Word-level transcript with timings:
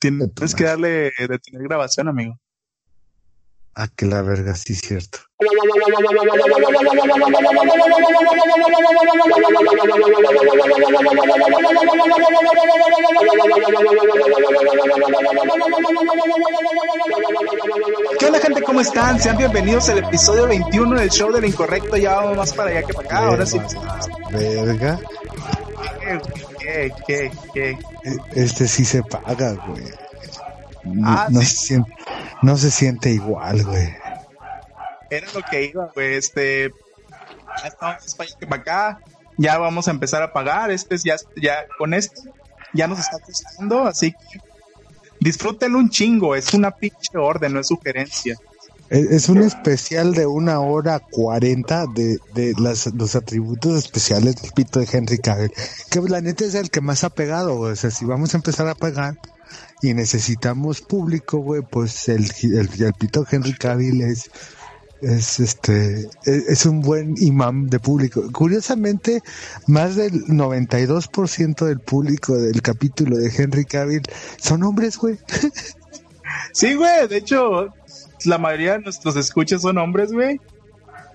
Tienes 0.00 0.54
que 0.54 0.64
darle 0.64 1.12
detener 1.18 1.62
grabación, 1.62 2.08
amigo. 2.08 2.38
Ah, 3.74 3.86
que 3.94 4.06
la 4.06 4.22
verga, 4.22 4.54
sí, 4.54 4.74
cierto. 4.74 5.18
¿Qué 18.18 18.26
onda, 18.26 18.38
gente? 18.40 18.62
¿Cómo 18.62 18.80
están? 18.80 19.20
Sean 19.20 19.36
bienvenidos 19.36 19.88
al 19.90 19.98
episodio 19.98 20.46
21 20.46 20.98
del 20.98 21.10
show 21.10 21.30
del 21.30 21.44
incorrecto. 21.44 21.96
Ya 21.96 22.16
vamos 22.16 22.38
más 22.38 22.52
para 22.54 22.70
allá 22.70 22.82
que 22.86 22.94
para 22.94 23.06
acá. 23.06 23.18
Ahora 23.26 23.46
sí. 23.46 23.60
Verga. 24.32 24.98
¿Qué, 26.70 26.92
qué, 27.06 27.30
qué? 27.52 27.78
Este 28.34 28.68
sí 28.68 28.84
se 28.84 29.02
paga, 29.02 29.52
güey. 29.66 29.84
No, 30.84 31.08
Ah, 31.08 31.26
no 31.30 31.40
sí. 31.40 31.46
se 31.46 31.56
siente, 31.56 31.92
no 32.42 32.56
se 32.56 32.70
siente 32.70 33.10
igual, 33.10 33.64
güey. 33.64 33.88
Era 35.10 35.26
lo 35.34 35.42
que 35.42 35.64
iba, 35.64 35.90
güey. 35.94 36.14
Este. 36.14 36.70
Ya 37.62 37.68
estamos 37.68 38.16
para 38.48 38.56
acá. 38.62 39.00
Ya 39.36 39.58
vamos 39.58 39.88
a 39.88 39.90
empezar 39.90 40.22
a 40.22 40.32
pagar. 40.32 40.70
Este 40.70 40.94
es 40.94 41.02
ya, 41.02 41.16
ya 41.36 41.64
con 41.78 41.94
esto. 41.94 42.22
Ya 42.72 42.86
nos 42.86 42.98
está 43.00 43.18
costando. 43.18 43.86
Así 43.86 44.12
que. 44.12 44.40
Disfrútenlo 45.18 45.78
un 45.78 45.90
chingo. 45.90 46.34
Es 46.34 46.54
una 46.54 46.70
pinche 46.70 47.18
orden, 47.18 47.52
no 47.54 47.60
es 47.60 47.66
sugerencia. 47.68 48.36
Es, 48.90 49.28
un 49.28 49.38
especial 49.38 50.14
de 50.14 50.26
una 50.26 50.58
hora 50.58 50.98
cuarenta 50.98 51.86
de, 51.86 52.18
de 52.34 52.54
las, 52.58 52.92
los 52.92 53.14
atributos 53.14 53.76
especiales 53.84 54.42
del 54.42 54.50
pito 54.50 54.80
de 54.80 54.88
Henry 54.90 55.18
Cavill. 55.18 55.52
Que 55.90 56.00
la 56.00 56.20
neta 56.20 56.44
es 56.44 56.56
el 56.56 56.70
que 56.70 56.80
más 56.80 57.04
ha 57.04 57.10
pegado. 57.10 57.60
O 57.60 57.76
sea, 57.76 57.92
si 57.92 58.04
vamos 58.04 58.34
a 58.34 58.38
empezar 58.38 58.66
a 58.66 58.74
pagar 58.74 59.16
y 59.80 59.94
necesitamos 59.94 60.80
público, 60.80 61.38
güey, 61.38 61.62
pues 61.62 62.08
el, 62.08 62.32
el, 62.42 62.68
el 62.82 62.92
pito 62.94 63.22
de 63.22 63.28
Henry 63.30 63.54
Cavill 63.54 64.02
es, 64.02 64.28
es 65.00 65.38
este, 65.38 66.08
es, 66.24 66.48
es 66.48 66.66
un 66.66 66.80
buen 66.80 67.14
imán 67.18 67.68
de 67.68 67.78
público. 67.78 68.24
Curiosamente, 68.32 69.22
más 69.68 69.94
del 69.94 70.24
92% 70.24 71.64
del 71.64 71.78
público 71.78 72.36
del 72.36 72.60
capítulo 72.60 73.18
de 73.18 73.32
Henry 73.32 73.66
Cavill 73.66 74.02
son 74.36 74.64
hombres, 74.64 74.98
güey. 74.98 75.16
Sí, 76.52 76.74
güey. 76.74 77.08
De 77.08 77.18
hecho, 77.18 77.72
la 78.26 78.38
mayoría 78.38 78.72
de 78.72 78.80
nuestros 78.80 79.16
escuchas 79.16 79.62
son 79.62 79.78
hombres, 79.78 80.12
güey. 80.12 80.40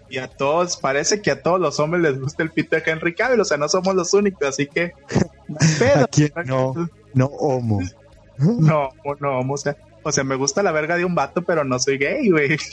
Y 0.10 0.18
a 0.20 0.28
todos, 0.28 0.78
parece 0.78 1.22
que 1.22 1.32
a 1.32 1.42
todos 1.42 1.60
los 1.60 1.80
hombres 1.80 2.04
les 2.04 2.20
gusta 2.20 2.44
el 2.44 2.52
pito 2.52 2.76
de 2.76 2.84
Henry 2.86 3.16
Cavill. 3.16 3.42
O 3.42 3.46
sea, 3.46 3.58
no 3.58 3.68
somos 3.68 3.96
los 3.96 4.14
únicos, 4.14 4.48
así 4.48 4.68
que. 4.68 4.94
¿A 5.96 6.08
quién 6.08 6.32
no? 6.46 6.74
No 7.14 7.26
homo. 7.26 7.82
No, 8.38 8.90
no, 9.22 9.40
o 9.40 9.58
sea, 9.58 9.78
o 10.04 10.12
sea, 10.12 10.26
me 10.26 10.36
gusta 10.36 10.62
la 10.62 10.74
verga 10.74 10.98
de 10.98 11.06
un 11.06 11.16
vato, 11.16 11.44
pero 11.44 11.64
no 11.64 11.80
soy 11.80 11.98
gay, 11.98 12.30
güey. 12.30 12.58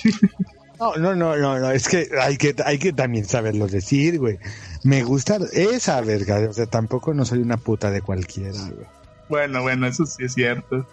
No, 0.80 0.96
no, 0.96 1.14
no, 1.14 1.36
no, 1.36 1.60
no, 1.60 1.70
es 1.70 1.86
que 1.86 2.08
hay 2.20 2.36
que, 2.36 2.56
hay 2.64 2.76
que 2.76 2.92
también 2.92 3.24
saberlo 3.24 3.68
decir, 3.68 4.18
güey. 4.18 4.40
Me 4.82 5.04
gusta 5.04 5.38
esa 5.52 6.00
verga, 6.00 6.40
o 6.50 6.52
sea, 6.52 6.66
tampoco 6.66 7.14
no 7.14 7.24
soy 7.24 7.38
una 7.38 7.56
puta 7.56 7.92
de 7.92 8.02
cualquiera, 8.02 8.58
güey. 8.58 8.86
Bueno, 9.28 9.62
bueno, 9.62 9.86
eso 9.86 10.04
sí 10.06 10.24
es 10.24 10.34
cierto. 10.34 10.84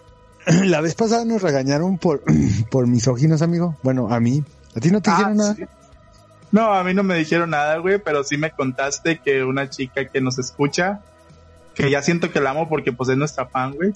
La 0.66 0.80
vez 0.80 0.94
pasada 0.94 1.24
nos 1.24 1.42
regañaron 1.42 1.98
por, 1.98 2.22
por 2.70 2.86
misóginos, 2.86 3.42
amigo. 3.42 3.76
Bueno, 3.82 4.12
a 4.12 4.20
mí. 4.20 4.42
¿A 4.76 4.80
ti 4.80 4.90
no 4.90 5.00
te 5.00 5.10
Ah, 5.10 5.16
dijeron 5.16 5.36
nada? 5.36 5.54
sí. 5.54 5.64
No, 6.52 6.72
a 6.72 6.82
mí 6.82 6.94
no 6.94 7.02
me 7.04 7.14
dijeron 7.16 7.50
nada, 7.50 7.76
güey, 7.78 7.98
pero 8.02 8.24
sí 8.24 8.36
me 8.36 8.50
contaste 8.50 9.20
que 9.20 9.44
una 9.44 9.70
chica 9.70 10.08
que 10.08 10.20
nos 10.20 10.38
escucha, 10.38 11.00
que 11.74 11.88
ya 11.90 12.02
siento 12.02 12.32
que 12.32 12.40
la 12.40 12.50
amo 12.50 12.68
porque 12.68 12.92
pues 12.92 13.08
es 13.08 13.16
nuestra 13.16 13.46
fan, 13.46 13.72
güey. 13.74 13.92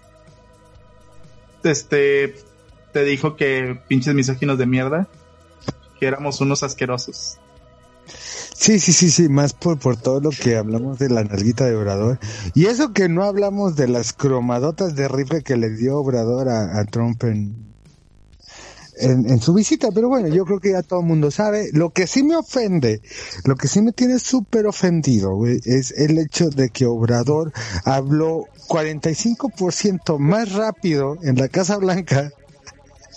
Este, 1.64 2.36
te 2.92 3.04
dijo 3.04 3.36
que 3.36 3.80
pinches 3.88 4.14
misóginos 4.14 4.58
de 4.58 4.66
mierda, 4.66 5.08
que 5.98 6.06
éramos 6.06 6.40
unos 6.40 6.62
asquerosos. 6.62 7.38
Sí, 8.06 8.78
sí, 8.78 8.92
sí, 8.92 9.10
sí, 9.10 9.28
más 9.28 9.52
por, 9.52 9.78
por 9.78 9.96
todo 9.96 10.20
lo 10.20 10.30
que 10.30 10.56
hablamos 10.56 10.98
de 10.98 11.08
la 11.08 11.24
nalguita 11.24 11.66
de 11.66 11.76
Obrador. 11.76 12.18
Y 12.54 12.66
eso 12.66 12.92
que 12.92 13.08
no 13.08 13.24
hablamos 13.24 13.76
de 13.76 13.88
las 13.88 14.12
cromadotas 14.12 14.94
de 14.94 15.08
rifle 15.08 15.42
que 15.42 15.56
le 15.56 15.70
dio 15.70 15.98
Obrador 15.98 16.48
a, 16.48 16.84
Trump 16.84 17.22
en, 17.24 17.56
en, 18.96 19.40
su 19.40 19.54
visita, 19.54 19.90
pero 19.92 20.08
bueno, 20.08 20.28
yo 20.28 20.44
creo 20.44 20.60
que 20.60 20.72
ya 20.72 20.82
todo 20.82 21.00
el 21.00 21.06
mundo 21.06 21.30
sabe. 21.30 21.70
Lo 21.72 21.90
que 21.90 22.06
sí 22.06 22.22
me 22.22 22.36
ofende, 22.36 23.02
lo 23.44 23.56
que 23.56 23.68
sí 23.68 23.82
me 23.82 23.92
tiene 23.92 24.18
súper 24.18 24.66
ofendido, 24.66 25.46
es 25.46 25.90
el 25.90 26.18
hecho 26.18 26.48
de 26.48 26.70
que 26.70 26.86
Obrador 26.86 27.52
habló 27.84 28.46
45% 28.68 30.18
más 30.18 30.52
rápido 30.52 31.18
en 31.22 31.36
la 31.36 31.48
Casa 31.48 31.76
Blanca 31.76 32.32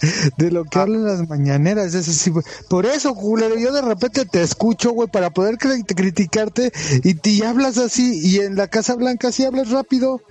de 0.38 0.52
lo 0.52 0.64
que 0.66 0.80
hablan 0.80 1.06
las 1.06 1.28
mañaneras. 1.28 1.94
Es 1.94 2.08
así. 2.08 2.32
Por 2.70 2.86
eso, 2.86 3.14
culero, 3.16 3.58
yo 3.58 3.72
de 3.72 3.82
repente 3.82 4.26
te 4.26 4.42
escucho, 4.42 4.92
güey, 4.92 5.10
para 5.10 5.30
poder 5.30 5.56
cri- 5.58 5.86
criticarte 5.86 6.72
y, 7.04 7.14
te- 7.16 7.46
hablas 7.46 7.78
así 7.78 8.20
y 8.24 8.40
en 8.40 8.56
la 8.56 8.68
Casa 8.68 8.96
Blanca 8.96 9.32
sí 9.32 9.46
hablas 9.46 9.70
rápido. 9.72 10.22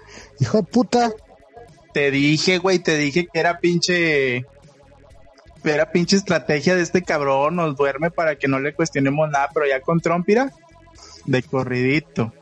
Hijo 0.41 0.59
de 0.59 0.63
puta. 0.65 1.13
Te 1.93 2.11
dije, 2.11 2.59
güey, 2.59 2.79
te 2.79 2.97
dije 2.97 3.27
que 3.33 3.41
era 3.41 3.59
pinche. 3.59 4.45
Era 5.65 5.91
pinche 5.91 6.17
estrategia 6.17 6.77
de 6.77 6.83
este 6.83 7.03
cabrón, 7.03 7.57
nos 7.57 7.75
duerme 7.75 8.11
para 8.13 8.37
que 8.37 8.47
no 8.47 8.61
le 8.61 8.73
cuestionemos 8.75 9.29
nada, 9.31 9.49
pero 9.53 9.67
ya 9.67 9.81
con 9.81 10.01
Trump, 10.01 10.25
mira, 10.29 10.53
de 11.25 11.43
corridito. 11.43 12.33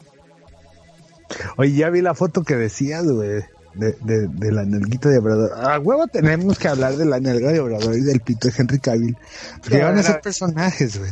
Oye, 1.57 1.73
ya 1.73 1.89
vi 1.89 2.03
la 2.03 2.15
foto 2.15 2.43
que 2.45 2.55
decías, 2.57 3.07
güey, 3.07 3.43
de, 3.75 3.93
de, 4.03 4.29
de 4.29 4.53
la 4.53 4.65
nalguita 4.65 5.09
de 5.09 5.19
Obrador. 5.19 5.53
A 5.55 5.79
huevo 5.79 6.07
tenemos 6.07 6.59
que 6.59 6.69
hablar 6.69 6.97
de 6.97 7.05
la 7.05 7.21
nalga 7.21 7.53
de 7.53 7.61
Obrador 7.61 7.97
y 7.97 8.01
del 8.03 8.21
pito 8.21 8.49
de 8.49 8.55
Henry 8.57 8.79
Cavill. 8.79 9.17
Porque 9.63 9.83
van 9.83 9.99
a 9.99 10.03
ser 10.03 10.21
personajes, 10.21 10.99
güey. 10.99 11.11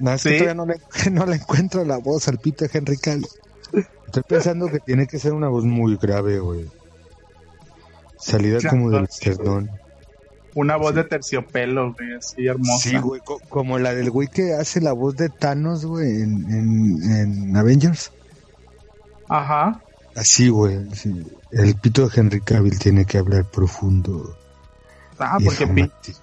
No, 0.00 0.12
es 0.14 0.22
que 0.22 0.30
Sí. 0.30 0.38
todavía 0.38 0.54
no 0.54 0.66
le, 0.66 0.76
no 1.12 1.26
le 1.26 1.36
encuentro 1.36 1.84
la 1.84 1.98
voz 1.98 2.28
al 2.28 2.38
pito 2.38 2.64
de 2.64 2.70
Henry 2.72 2.96
Cavill. 2.96 3.26
Estoy 4.06 4.22
pensando 4.28 4.68
que 4.68 4.78
tiene 4.80 5.06
que 5.06 5.18
ser 5.18 5.32
una 5.32 5.48
voz 5.48 5.64
muy 5.64 5.96
grave, 5.96 6.38
güey. 6.38 6.66
Salida 8.18 8.58
Claro, 8.58 8.76
como 8.76 8.90
del 8.90 9.04
esternón. 9.04 9.70
Una 10.54 10.76
voz 10.76 10.94
de 10.94 11.04
terciopelo, 11.04 11.94
güey, 11.94 12.14
así 12.14 12.46
hermosa. 12.46 12.90
Sí, 12.90 12.96
güey, 12.98 13.20
co- 13.24 13.40
como 13.48 13.78
la 13.78 13.94
del 13.94 14.10
güey 14.10 14.28
que 14.28 14.52
hace 14.54 14.80
la 14.82 14.92
voz 14.92 15.16
de 15.16 15.30
Thanos, 15.30 15.86
güey, 15.86 16.08
en, 16.22 16.44
en, 16.50 17.10
en 17.50 17.56
Avengers. 17.56 18.12
Ajá. 19.28 19.80
Así, 20.14 20.48
güey, 20.48 20.78
sí. 20.94 21.24
El 21.50 21.74
pito 21.76 22.06
de 22.08 22.20
Henry 22.20 22.40
Cavill 22.40 22.78
tiene 22.78 23.04
que 23.06 23.18
hablar 23.18 23.44
profundo. 23.44 24.36
Ah, 25.18 25.38
porque 25.42 25.66
pin- 25.66 25.90
dramático. 25.90 26.20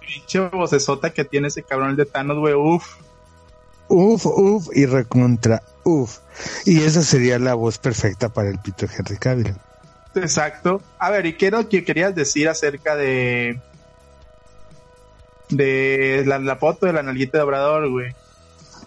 pinche 0.00 0.38
vocesota 0.48 1.10
que 1.10 1.24
tiene 1.24 1.48
ese 1.48 1.62
cabrón 1.62 1.90
el 1.90 1.96
de 1.96 2.06
Thanos, 2.06 2.38
güey, 2.38 2.54
uff. 2.54 2.96
Uf, 3.88 4.24
uf 4.26 4.68
y 4.74 4.86
recontra, 4.86 5.62
uf. 5.84 6.18
Y 6.64 6.80
esa 6.82 7.02
sería 7.02 7.38
la 7.38 7.54
voz 7.54 7.78
perfecta 7.78 8.28
para 8.30 8.48
el 8.48 8.58
pito 8.58 8.86
de 8.86 8.92
Henry 8.96 9.16
Cavill. 9.18 9.54
Exacto. 10.14 10.80
A 10.98 11.10
ver, 11.10 11.26
¿y 11.26 11.36
qué 11.36 11.48
era 11.48 11.58
lo 11.62 11.68
que 11.68 11.84
querías 11.84 12.14
decir 12.14 12.48
acerca 12.48 12.96
de. 12.96 13.60
de 15.50 16.22
la, 16.26 16.38
la 16.38 16.56
foto 16.56 16.86
de 16.86 16.92
la 16.92 17.02
nalguita 17.02 17.38
de 17.38 17.44
Obrador, 17.44 17.90
güey? 17.90 18.14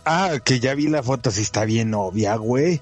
Ah, 0.06 0.34
que 0.44 0.60
ya 0.60 0.74
vi 0.76 0.88
la 0.88 1.04
foto, 1.04 1.32
sí 1.32 1.42
está 1.42 1.66
bien 1.66 1.94
obvia, 1.94 2.36
güey. 2.36 2.82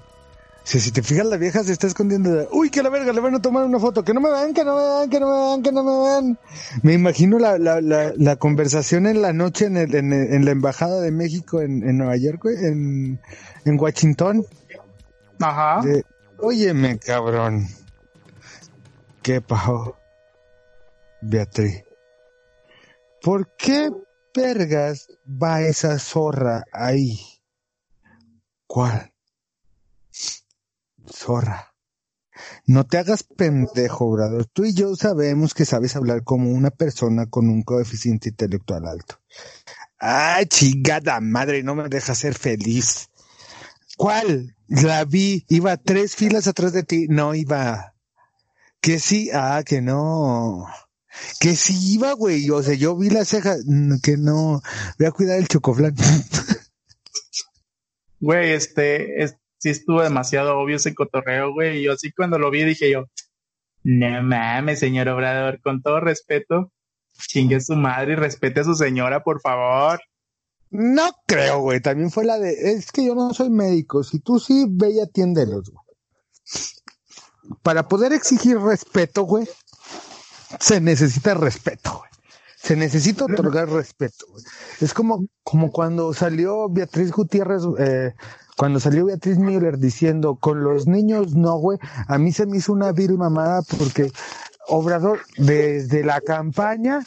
Sea, 0.63 0.80
si 0.80 0.92
te 0.92 1.04
fijas, 1.04 1.25
la 1.25 1.36
vieja 1.36 1.62
se 1.63 1.74
está 1.74 1.88
escondiendo. 1.88 2.31
de, 2.31 2.48
Uy, 2.51 2.69
que 2.69 2.81
la 2.81 2.89
verga, 2.89 3.12
le 3.12 3.19
van 3.19 3.36
a 3.36 3.42
tomar 3.42 3.65
una 3.65 3.80
foto. 3.80 4.04
Que 4.04 4.13
no 4.13 4.21
me 4.21 4.30
vean, 4.30 4.54
que 4.54 4.63
no 4.63 4.75
me 4.77 4.81
vean, 4.81 5.10
que 5.10 5.19
no 5.19 5.27
me 5.27 5.38
vean, 5.48 5.62
que 5.63 5.71
no 5.74 5.83
me 5.83 6.10
vean. 6.10 6.39
Me 6.83 6.94
imagino 6.94 7.38
la, 7.38 7.57
la, 7.57 7.81
la, 7.81 8.13
la 8.15 8.36
conversación 8.38 9.06
en 9.06 9.21
la 9.21 9.33
noche 9.33 9.65
en, 9.65 9.75
el, 9.77 9.94
en, 9.94 10.13
el- 10.13 10.33
en 10.33 10.45
la 10.45 10.51
Embajada 10.51 11.01
de 11.01 11.12
México 11.12 11.60
en, 11.62 11.88
en 11.88 11.98
Nueva 11.98 12.15
York, 12.15 12.45
en, 12.45 13.19
en 13.65 13.80
Washington. 13.80 14.45
Ajá. 15.42 15.81
De, 15.86 16.06
Óyeme, 16.39 16.98
cabrón. 16.98 17.68
¿Qué 19.21 19.42
pasó? 19.42 19.98
Beatriz. 21.21 21.83
¿Por 23.21 23.54
qué 23.56 23.89
vergas 24.36 25.07
va 25.25 25.62
esa 25.62 25.98
zorra 26.00 26.63
ahí? 26.74 27.18
¿Cuál? 28.68 29.12
Zorra. 31.11 31.73
No 32.65 32.85
te 32.85 32.97
hagas 32.97 33.23
pendejo, 33.23 34.05
Obrador. 34.05 34.45
Tú 34.45 34.65
y 34.65 34.73
yo 34.73 34.95
sabemos 34.95 35.53
que 35.53 35.65
sabes 35.65 35.95
hablar 35.95 36.23
como 36.23 36.50
una 36.50 36.71
persona 36.71 37.27
con 37.27 37.50
un 37.50 37.63
coeficiente 37.63 38.29
intelectual 38.29 38.88
alto. 38.88 39.19
Ay, 40.00 40.45
chingada 40.47 41.19
madre, 41.21 41.63
no 41.63 41.75
me 41.75 41.88
deja 41.89 42.15
ser 42.15 42.33
feliz. 42.33 43.09
¿Cuál? 43.97 44.55
La 44.67 45.05
vi, 45.05 45.45
iba 45.50 45.77
tres 45.77 46.15
filas 46.15 46.47
atrás 46.47 46.73
de 46.73 46.83
ti. 46.83 47.07
No 47.07 47.35
iba. 47.35 47.94
Que 48.81 49.00
sí, 49.00 49.29
ah, 49.33 49.63
que 49.65 49.81
no. 49.81 50.67
Que 51.39 51.55
sí 51.55 51.94
iba, 51.94 52.13
güey. 52.13 52.50
O 52.50 52.63
sea, 52.63 52.73
yo 52.73 52.97
vi 52.97 53.09
la 53.09 53.23
ceja, 53.23 53.55
mm, 53.65 54.00
que 54.01 54.17
no. 54.17 54.61
Voy 54.97 55.07
a 55.07 55.11
cuidar 55.11 55.38
el 55.38 55.47
chocoflán. 55.47 55.95
Güey, 58.19 58.53
este, 58.53 59.21
es, 59.21 59.35
sí 59.63 59.69
estuvo 59.69 60.01
demasiado 60.04 60.60
obvio 60.60 60.75
ese 60.75 60.94
cotorreo, 60.94 61.54
güey. 61.54 61.77
Y 61.77 61.83
yo 61.83 61.94
así 61.94 62.12
cuando 62.12 62.38
lo 62.38 62.51
vi 62.51 62.65
dije 62.65 62.92
yo, 62.92 63.06
no 63.83 64.21
mames, 64.21 64.80
señor 64.80 65.07
Obrador, 65.07 65.62
con 65.62 65.81
todo 65.81 66.01
respeto, 66.01 66.69
chingue 67.13 67.62
su 67.62 67.75
madre 67.75 68.12
y 68.13 68.15
respete 68.18 68.60
a 68.60 68.65
su 68.65 68.75
señora, 68.75 69.24
por 69.24 69.39
favor. 69.39 70.01
No 70.69 71.12
creo, 71.25 71.62
güey. 71.62 71.80
También 71.80 72.12
fue 72.12 72.25
la 72.25 72.39
de, 72.39 72.74
es 72.74 72.92
que 72.92 73.06
yo 73.06 73.15
no 73.15 73.33
soy 73.33 73.50
médico. 73.50 74.04
Si 74.04 74.19
tú 74.19 74.38
sí, 74.38 74.65
ve 74.69 74.92
y 74.92 75.00
atiéndelos, 75.00 75.69
güey. 75.69 75.86
Para 77.62 77.88
poder 77.88 78.12
exigir 78.12 78.60
respeto, 78.60 79.24
güey, 79.24 79.48
se 80.60 80.81
necesita 80.81 81.36
respeto, 81.36 82.00
güey. 82.00 82.10
Se 82.57 82.75
necesita 82.75 83.25
otorgar 83.25 83.69
respeto, 83.69 84.25
güey. 84.27 84.44
Es 84.81 84.94
como, 84.94 85.25
como 85.44 85.71
cuando 85.71 86.13
salió 86.13 86.68
Beatriz 86.69 87.12
Gutiérrez, 87.12 87.63
eh, 87.80 88.13
cuando 88.63 88.80
salió 88.80 89.07
Beatriz 89.07 89.39
Müller 89.39 89.77
diciendo, 89.77 90.38
con 90.38 90.63
los 90.63 90.88
niños 90.88 91.36
no, 91.36 91.57
güey, 91.57 91.77
a 92.07 92.18
mí 92.18 92.31
se 92.31 92.45
me 92.45 92.56
hizo 92.56 92.71
una 92.71 92.94
vil 92.94 93.18
mamada 93.18 93.62
porque 93.77 94.10
Obrador, 94.68 95.19
desde 95.36 96.01
la 96.01 96.21
campaña, 96.21 97.01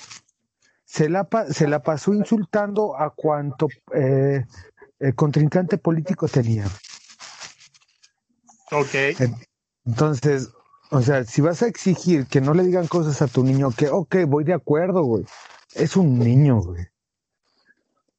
se 0.85 1.09
la, 1.09 1.27
se 1.51 1.67
la 1.67 1.83
pasó 1.83 2.13
insultando 2.13 2.95
a 3.01 3.09
cuanto 3.09 3.69
eh, 3.95 4.45
el 4.99 5.15
contrincante 5.15 5.79
político 5.79 6.29
tenía. 6.29 6.67
Ok. 8.71 9.19
Entonces, 9.87 10.51
o 10.91 11.01
sea, 11.01 11.25
si 11.25 11.41
vas 11.41 11.63
a 11.63 11.69
exigir 11.69 12.27
que 12.27 12.43
no 12.43 12.53
le 12.53 12.65
digan 12.65 12.87
cosas 12.87 13.23
a 13.23 13.29
tu 13.29 13.43
niño, 13.43 13.71
que, 13.71 13.89
ok, 13.89 14.15
voy 14.29 14.45
de 14.45 14.53
acuerdo, 14.53 15.05
güey. 15.05 15.25
Es 15.73 15.97
un 15.97 16.19
niño, 16.19 16.61
güey. 16.61 16.85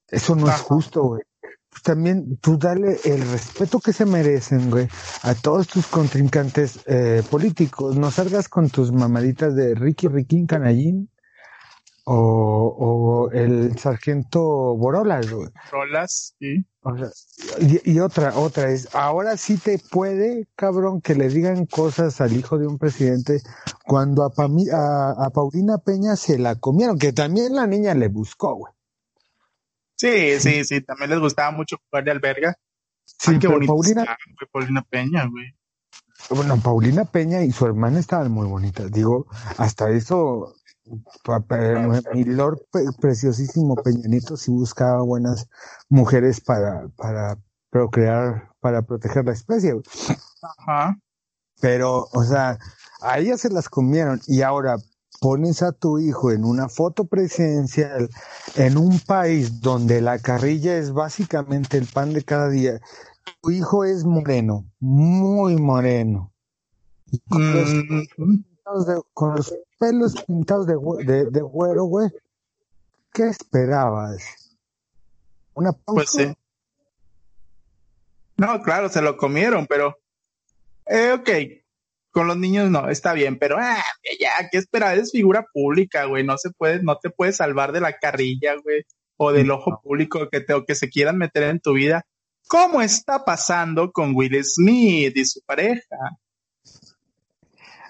Eso 0.07 0.35
no 0.35 0.49
es 0.49 0.59
justo, 0.59 1.03
güey. 1.03 1.21
Pues 1.77 1.83
también 1.83 2.37
tú 2.37 2.57
dale 2.57 2.97
el 3.05 3.21
respeto 3.29 3.79
que 3.79 3.93
se 3.93 4.07
merecen, 4.07 4.71
güey, 4.71 4.87
a 5.21 5.35
todos 5.35 5.67
tus 5.67 5.85
contrincantes 5.85 6.79
eh, 6.87 7.21
políticos. 7.29 7.95
No 7.95 8.09
salgas 8.09 8.49
con 8.49 8.69
tus 8.69 8.91
mamaditas 8.91 9.53
de 9.55 9.75
Ricky 9.75 10.07
Riquín 10.07 10.47
Canallín 10.47 11.11
o, 12.05 12.15
o 12.15 13.31
el 13.31 13.77
sargento 13.77 14.75
Borolas, 14.75 15.31
güey. 15.31 15.49
Rolas, 15.71 16.33
sí. 16.39 16.65
O 16.81 16.97
sea, 16.97 17.09
y, 17.59 17.91
y 17.91 17.99
otra, 17.99 18.35
otra 18.35 18.71
es, 18.71 18.89
ahora 18.95 19.37
sí 19.37 19.57
te 19.57 19.77
puede, 19.77 20.47
cabrón, 20.55 21.01
que 21.01 21.13
le 21.13 21.29
digan 21.29 21.67
cosas 21.67 22.21
al 22.21 22.35
hijo 22.35 22.57
de 22.57 22.65
un 22.65 22.79
presidente 22.79 23.41
cuando 23.85 24.23
a, 24.23 24.31
Pami- 24.31 24.71
a, 24.71 25.11
a 25.11 25.29
Paulina 25.29 25.77
Peña 25.77 26.15
se 26.15 26.39
la 26.39 26.55
comieron, 26.55 26.97
que 26.97 27.13
también 27.13 27.53
la 27.53 27.67
niña 27.67 27.93
le 27.93 28.07
buscó, 28.07 28.55
güey. 28.55 28.73
Sí, 29.97 30.39
sí, 30.39 30.63
sí, 30.63 30.81
también 30.81 31.09
les 31.09 31.19
gustaba 31.19 31.51
mucho 31.51 31.77
jugar 31.89 32.03
de 32.03 32.11
alberga. 32.11 32.55
Sí, 33.05 33.31
Ay, 33.31 33.39
qué 33.39 33.47
pero 33.47 33.53
bonito. 33.53 33.73
Paulina, 33.73 34.01
está, 34.01 34.17
güey, 34.25 34.49
Paulina 34.51 34.81
Peña, 34.89 35.25
güey. 35.25 35.45
bueno, 36.29 36.57
Paulina 36.61 37.05
Peña 37.05 37.41
y 37.41 37.51
su 37.51 37.65
hermana 37.65 37.99
estaban 37.99 38.31
muy 38.31 38.47
bonitas. 38.47 38.91
Digo, 38.91 39.25
hasta 39.57 39.89
eso, 39.89 40.53
pa- 41.23 41.39
pa- 41.39 42.01
mi 42.13 42.23
lord 42.25 42.59
preciosísimo 43.01 43.75
Peñanito 43.75 44.37
sí 44.37 44.51
buscaba 44.51 45.01
buenas 45.01 45.47
mujeres 45.89 46.41
para, 46.41 46.87
para 46.95 47.37
procrear, 47.69 48.51
para 48.59 48.81
proteger 48.83 49.25
la 49.25 49.33
especie, 49.33 49.73
güey. 49.73 49.83
Ajá. 50.59 50.97
Pero, 51.59 52.07
o 52.11 52.23
sea, 52.23 52.59
a 53.01 53.17
ellas 53.19 53.41
se 53.41 53.49
las 53.49 53.67
comieron 53.69 54.21
y 54.27 54.41
ahora 54.43 54.77
pones 55.19 55.61
a 55.63 55.71
tu 55.71 55.99
hijo 55.99 56.31
en 56.31 56.43
una 56.45 56.69
foto 56.69 57.05
presidencial 57.05 58.09
en 58.55 58.77
un 58.77 58.99
país 58.99 59.61
donde 59.61 60.01
la 60.01 60.19
carrilla 60.19 60.77
es 60.77 60.91
básicamente 60.91 61.77
el 61.77 61.85
pan 61.87 62.13
de 62.13 62.23
cada 62.23 62.49
día. 62.49 62.79
Tu 63.41 63.51
hijo 63.51 63.83
es 63.83 64.03
moreno, 64.05 64.65
muy 64.79 65.55
moreno. 65.55 66.31
Con, 67.29 67.51
los, 67.53 67.73
Mm, 68.17 68.85
de- 68.85 69.01
con 69.13 69.35
los 69.35 69.53
pelos 69.79 70.13
pintados 70.25 70.67
de, 70.67 70.75
de, 71.05 71.25
de 71.31 71.41
güero, 71.41 71.85
güey. 71.85 72.09
¿Qué 73.13 73.23
esperabas? 73.29 74.57
¿Una 75.53 75.71
pausa? 75.71 75.85
pues 75.95 76.09
sí. 76.09 76.33
No, 78.37 78.61
claro, 78.61 78.89
se 78.89 79.01
lo 79.01 79.17
comieron, 79.17 79.65
pero. 79.67 79.97
Eh, 80.85 81.11
ok. 81.13 81.29
Con 82.17 82.25
los 82.25 82.37
niños 82.39 82.71
no, 82.71 82.89
está 82.89 83.13
bien, 83.13 83.37
pero 83.37 83.57
ah, 83.59 83.83
ya, 84.19 84.49
¿qué 84.51 84.57
esperas? 84.57 84.97
Es 84.97 85.11
figura 85.11 85.45
pública, 85.53 86.05
güey. 86.05 86.23
No 86.23 86.35
se 86.39 86.49
puede, 86.49 86.81
no 86.81 86.97
te 86.97 87.11
puedes 87.11 87.35
salvar 87.35 87.71
de 87.71 87.79
la 87.79 87.95
carrilla, 87.99 88.55
güey. 88.55 88.85
O 89.17 89.31
del 89.31 89.51
ojo 89.51 89.79
público 89.83 90.27
que 90.31 90.41
te, 90.41 90.55
o 90.55 90.65
que 90.65 90.73
se 90.73 90.89
quieran 90.89 91.19
meter 91.19 91.43
en 91.43 91.59
tu 91.59 91.73
vida. 91.73 92.07
¿Cómo 92.47 92.81
está 92.81 93.23
pasando 93.23 93.91
con 93.91 94.15
Will 94.15 94.43
Smith 94.43 95.15
y 95.15 95.25
su 95.25 95.41
pareja? 95.45 95.95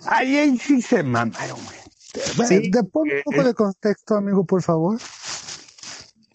Ahí, 0.06 0.36
ahí 0.36 0.58
sí 0.58 0.82
se 0.82 1.04
mamaron, 1.04 1.60
güey. 1.64 2.50
Sí, 2.50 2.70
¿Te 2.70 2.84
pon 2.84 3.10
eh, 3.10 3.24
un 3.26 3.32
poco 3.32 3.42
eh. 3.44 3.46
de 3.46 3.54
contexto, 3.54 4.16
amigo, 4.16 4.46
por 4.46 4.62
favor? 4.62 5.00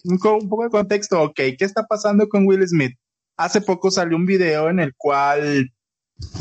un, 0.05 0.13
un 0.13 0.49
poco 0.49 0.63
de 0.63 0.71
contexto, 0.71 1.21
ok, 1.21 1.35
¿qué 1.35 1.57
está 1.59 1.85
pasando 1.85 2.27
con 2.27 2.47
Will 2.47 2.67
Smith? 2.67 2.97
Hace 3.37 3.61
poco 3.61 3.91
salió 3.91 4.17
un 4.17 4.25
video 4.25 4.67
en 4.71 4.79
el 4.79 4.95
cual, 4.97 5.69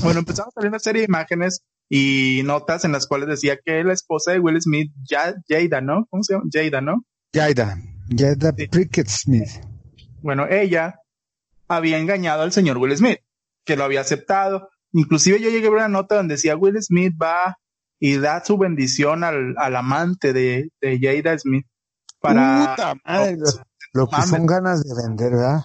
bueno, 0.03 0.21
empezaron 0.21 0.49
a 0.49 0.53
salir 0.53 0.69
una 0.69 0.79
serie 0.79 1.03
de 1.03 1.07
imágenes 1.07 1.63
y 1.89 2.43
notas 2.45 2.85
en 2.85 2.93
las 2.93 3.07
cuales 3.07 3.29
decía 3.29 3.59
que 3.65 3.83
la 3.85 3.93
esposa 3.93 4.33
de 4.33 4.41
Will 4.41 4.61
Smith, 4.61 4.93
Ya- 5.09 5.35
Jada, 5.49 5.81
¿no? 5.81 6.07
¿Cómo 6.11 6.23
se 6.23 6.35
llama? 6.35 6.45
Jada, 6.53 6.81
¿no? 6.81 7.05
Yaida. 7.33 7.79
Yaida 8.09 8.53
Sí. 8.57 8.69
Prickett 8.69 9.09
Smith. 9.09 9.51
Bueno, 10.23 10.47
ella 10.49 10.97
había 11.69 11.99
engañado 11.99 12.43
al 12.43 12.53
señor 12.53 12.79
Will 12.79 12.97
Smith, 12.97 13.19
que 13.65 13.77
lo 13.77 13.85
había 13.85 14.01
aceptado. 14.03 14.69
Inclusive 14.93 15.41
yo 15.41 15.51
llegué 15.51 15.67
a 15.67 15.71
ver 15.71 15.79
una 15.79 15.89
nota 15.89 16.17
donde 16.17 16.35
decía 16.35 16.57
Will 16.57 16.81
Smith 16.83 17.15
va 17.21 17.57
y 17.99 18.19
da 18.19 18.45
su 18.45 18.59
bendición 18.59 19.25
al, 19.25 19.55
al 19.59 19.77
amante 19.77 20.33
de, 20.33 20.71
de 20.81 20.99
Jada 21.01 21.39
Smith 21.39 21.67
para... 22.21 22.75
Puta 22.77 22.95
madre, 23.05 23.37
lo, 23.37 23.47
lo 23.95 24.09
que 24.09 24.23
son 24.23 24.47
ganas 24.47 24.83
de 24.83 24.95
vender, 24.95 25.33
¿verdad? 25.33 25.65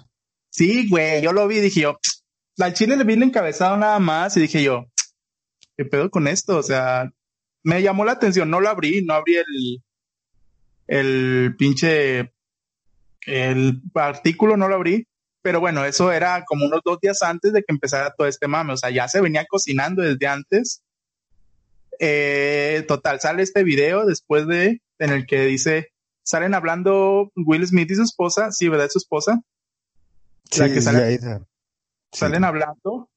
Sí, 0.49 0.87
güey, 0.89 1.21
yo 1.21 1.33
lo 1.33 1.47
vi, 1.47 1.59
dije 1.59 1.81
yo, 1.81 1.97
al 2.59 2.73
chile 2.73 2.97
le 2.97 3.03
vi 3.03 3.13
el 3.13 3.23
encabezado 3.23 3.77
nada 3.77 3.99
más 3.99 4.35
y 4.37 4.41
dije 4.41 4.63
yo, 4.63 4.87
¿qué 5.77 5.85
pedo 5.85 6.09
con 6.09 6.27
esto? 6.27 6.57
O 6.57 6.63
sea, 6.63 7.11
me 7.63 7.81
llamó 7.81 8.05
la 8.05 8.13
atención, 8.13 8.49
no 8.49 8.59
lo 8.59 8.69
abrí, 8.69 9.03
no 9.03 9.13
abrí 9.13 9.35
el, 9.37 9.83
el 10.87 11.55
pinche, 11.57 12.33
el 13.25 13.81
artículo, 13.93 14.57
no 14.57 14.67
lo 14.67 14.75
abrí, 14.75 15.07
pero 15.41 15.59
bueno, 15.59 15.85
eso 15.85 16.11
era 16.11 16.43
como 16.45 16.65
unos 16.65 16.81
dos 16.83 16.99
días 16.99 17.21
antes 17.21 17.53
de 17.53 17.61
que 17.61 17.73
empezara 17.73 18.13
todo 18.17 18.27
este 18.27 18.47
mame, 18.47 18.73
o 18.73 18.77
sea, 18.77 18.89
ya 18.89 19.07
se 19.07 19.21
venía 19.21 19.45
cocinando 19.45 20.01
desde 20.01 20.27
antes. 20.27 20.81
Eh, 21.99 22.85
total, 22.87 23.19
sale 23.19 23.43
este 23.43 23.63
video 23.63 24.05
después 24.05 24.47
de, 24.47 24.81
en 24.99 25.09
el 25.09 25.25
que 25.25 25.45
dice, 25.45 25.91
salen 26.23 26.53
hablando 26.53 27.31
Will 27.35 27.65
Smith 27.65 27.89
y 27.91 27.95
su 27.95 28.03
esposa, 28.03 28.51
sí, 28.51 28.67
¿verdad? 28.69 28.89
Su 28.89 28.99
esposa 28.99 29.41
La 30.57 30.71
que 30.71 30.81
sale-. 30.81 31.17
Sí. 31.17 31.27
Salen 32.17 32.43
hablando 32.43 33.09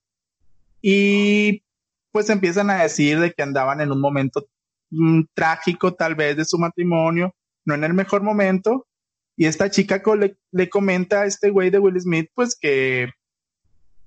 y 0.83 1.62
pues 2.12 2.28
empiezan 2.30 2.71
a 2.71 2.83
decir 2.83 3.21
de 3.21 3.33
que 3.33 3.42
andaban 3.42 3.80
en 3.80 3.92
un 3.92 4.00
momento 4.00 4.47
mm, 4.90 5.23
trágico 5.35 5.95
tal 5.95 6.14
vez 6.14 6.37
de 6.37 6.45
su 6.45 6.59
matrimonio, 6.59 7.35
no 7.64 7.75
en 7.75 7.85
el 7.85 7.95
mejor 7.95 8.23
momento, 8.23 8.87
y 9.37 9.47
esta 9.47 9.71
chica 9.71 10.02
co- 10.02 10.16
le, 10.16 10.37
le 10.52 10.69
comenta 10.69 11.23
a 11.23 11.26
este 11.26 11.50
güey 11.50 11.71
de 11.71 11.78
Will 11.78 12.00
Smith 12.00 12.30
pues 12.35 12.57
que 12.61 13.11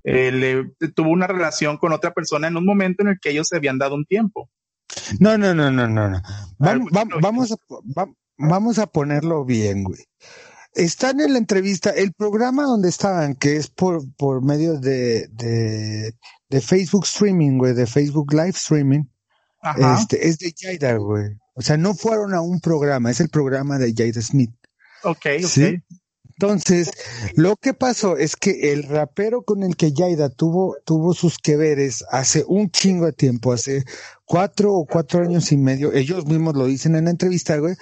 eh, 0.04 0.32
le 0.32 0.90
tuvo 0.92 1.10
una 1.12 1.28
relación 1.28 1.78
con 1.78 1.94
otra 1.94 2.14
persona 2.14 2.48
en 2.48 2.58
un 2.58 2.66
momento 2.66 3.04
en 3.04 3.10
el 3.10 3.20
que 3.22 3.30
ellos 3.30 3.48
se 3.48 3.56
habían 3.58 3.78
dado 3.78 3.96
un 3.96 4.06
tiempo. 4.06 4.50
No, 5.20 5.38
no, 5.38 5.56
no, 5.56 5.72
no, 5.72 5.88
no, 5.88 6.10
no. 6.10 6.18
Vam- 6.60 6.82
pues, 6.90 6.94
vam- 6.94 7.10
no, 7.10 7.20
vamos, 7.22 7.52
a, 7.54 7.56
va- 7.98 8.14
vamos 8.38 8.80
a 8.80 8.88
ponerlo 8.88 9.46
bien, 9.46 9.84
güey. 9.86 10.04
Están 10.76 11.20
en 11.22 11.34
la 11.34 11.40
entrevista, 11.40 11.92
el 11.92 12.14
programa 12.14 12.64
donde 12.64 12.90
estaban, 12.90 13.36
que 13.36 13.58
es 13.58 13.68
por, 13.68 14.02
por 14.16 14.44
medio 14.44 14.80
de, 14.80 15.28
de, 15.28 16.16
de 16.50 16.62
Facebook 16.62 17.06
streaming, 17.06 17.58
güey, 17.58 17.74
de 17.74 17.86
Facebook 17.86 18.34
live 18.34 18.50
streaming, 18.50 19.04
Ajá. 19.62 19.98
este, 20.00 20.28
es 20.28 20.40
de 20.40 20.54
Jaida, 20.58 20.98
güey. 20.98 21.38
O 21.54 21.62
sea, 21.62 21.78
no 21.78 21.94
fueron 21.94 22.34
a 22.34 22.42
un 22.42 22.60
programa, 22.60 23.12
es 23.12 23.20
el 23.20 23.30
programa 23.30 23.78
de 23.78 23.94
Jaida 23.96 24.22
Smith. 24.22 24.52
ok, 25.04 25.26
ok. 25.44 25.48
sí. 25.48 25.84
entonces, 26.32 26.92
lo 27.36 27.56
que 27.56 27.76
pasó 27.76 28.18
es 28.18 28.36
que 28.36 28.74
el 28.74 28.84
rapero 28.84 29.44
con 29.44 29.62
el 29.62 29.76
que 29.76 29.94
Yaida 29.94 30.30
tuvo, 30.30 30.78
tuvo 30.86 31.14
sus 31.14 31.38
que 31.38 31.56
veres 31.56 32.04
hace 32.10 32.44
un 32.48 32.72
chingo 32.72 33.06
de 33.06 33.14
tiempo, 33.14 33.54
hace 33.54 33.84
cuatro 34.26 34.74
o 34.74 34.88
cuatro 34.88 35.22
años 35.22 35.52
y 35.52 35.58
medio, 35.58 35.94
ellos 35.94 36.26
mismos 36.26 36.56
lo 36.56 36.66
dicen 36.66 36.96
en 36.96 37.06
la 37.06 37.12
entrevista, 37.12 37.58
güey, 37.58 37.76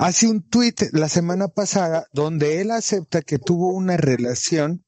hace 0.00 0.28
un 0.28 0.42
tweet 0.42 0.74
la 0.92 1.10
semana 1.10 1.48
pasada 1.48 2.06
donde 2.12 2.62
él 2.62 2.70
acepta 2.70 3.20
que 3.20 3.38
tuvo 3.38 3.68
una 3.68 3.98
relación 3.98 4.82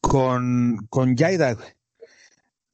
con, 0.00 0.86
con 0.90 1.16
Yaida. 1.16 1.56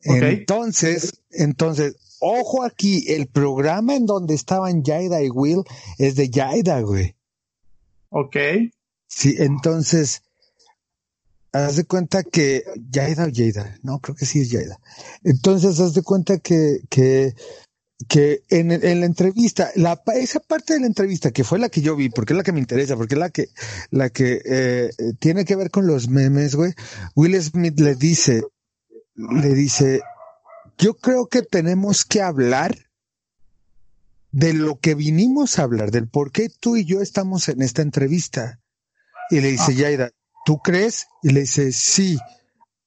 Entonces, 0.03 1.23
entonces, 1.31 1.97
ojo 2.19 2.65
aquí, 2.65 3.05
el 3.09 3.29
programa 3.29 3.95
en 3.95 4.07
donde 4.07 4.35
estaban 4.35 4.83
Yaida 4.83 5.23
y 5.23 5.31
Will 5.31 5.63
es 5.99 6.17
de 6.17 6.31
Yaida, 6.31 6.81
güey. 6.81 7.15
Ok. 8.09 8.37
Sí, 9.07 9.37
entonces, 9.39 10.23
haz 11.53 11.77
de 11.77 11.85
cuenta 11.85 12.25
que 12.25 12.65
Yaida 12.91 13.27
o 13.27 13.29
Yaida, 13.29 13.79
no, 13.83 14.01
creo 14.01 14.17
que 14.17 14.27
sí 14.27 14.41
es 14.41 14.51
Yaida. 14.51 14.81
Entonces, 15.23 15.79
haz 15.79 15.95
de 15.95 16.03
cuenta 16.03 16.39
que, 16.39 16.81
que, 16.89 17.35
que 18.09 18.43
en, 18.49 18.73
en 18.73 19.01
la 19.01 19.07
entrevista, 19.07 19.71
la, 19.75 20.01
esa 20.15 20.41
parte 20.41 20.75
de 20.75 20.81
la 20.81 20.87
entrevista 20.87 21.31
que 21.31 21.45
fue 21.45 21.59
la 21.59 21.69
que 21.69 21.83
yo 21.83 21.97
vi, 21.97 22.09
porque 22.09 22.33
es 22.33 22.37
la 22.37 22.43
que 22.43 22.53
me 22.53 22.61
interesa, 22.61 22.97
porque 22.97 23.15
es 23.15 23.19
la 23.19 23.31
que, 23.31 23.49
la 23.91 24.11
que 24.11 24.41
eh, 24.45 24.91
tiene 25.19 25.45
que 25.45 25.57
ver 25.57 25.71
con 25.71 25.87
los 25.87 26.09
memes, 26.09 26.55
güey. 26.55 26.73
Will 27.15 27.41
Smith 27.43 27.79
le 27.79 27.95
dice, 27.95 28.43
le 29.15 29.55
dice, 29.55 30.01
yo 30.79 30.95
creo 30.95 31.27
que 31.27 31.43
tenemos 31.43 32.05
que 32.05 32.23
hablar 32.23 32.75
de 34.33 34.55
lo 34.55 34.79
que 34.79 34.95
vinimos 34.95 35.59
a 35.59 35.65
hablar, 35.65 35.91
del 35.91 36.09
por 36.09 36.33
qué 36.33 36.49
tú 36.49 36.77
y 36.77 36.85
yo 36.85 37.03
estamos 37.03 37.49
en 37.49 37.63
esta 37.63 37.83
entrevista. 37.83 38.61
Y 39.29 39.41
le 39.41 39.49
dice, 39.49 39.75
Yaida, 39.75 40.11
¿tú 40.45 40.59
crees? 40.59 41.07
Y 41.23 41.31
le 41.31 41.41
dice, 41.41 41.73
sí, 41.73 42.19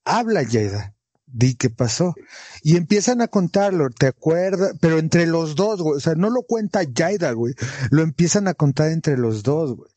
habla, 0.03 0.41
Yaida 0.41 0.93
di 1.33 1.55
qué 1.55 1.69
pasó. 1.69 2.15
Y 2.63 2.77
empiezan 2.77 3.21
a 3.21 3.27
contarlo, 3.27 3.89
¿te 3.89 4.07
acuerdas? 4.07 4.73
Pero 4.79 4.97
entre 4.97 5.27
los 5.27 5.55
dos, 5.55 5.81
güey. 5.81 5.97
O 5.97 5.99
sea, 5.99 6.15
no 6.15 6.29
lo 6.29 6.43
cuenta 6.43 6.81
Jaida, 6.95 7.33
güey. 7.33 7.53
Lo 7.91 8.03
empiezan 8.03 8.47
a 8.47 8.53
contar 8.53 8.91
entre 8.91 9.17
los 9.17 9.43
dos, 9.43 9.75
güey. 9.75 9.91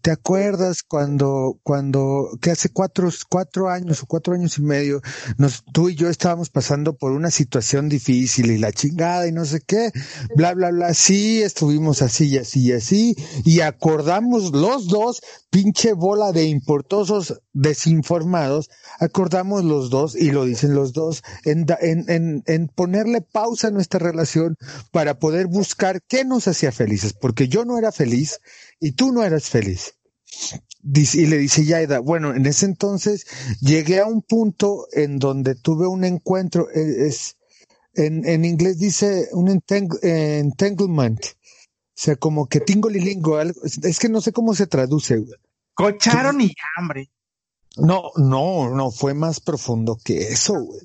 ¿Te 0.00 0.10
acuerdas 0.10 0.82
cuando, 0.82 1.58
cuando, 1.62 2.30
que 2.40 2.50
hace 2.50 2.70
cuatro, 2.70 3.10
cuatro 3.28 3.68
años 3.68 4.02
o 4.02 4.06
cuatro 4.06 4.34
años 4.34 4.56
y 4.58 4.62
medio, 4.62 5.00
nos, 5.36 5.64
tú 5.72 5.90
y 5.90 5.94
yo 5.94 6.08
estábamos 6.08 6.50
pasando 6.50 6.96
por 6.96 7.12
una 7.12 7.30
situación 7.30 7.88
difícil 7.88 8.50
y 8.50 8.58
la 8.58 8.72
chingada 8.72 9.26
y 9.26 9.32
no 9.32 9.44
sé 9.44 9.60
qué, 9.66 9.92
bla, 10.34 10.54
bla, 10.54 10.70
bla. 10.70 10.94
Sí, 10.94 11.42
estuvimos 11.42 12.02
así 12.02 12.28
y 12.28 12.38
así 12.38 12.60
y 12.66 12.72
así. 12.72 13.16
Y 13.44 13.60
acordamos 13.60 14.52
los 14.52 14.88
dos, 14.88 15.20
pinche 15.50 15.92
bola 15.92 16.32
de 16.32 16.44
importosos 16.44 17.40
desinformados, 17.52 18.70
acordamos 19.00 19.64
los 19.64 19.90
dos 19.90 20.14
y 20.14 20.30
lo 20.30 20.44
dicen 20.44 20.74
los 20.74 20.92
dos, 20.92 21.22
en, 21.44 21.66
en, 21.80 22.05
en, 22.08 22.68
ponerle 22.74 23.20
pausa 23.20 23.68
a 23.68 23.70
nuestra 23.70 23.98
relación 24.00 24.56
para 24.90 25.18
poder 25.18 25.46
buscar 25.46 26.02
qué 26.02 26.24
nos 26.24 26.48
hacía 26.48 26.72
felices, 26.72 27.12
porque 27.12 27.48
yo 27.48 27.64
no 27.64 27.78
era 27.78 27.92
feliz 27.92 28.40
y 28.80 28.92
tú 28.92 29.12
no 29.12 29.22
eras 29.22 29.48
feliz. 29.48 29.94
y 30.82 31.26
le 31.26 31.38
dice 31.38 31.64
Yaida, 31.64 31.98
bueno, 32.00 32.34
en 32.34 32.46
ese 32.46 32.66
entonces 32.66 33.26
llegué 33.60 34.00
a 34.00 34.06
un 34.06 34.22
punto 34.22 34.86
en 34.92 35.18
donde 35.18 35.54
tuve 35.54 35.86
un 35.86 36.04
encuentro, 36.04 36.68
e, 36.70 37.06
es, 37.08 37.36
en, 37.94 38.26
en 38.26 38.44
inglés 38.44 38.78
dice 38.78 39.28
un 39.32 39.48
entanglement, 39.48 41.24
o 41.24 41.98
sea, 41.98 42.16
como 42.16 42.46
que 42.46 42.60
tingolilingo, 42.60 43.36
algo, 43.36 43.60
es 43.64 43.98
que 43.98 44.10
no 44.10 44.20
sé 44.20 44.32
cómo 44.32 44.54
se 44.54 44.66
traduce. 44.66 45.24
Cocharon 45.72 46.40
y 46.42 46.54
hambre. 46.76 47.10
No, 47.76 48.10
no, 48.16 48.70
no, 48.70 48.90
fue 48.90 49.12
más 49.12 49.40
profundo 49.40 49.98
que 50.02 50.28
eso, 50.28 50.54
güey. 50.54 50.80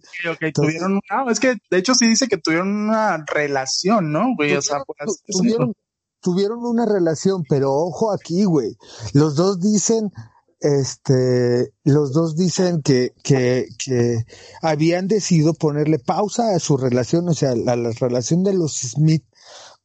tuvieron 0.54 1.00
es 1.30 1.40
que 1.40 1.56
de 1.70 1.78
hecho 1.78 1.96
sí 1.96 2.06
dice 2.06 2.28
que 2.28 2.38
tuvieron 2.38 2.68
una 2.68 3.24
relación, 3.26 4.12
¿no, 4.12 4.36
güey? 4.36 4.56
o 4.56 4.62
sea, 4.62 4.84
pues, 4.84 5.24
tuvieron, 5.26 5.74
tuvieron 6.20 6.66
una 6.66 6.86
relación, 6.86 7.44
pero 7.48 7.74
ojo 7.74 8.12
aquí, 8.12 8.44
güey. 8.44 8.76
Los 9.14 9.36
dos 9.36 9.62
dicen, 9.62 10.12
este, 10.60 11.72
los 11.86 12.12
dos 12.12 12.36
dicen 12.36 12.82
que, 12.82 13.14
que, 13.24 13.68
que 13.84 14.26
habían 14.62 15.08
decidido 15.08 15.54
ponerle 15.54 15.98
pausa 15.98 16.54
a 16.54 16.60
su 16.60 16.76
relación, 16.76 17.30
o 17.30 17.34
sea, 17.34 17.52
a 17.52 17.56
la 17.56 17.92
relación 18.00 18.44
de 18.44 18.54
los 18.54 18.78
Smith, 18.78 19.24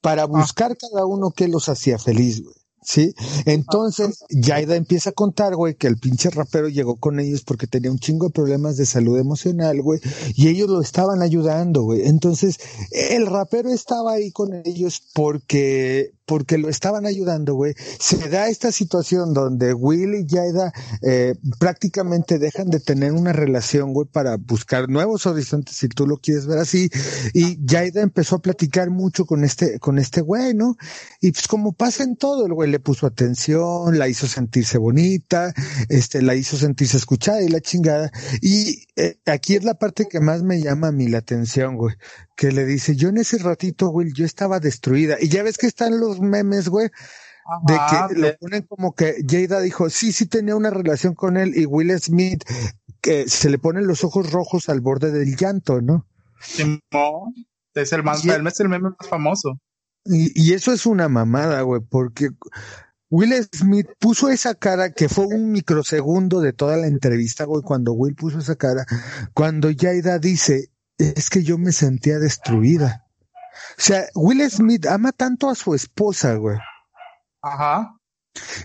para 0.00 0.22
ah. 0.22 0.26
buscar 0.26 0.76
cada 0.76 1.06
uno 1.06 1.30
que 1.30 1.46
los 1.46 1.68
hacía 1.68 1.98
feliz, 1.98 2.42
güey. 2.42 2.55
¿Sí? 2.86 3.14
Entonces, 3.46 4.24
Yaida 4.30 4.76
empieza 4.76 5.10
a 5.10 5.12
contar, 5.12 5.56
güey, 5.56 5.74
que 5.74 5.88
el 5.88 5.98
pinche 5.98 6.30
rapero 6.30 6.68
llegó 6.68 6.96
con 6.96 7.18
ellos 7.18 7.42
porque 7.42 7.66
tenía 7.66 7.90
un 7.90 7.98
chingo 7.98 8.26
de 8.26 8.32
problemas 8.32 8.76
de 8.76 8.86
salud 8.86 9.18
emocional, 9.18 9.82
güey, 9.82 10.00
y 10.36 10.48
ellos 10.48 10.70
lo 10.70 10.80
estaban 10.80 11.20
ayudando, 11.20 11.82
güey. 11.82 12.06
Entonces, 12.06 12.58
el 12.92 13.26
rapero 13.26 13.70
estaba 13.70 14.12
ahí 14.12 14.30
con 14.30 14.54
ellos 14.64 15.02
porque, 15.12 16.12
porque 16.26 16.59
lo 16.59 16.68
estaban 16.68 17.06
ayudando, 17.06 17.54
güey. 17.54 17.75
Se 17.99 18.28
da 18.28 18.49
esta 18.49 18.73
situación 18.73 19.33
donde 19.33 19.73
Will 19.73 20.14
y 20.14 20.26
Yaida 20.26 20.73
eh, 21.02 21.35
prácticamente 21.59 22.38
dejan 22.38 22.68
de 22.68 22.80
tener 22.80 23.12
una 23.12 23.33
relación, 23.33 23.92
güey, 23.92 24.09
para 24.09 24.37
buscar 24.37 24.88
nuevos 24.88 25.26
horizontes, 25.26 25.76
si 25.76 25.88
tú 25.88 26.06
lo 26.06 26.18
quieres 26.18 26.47
ver 26.47 26.59
así. 26.59 26.90
Y 27.33 27.64
Yaida 27.64 28.02
empezó 28.02 28.37
a 28.37 28.42
platicar 28.42 28.90
mucho 28.90 29.25
con 29.25 29.45
este, 29.45 29.78
con 29.78 29.99
este 29.99 30.21
güey, 30.21 30.52
¿no? 30.54 30.76
Y 31.21 31.30
pues 31.30 31.47
como 31.47 31.73
pasa 31.73 32.02
en 32.02 32.16
todo, 32.16 32.47
el 32.47 32.52
güey 32.52 32.71
le 32.71 32.80
puso 32.80 33.06
atención, 33.06 33.99
la 33.99 34.09
hizo 34.09 34.26
sentirse 34.26 34.78
bonita, 34.78 35.54
este, 35.88 36.23
la 36.23 36.35
hizo 36.35 36.56
sentirse 36.56 36.97
escuchada 36.97 37.42
y 37.42 37.49
la 37.49 37.61
chingada. 37.61 38.11
Y 38.42 38.87
eh, 38.97 39.18
aquí 39.26 39.54
es 39.54 39.64
la 39.64 39.75
parte 39.75 40.06
que 40.11 40.21
más 40.21 40.42
me 40.42 40.61
llama 40.61 40.88
a 40.88 40.92
mí 40.92 41.06
la 41.06 41.18
atención, 41.18 41.76
güey, 41.76 41.95
que 42.37 42.50
le 42.50 42.64
dice, 42.64 42.97
yo 42.97 43.09
en 43.09 43.18
ese 43.18 43.38
ratito, 43.38 43.88
güey, 43.88 44.12
yo 44.12 44.25
estaba 44.25 44.61
destruida. 44.61 45.16
Y 45.21 45.28
ya 45.28 45.42
ves 45.42 45.59
que 45.59 45.66
están 45.66 46.00
los 46.00 46.15
memes, 46.20 46.68
güey, 46.68 46.90
de 47.66 47.75
que 47.75 48.20
lo 48.20 48.37
ponen 48.38 48.62
como 48.62 48.94
que 48.94 49.25
Jada 49.26 49.61
dijo, 49.61 49.88
sí, 49.90 50.12
sí 50.12 50.26
tenía 50.26 50.56
una 50.56 50.70
relación 50.70 51.14
con 51.14 51.37
él 51.37 51.52
y 51.56 51.64
Will 51.64 51.99
Smith, 52.00 52.44
que 53.00 53.28
se 53.28 53.50
le 53.50 53.58
ponen 53.58 53.87
los 53.87 54.04
ojos 54.04 54.32
rojos 54.32 54.68
al 54.68 54.80
borde 54.80 55.12
del 55.12 55.37
llanto, 55.37 55.80
¿no? 55.80 56.06
es 57.75 57.92
el 57.92 58.02
más, 58.02 58.25
es 58.25 58.61
el 58.61 58.68
meme 58.68 58.90
más 58.99 59.08
famoso. 59.08 59.61
Y, 60.04 60.52
eso 60.52 60.73
es 60.73 60.87
una 60.87 61.08
mamada, 61.08 61.62
güey, 61.62 61.80
porque 61.88 62.30
Will 63.11 63.32
Smith 63.52 63.88
puso 63.99 64.28
esa 64.28 64.54
cara 64.54 64.92
que 64.92 65.08
fue 65.08 65.26
un 65.26 65.50
microsegundo 65.50 66.40
de 66.40 66.52
toda 66.52 66.76
la 66.76 66.87
entrevista, 66.87 67.44
güey, 67.44 67.62
cuando 67.62 67.92
Will 67.92 68.14
puso 68.14 68.38
esa 68.38 68.56
cara, 68.56 68.87
cuando 69.35 69.68
Jaida 69.76 70.18
dice, 70.18 70.70
es 70.99 71.28
que 71.28 71.42
yo 71.42 71.58
me 71.58 71.73
sentía 71.73 72.18
destruida. 72.18 73.05
O 73.78 73.80
sea, 73.80 74.06
Will 74.14 74.48
Smith 74.50 74.86
ama 74.86 75.12
tanto 75.12 75.50
a 75.50 75.54
su 75.54 75.75
esposa, 75.75 76.34
güey. 76.34 76.58
Ajá. 77.42 77.96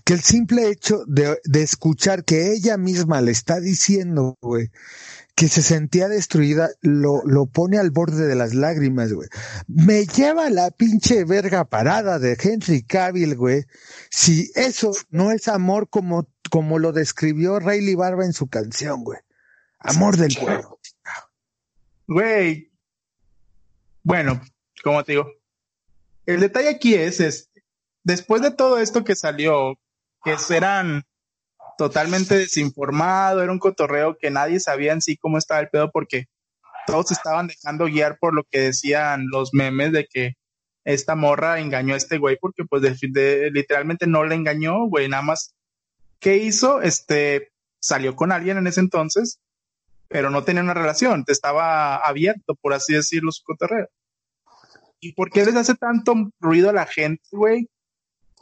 Que 0.03 0.13
el 0.13 0.21
simple 0.21 0.69
hecho 0.69 1.03
de, 1.07 1.39
de 1.45 1.61
escuchar 1.61 2.25
que 2.25 2.51
ella 2.51 2.77
misma 2.77 3.21
le 3.21 3.31
está 3.31 3.59
diciendo, 3.59 4.37
güey, 4.41 4.69
que 5.35 5.47
se 5.47 5.61
sentía 5.61 6.07
destruida, 6.07 6.69
lo, 6.81 7.23
lo 7.25 7.45
pone 7.45 7.77
al 7.77 7.89
borde 7.89 8.27
de 8.27 8.35
las 8.35 8.53
lágrimas, 8.53 9.11
güey. 9.13 9.29
Me 9.67 10.05
lleva 10.05 10.49
la 10.49 10.71
pinche 10.71 11.23
verga 11.23 11.65
parada 11.65 12.19
de 12.19 12.37
Henry 12.39 12.83
Cavill, 12.83 13.35
güey. 13.35 13.65
Si 14.09 14.51
eso 14.55 14.91
no 15.09 15.31
es 15.31 15.47
amor 15.47 15.89
como, 15.89 16.27
como 16.49 16.79
lo 16.79 16.91
describió 16.91 17.59
Rayleigh 17.59 17.95
Barba 17.95 18.25
en 18.25 18.33
su 18.33 18.47
canción, 18.47 19.03
güey. 19.03 19.19
Amor 19.79 20.17
del 20.17 20.35
pueblo. 20.35 20.79
Güey. 22.07 22.71
Bueno, 24.03 24.41
como 24.83 25.03
te 25.03 25.13
digo, 25.13 25.31
el 26.25 26.39
detalle 26.39 26.69
aquí 26.69 26.95
es, 26.95 27.19
es, 27.19 27.49
después 28.03 28.41
de 28.41 28.51
todo 28.51 28.79
esto 28.79 29.03
que 29.03 29.15
salió, 29.15 29.77
que 30.23 30.35
eran 30.49 31.03
totalmente 31.77 32.37
desinformado, 32.37 33.41
era 33.41 33.51
un 33.51 33.59
cotorreo 33.59 34.17
que 34.17 34.29
nadie 34.29 34.59
sabía 34.59 34.93
en 34.93 35.01
sí 35.01 35.17
cómo 35.17 35.37
estaba 35.37 35.59
el 35.59 35.69
pedo 35.69 35.91
porque 35.91 36.25
todos 36.85 37.11
estaban 37.11 37.47
dejando 37.47 37.85
guiar 37.85 38.17
por 38.19 38.33
lo 38.33 38.43
que 38.43 38.59
decían 38.59 39.25
los 39.31 39.53
memes 39.53 39.91
de 39.91 40.05
que 40.05 40.33
esta 40.83 41.15
morra 41.15 41.59
engañó 41.59 41.93
a 41.93 41.97
este 41.97 42.17
güey 42.17 42.37
porque 42.39 42.65
pues 42.65 42.83
literalmente 43.01 44.07
no 44.07 44.25
le 44.25 44.35
engañó, 44.35 44.85
güey, 44.87 45.07
nada 45.07 45.23
más 45.23 45.55
¿qué 46.19 46.37
hizo? 46.37 46.81
Este 46.81 47.51
salió 47.79 48.15
con 48.15 48.31
alguien 48.31 48.57
en 48.57 48.67
ese 48.67 48.79
entonces, 48.79 49.39
pero 50.07 50.29
no 50.29 50.43
tenía 50.43 50.61
una 50.61 50.73
relación, 50.73 51.25
estaba 51.27 51.97
abierto, 51.97 52.55
por 52.55 52.73
así 52.73 52.93
decirlo, 52.93 53.31
su 53.31 53.43
cotorreo. 53.43 53.87
¿Y 55.01 55.13
por 55.13 55.29
qué 55.29 55.43
les 55.45 55.55
hace 55.55 55.75
tanto 55.75 56.13
ruido 56.39 56.69
a 56.69 56.73
la 56.73 56.85
gente, 56.85 57.23
güey? 57.31 57.67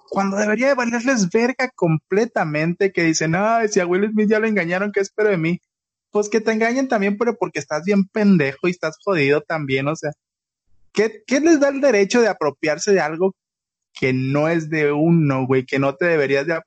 cuando 0.09 0.37
debería 0.37 0.69
de 0.69 0.73
valerles 0.73 1.29
verga 1.29 1.69
completamente, 1.75 2.91
que 2.91 3.03
dicen, 3.03 3.35
ay, 3.35 3.67
si 3.69 3.79
a 3.79 3.85
Will 3.85 4.09
Smith 4.11 4.29
ya 4.29 4.39
lo 4.39 4.47
engañaron, 4.47 4.91
¿qué 4.91 4.99
espero 4.99 5.29
de 5.29 5.37
mí? 5.37 5.61
Pues 6.11 6.29
que 6.29 6.41
te 6.41 6.51
engañen 6.51 6.87
también, 6.87 7.17
pero 7.17 7.37
porque 7.37 7.59
estás 7.59 7.83
bien 7.85 8.05
pendejo 8.07 8.67
y 8.67 8.71
estás 8.71 8.97
jodido 9.03 9.41
también, 9.41 9.87
o 9.87 9.95
sea, 9.95 10.11
¿qué, 10.93 11.23
qué 11.27 11.39
les 11.39 11.59
da 11.59 11.69
el 11.69 11.81
derecho 11.81 12.21
de 12.21 12.27
apropiarse 12.27 12.91
de 12.91 13.01
algo 13.01 13.35
que 13.93 14.13
no 14.13 14.49
es 14.49 14.69
de 14.69 14.91
uno, 14.91 15.45
güey, 15.45 15.65
que 15.65 15.79
no 15.79 15.95
te 15.95 16.05
deberías 16.05 16.47
de 16.47 16.59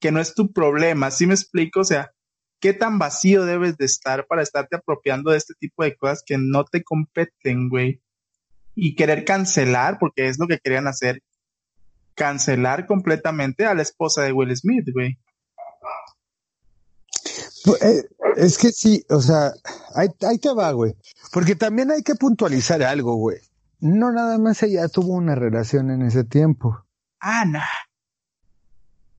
que 0.00 0.12
no 0.12 0.20
es 0.20 0.34
tu 0.34 0.52
problema. 0.52 1.10
¿Sí 1.10 1.26
me 1.26 1.34
explico? 1.34 1.80
O 1.80 1.84
sea, 1.84 2.12
¿qué 2.60 2.72
tan 2.72 2.98
vacío 2.98 3.44
debes 3.44 3.76
de 3.76 3.84
estar 3.84 4.26
para 4.26 4.42
estarte 4.42 4.76
apropiando 4.76 5.32
de 5.32 5.38
este 5.38 5.54
tipo 5.58 5.82
de 5.82 5.96
cosas 5.96 6.22
que 6.24 6.38
no 6.38 6.64
te 6.64 6.84
competen, 6.84 7.68
güey? 7.68 8.00
Y 8.80 8.94
querer 8.94 9.24
cancelar, 9.24 9.98
porque 9.98 10.28
es 10.28 10.38
lo 10.38 10.46
que 10.46 10.58
querían 10.58 10.86
hacer, 10.86 11.20
cancelar 12.14 12.86
completamente 12.86 13.66
a 13.66 13.74
la 13.74 13.82
esposa 13.82 14.22
de 14.22 14.32
Will 14.32 14.56
Smith, 14.56 14.86
güey. 14.92 15.18
Eh, 17.82 18.04
es 18.36 18.56
que 18.56 18.70
sí, 18.70 19.04
o 19.10 19.20
sea, 19.20 19.52
ahí, 19.96 20.08
ahí 20.22 20.38
te 20.38 20.52
va, 20.54 20.70
güey. 20.70 20.94
Porque 21.32 21.56
también 21.56 21.90
hay 21.90 22.02
que 22.02 22.14
puntualizar 22.14 22.82
algo, 22.84 23.16
güey. 23.16 23.38
No 23.80 24.12
nada 24.12 24.38
más 24.38 24.62
ella 24.62 24.88
tuvo 24.88 25.14
una 25.14 25.34
relación 25.34 25.90
en 25.90 26.02
ese 26.02 26.22
tiempo. 26.22 26.84
Ah, 27.20 27.44
no. 27.44 27.60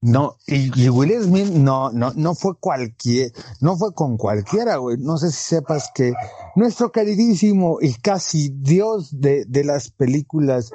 No, 0.02 0.38
y, 0.48 0.72
y 0.82 0.88
Will 0.90 1.22
Smith 1.22 1.50
no, 1.50 1.92
no, 1.92 2.14
no 2.16 2.34
fue 2.34 2.58
cualquier, 2.58 3.34
no 3.60 3.76
fue 3.76 3.94
con 3.94 4.16
cualquiera, 4.18 4.78
güey. 4.78 4.98
No 4.98 5.18
sé 5.18 5.30
si 5.30 5.44
sepas 5.56 5.92
que 5.94 6.14
nuestro 6.56 6.92
queridísimo 6.92 7.80
y 7.82 7.94
casi 7.96 8.50
dios 8.50 9.20
de, 9.20 9.44
de 9.46 9.64
las 9.66 9.92
películas, 9.92 10.72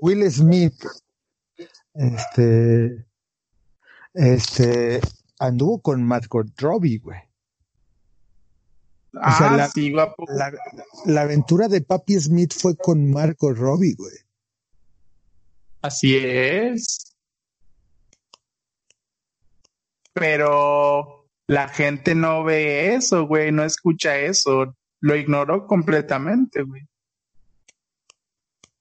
Will 0.00 0.28
Smith, 0.30 0.74
este, 1.92 3.04
este, 4.14 5.00
anduvo 5.38 5.82
con 5.82 6.02
Margot 6.02 6.46
Robbie, 6.58 6.98
güey. 6.98 7.18
Ah, 9.20 9.36
sea, 9.36 9.50
la- 9.52 9.68
sí. 9.68 9.90
La, 10.28 10.50
la 11.04 11.20
aventura 11.20 11.68
de 11.68 11.82
Papi 11.82 12.18
Smith 12.18 12.54
fue 12.56 12.74
con 12.76 13.10
Margot 13.10 13.54
Robbie, 13.54 13.94
güey. 13.94 14.14
Así 15.82 16.16
es. 16.16 17.11
Pero 20.12 21.28
la 21.46 21.68
gente 21.68 22.14
no 22.14 22.44
ve 22.44 22.94
eso, 22.94 23.26
güey, 23.26 23.52
no 23.52 23.64
escucha 23.64 24.18
eso. 24.18 24.76
Lo 25.00 25.16
ignoró 25.16 25.66
completamente, 25.66 26.62
güey. 26.62 26.82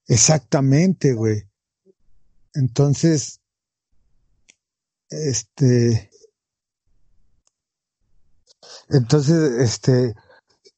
Exactamente, 0.08 1.14
güey. 1.14 1.44
Entonces, 2.54 3.40
este, 5.10 6.10
entonces, 8.90 9.54
este, 9.60 10.14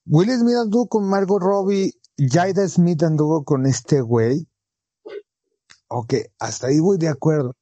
Will 0.06 0.30
Smith 0.30 0.56
anduvo 0.56 0.88
con 0.88 1.10
Margot 1.10 1.42
Robbie, 1.42 1.94
Jada 2.18 2.68
Smith 2.68 3.02
anduvo 3.04 3.44
con 3.44 3.66
este 3.66 4.02
güey. 4.02 4.48
Ok, 5.88 6.16
hasta 6.40 6.68
ahí 6.68 6.80
voy 6.80 6.98
de 6.98 7.10
acuerdo. 7.10 7.56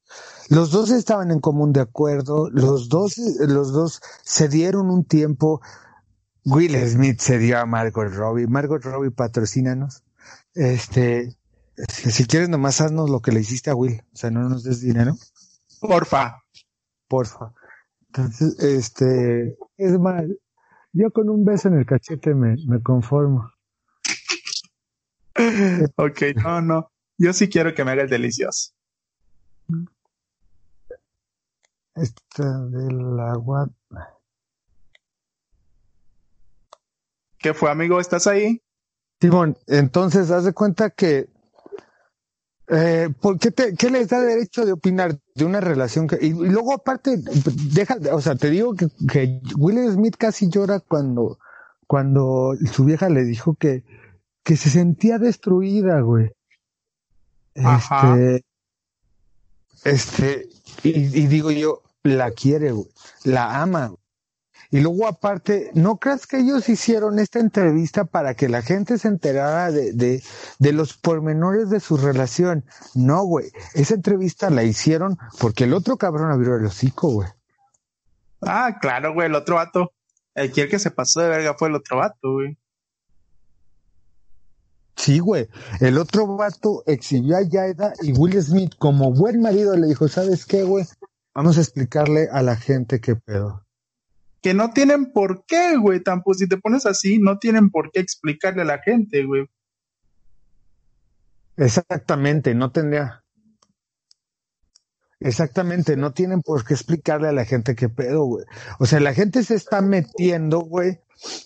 Los 0.52 0.70
dos 0.70 0.90
estaban 0.90 1.30
en 1.30 1.40
común 1.40 1.72
de 1.72 1.80
acuerdo, 1.80 2.50
los 2.50 2.90
dos, 2.90 3.16
los 3.16 3.72
dos 3.72 4.02
se 4.22 4.48
dieron 4.48 4.90
un 4.90 5.02
tiempo. 5.02 5.62
Will 6.44 6.76
Smith 6.86 7.20
se 7.20 7.38
dio 7.38 7.58
a 7.58 7.64
Margot 7.64 8.12
Robbie. 8.12 8.46
Margot 8.46 8.84
Robbie, 8.84 9.10
patrocínanos. 9.10 10.02
Este, 10.52 11.34
si, 11.88 12.10
si 12.10 12.26
quieres 12.26 12.50
nomás 12.50 12.82
haznos 12.82 13.08
lo 13.08 13.20
que 13.20 13.32
le 13.32 13.40
hiciste 13.40 13.70
a 13.70 13.74
Will, 13.74 14.02
o 14.12 14.16
sea, 14.16 14.30
no 14.30 14.46
nos 14.50 14.62
des 14.62 14.82
dinero, 14.82 15.16
Porfa. 15.80 16.42
porfa. 17.08 17.54
Entonces, 18.08 18.58
este, 18.58 19.56
es 19.78 19.98
más, 19.98 20.24
yo 20.92 21.10
con 21.12 21.30
un 21.30 21.46
beso 21.46 21.68
en 21.68 21.78
el 21.78 21.86
cachete 21.86 22.34
me, 22.34 22.56
me 22.66 22.82
conformo. 22.82 23.50
Ok, 25.96 26.20
no, 26.44 26.60
no. 26.60 26.92
Yo 27.16 27.32
sí 27.32 27.48
quiero 27.48 27.72
que 27.72 27.86
me 27.86 27.92
haga 27.92 28.02
el 28.02 28.10
delicioso. 28.10 28.74
Esta 31.94 32.58
del 32.68 33.20
agua. 33.20 33.68
¿Qué 37.38 37.54
fue, 37.54 37.70
amigo? 37.70 38.00
¿Estás 38.00 38.26
ahí? 38.26 38.62
Simón, 39.20 39.56
entonces 39.66 40.30
haz 40.30 40.44
de 40.44 40.52
cuenta 40.52 40.90
que 40.90 41.28
eh, 42.68 43.08
¿por 43.20 43.38
qué, 43.38 43.50
te, 43.50 43.74
qué 43.74 43.90
les 43.90 44.08
da 44.08 44.20
derecho 44.20 44.64
de 44.64 44.72
opinar 44.72 45.18
de 45.34 45.44
una 45.44 45.60
relación 45.60 46.06
que 46.06 46.18
y, 46.20 46.28
y 46.28 46.48
luego 46.48 46.72
aparte 46.72 47.18
deja, 47.72 47.98
o 48.12 48.20
sea, 48.20 48.34
te 48.34 48.50
digo 48.50 48.74
que, 48.74 48.88
que 49.10 49.40
Will 49.58 49.92
Smith 49.92 50.16
casi 50.16 50.48
llora 50.48 50.80
cuando 50.80 51.38
cuando 51.86 52.54
su 52.72 52.84
vieja 52.84 53.08
le 53.10 53.24
dijo 53.24 53.54
que 53.54 53.84
que 54.42 54.56
se 54.56 54.70
sentía 54.70 55.18
destruida, 55.18 56.00
güey. 56.00 56.32
Ajá. 57.56 58.16
Este, 58.16 58.44
este, 59.84 60.48
y, 60.82 60.90
y 60.90 61.26
digo 61.26 61.50
yo, 61.50 61.82
la 62.02 62.30
quiere, 62.30 62.72
güey, 62.72 62.88
la 63.24 63.60
ama. 63.60 63.94
Y 64.70 64.80
luego 64.80 65.06
aparte, 65.06 65.70
¿no 65.74 65.98
crees 65.98 66.26
que 66.26 66.38
ellos 66.38 66.66
hicieron 66.70 67.18
esta 67.18 67.40
entrevista 67.40 68.06
para 68.06 68.34
que 68.34 68.48
la 68.48 68.62
gente 68.62 68.96
se 68.96 69.08
enterara 69.08 69.70
de, 69.70 69.92
de, 69.92 70.22
de 70.58 70.72
los 70.72 70.94
pormenores 70.94 71.68
de 71.68 71.78
su 71.78 71.98
relación? 71.98 72.64
No, 72.94 73.22
güey, 73.24 73.50
esa 73.74 73.94
entrevista 73.94 74.48
la 74.48 74.62
hicieron 74.62 75.18
porque 75.38 75.64
el 75.64 75.74
otro 75.74 75.98
cabrón 75.98 76.30
abrió 76.30 76.56
el 76.56 76.64
hocico, 76.64 77.08
güey. 77.08 77.28
Ah, 78.40 78.78
claro, 78.80 79.12
güey, 79.12 79.26
el 79.26 79.34
otro 79.34 79.56
vato. 79.56 79.92
El 80.34 80.50
que 80.52 80.78
se 80.78 80.90
pasó 80.90 81.20
de 81.20 81.28
verga 81.28 81.54
fue 81.54 81.68
el 81.68 81.74
otro 81.74 81.98
vato, 81.98 82.32
güey. 82.32 82.56
Sí, 84.96 85.18
güey. 85.18 85.48
El 85.80 85.98
otro 85.98 86.26
vato 86.36 86.82
exhibió 86.86 87.36
a 87.36 87.42
Yaida 87.42 87.92
y 88.02 88.12
Will 88.12 88.40
Smith 88.42 88.74
como 88.78 89.12
buen 89.12 89.40
marido 89.40 89.76
le 89.76 89.88
dijo, 89.88 90.08
¿sabes 90.08 90.46
qué, 90.46 90.62
güey? 90.62 90.84
Vamos 91.34 91.56
a 91.56 91.62
explicarle 91.62 92.28
a 92.30 92.42
la 92.42 92.56
gente 92.56 93.00
qué 93.00 93.16
pedo. 93.16 93.66
Que 94.42 94.54
no 94.54 94.70
tienen 94.70 95.12
por 95.12 95.44
qué, 95.46 95.76
güey. 95.76 96.02
Tampoco, 96.02 96.34
si 96.34 96.48
te 96.48 96.56
pones 96.56 96.84
así, 96.84 97.18
no 97.18 97.38
tienen 97.38 97.70
por 97.70 97.90
qué 97.90 98.00
explicarle 98.00 98.62
a 98.62 98.66
la 98.66 98.78
gente, 98.78 99.24
güey. 99.24 99.46
Exactamente, 101.56 102.54
no 102.54 102.70
tendría. 102.72 103.21
Exactamente, 105.24 105.96
no 105.96 106.12
tienen 106.12 106.42
por 106.42 106.64
qué 106.64 106.74
explicarle 106.74 107.28
a 107.28 107.32
la 107.32 107.44
gente 107.44 107.74
qué 107.76 107.88
pedo, 107.88 108.24
güey. 108.24 108.44
O 108.78 108.86
sea, 108.86 109.00
la 109.00 109.14
gente 109.14 109.42
se 109.44 109.54
está 109.54 109.80
metiendo, 109.80 110.60
güey, 110.60 110.98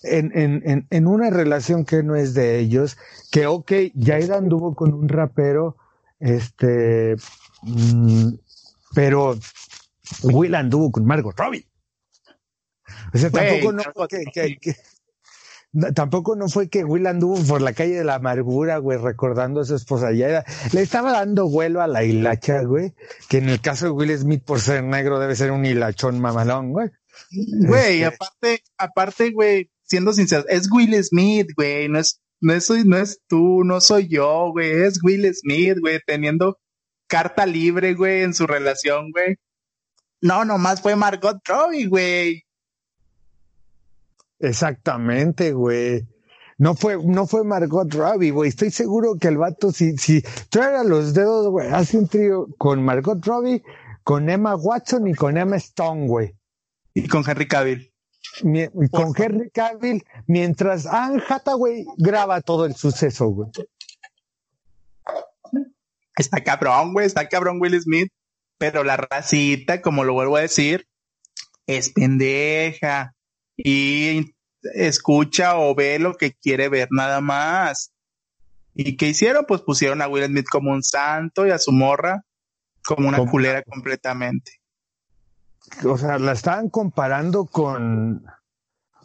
en, 0.03 0.31
en, 0.37 0.61
en, 0.65 0.87
en 0.89 1.07
una 1.07 1.29
relación 1.29 1.85
que 1.85 2.01
no 2.03 2.15
es 2.15 2.33
de 2.33 2.59
ellos, 2.59 2.97
que 3.31 3.45
ok, 3.47 3.71
Jaida 4.01 4.37
anduvo 4.37 4.73
con 4.75 4.93
un 4.93 5.07
rapero, 5.07 5.77
este, 6.19 7.15
mm, 7.61 8.29
pero 8.95 9.37
Will 10.23 10.55
anduvo 10.55 10.91
con 10.91 11.05
Margot 11.05 11.37
Robbie. 11.37 11.67
O 13.13 13.17
sea, 13.17 13.29
tampoco 13.29 13.71
no 13.73 13.83
Margot 13.83 13.93
fue 13.93 14.07
que, 14.07 14.25
que- 14.31 14.57
que- 14.57 14.71
no, 14.71 14.96
tampoco 15.93 16.35
no 16.35 16.47
fue 16.49 16.69
que 16.69 16.83
Will 16.83 17.07
anduvo 17.07 17.37
por 17.45 17.61
la 17.61 17.73
calle 17.73 17.95
de 17.95 18.03
la 18.03 18.15
amargura, 18.15 18.77
güey, 18.77 18.97
recordando 18.97 19.61
a 19.61 19.65
su 19.65 19.75
esposa 19.75 20.11
Yaida. 20.11 20.43
Le 20.73 20.81
estaba 20.81 21.11
dando 21.11 21.49
vuelo 21.49 21.81
a 21.81 21.87
la 21.87 22.03
hilacha, 22.03 22.61
güey, 22.63 22.93
que 23.29 23.37
en 23.37 23.49
el 23.49 23.61
caso 23.61 23.85
de 23.85 23.91
Will 23.91 24.17
Smith, 24.17 24.43
por 24.43 24.59
ser 24.59 24.83
negro, 24.83 25.19
debe 25.19 25.35
ser 25.35 25.51
un 25.51 25.65
hilachón 25.65 26.19
mamalón, 26.19 26.71
güey. 26.71 26.89
Güey, 27.31 28.03
Este- 28.03 28.05
aparte, 28.05 28.63
aparte, 28.77 29.31
güey, 29.31 29.69
siendo 29.83 30.13
sincero, 30.13 30.45
es 30.49 30.69
Will 30.71 31.03
Smith, 31.03 31.47
güey, 31.55 31.89
no 31.89 31.99
es, 31.99 32.21
no 32.41 32.53
es, 32.53 32.69
no 32.85 32.97
es 32.97 33.21
tú, 33.27 33.63
no 33.63 33.81
soy 33.81 34.07
yo, 34.07 34.51
güey, 34.51 34.71
es 34.83 34.99
Will 35.03 35.31
Smith, 35.33 35.77
güey, 35.79 35.99
teniendo 36.05 36.59
carta 37.07 37.45
libre, 37.45 37.93
güey, 37.93 38.21
en 38.21 38.33
su 38.33 38.45
relación, 38.47 39.11
güey. 39.11 39.35
No, 40.21 40.45
nomás 40.45 40.81
fue 40.81 40.95
Margot 40.95 41.37
Robbie, 41.47 41.85
güey. 41.87 42.43
Exactamente, 44.39 45.51
güey. 45.53 46.07
No 46.59 46.73
fue, 46.75 46.97
no 47.03 47.27
fue 47.27 47.43
Margot 47.43 47.91
Robbie, 47.93 48.31
güey. 48.31 48.49
Estoy 48.49 48.71
seguro 48.71 49.15
que 49.19 49.27
el 49.27 49.37
vato, 49.37 49.71
si, 49.71 49.95
si 49.97 50.23
trae 50.49 50.83
los 50.85 51.13
dedos, 51.13 51.47
güey, 51.49 51.69
hace 51.69 51.97
un 51.97 52.07
trío 52.07 52.47
con 52.57 52.83
Margot 52.83 53.23
Robbie, 53.23 53.61
con 54.03 54.29
Emma 54.29 54.55
Watson 54.55 55.07
y 55.07 55.13
con 55.13 55.37
Emma 55.37 55.57
Stone, 55.57 56.07
güey. 56.07 56.35
Y 56.95 57.07
con 57.07 57.23
Henry 57.27 57.47
Cavill. 57.47 57.93
Mi- 58.43 58.67
con 58.91 59.13
Henry 59.15 59.49
Cavill, 59.51 60.03
mientras 60.25 60.85
Anne 60.87 61.21
Hathaway 61.27 61.85
graba 61.97 62.41
todo 62.41 62.65
el 62.65 62.75
suceso, 62.75 63.27
güey. 63.27 63.49
Está 66.17 66.43
cabrón, 66.43 66.93
güey, 66.93 67.05
está 67.05 67.27
cabrón 67.29 67.59
Will 67.61 67.79
Smith, 67.79 68.11
pero 68.57 68.83
la 68.83 68.97
racita, 68.97 69.81
como 69.81 70.03
lo 70.03 70.13
vuelvo 70.13 70.37
a 70.37 70.41
decir, 70.41 70.87
es 71.67 71.89
pendeja 71.89 73.13
y 73.57 74.35
escucha 74.75 75.57
o 75.57 75.75
ve 75.75 75.99
lo 75.99 76.15
que 76.15 76.33
quiere 76.33 76.69
ver 76.69 76.87
nada 76.91 77.19
más. 77.21 77.91
¿Y 78.73 78.95
qué 78.95 79.09
hicieron? 79.09 79.45
Pues 79.47 79.61
pusieron 79.61 80.01
a 80.01 80.07
Will 80.07 80.25
Smith 80.25 80.45
como 80.49 80.71
un 80.71 80.83
santo 80.83 81.47
y 81.47 81.51
a 81.51 81.57
su 81.57 81.71
morra 81.71 82.23
como 82.85 83.09
una 83.09 83.17
culera 83.25 83.63
completamente. 83.63 84.51
O 85.83 85.97
sea, 85.97 86.17
la 86.19 86.31
estaban 86.31 86.69
comparando 86.69 87.45
con, 87.45 88.23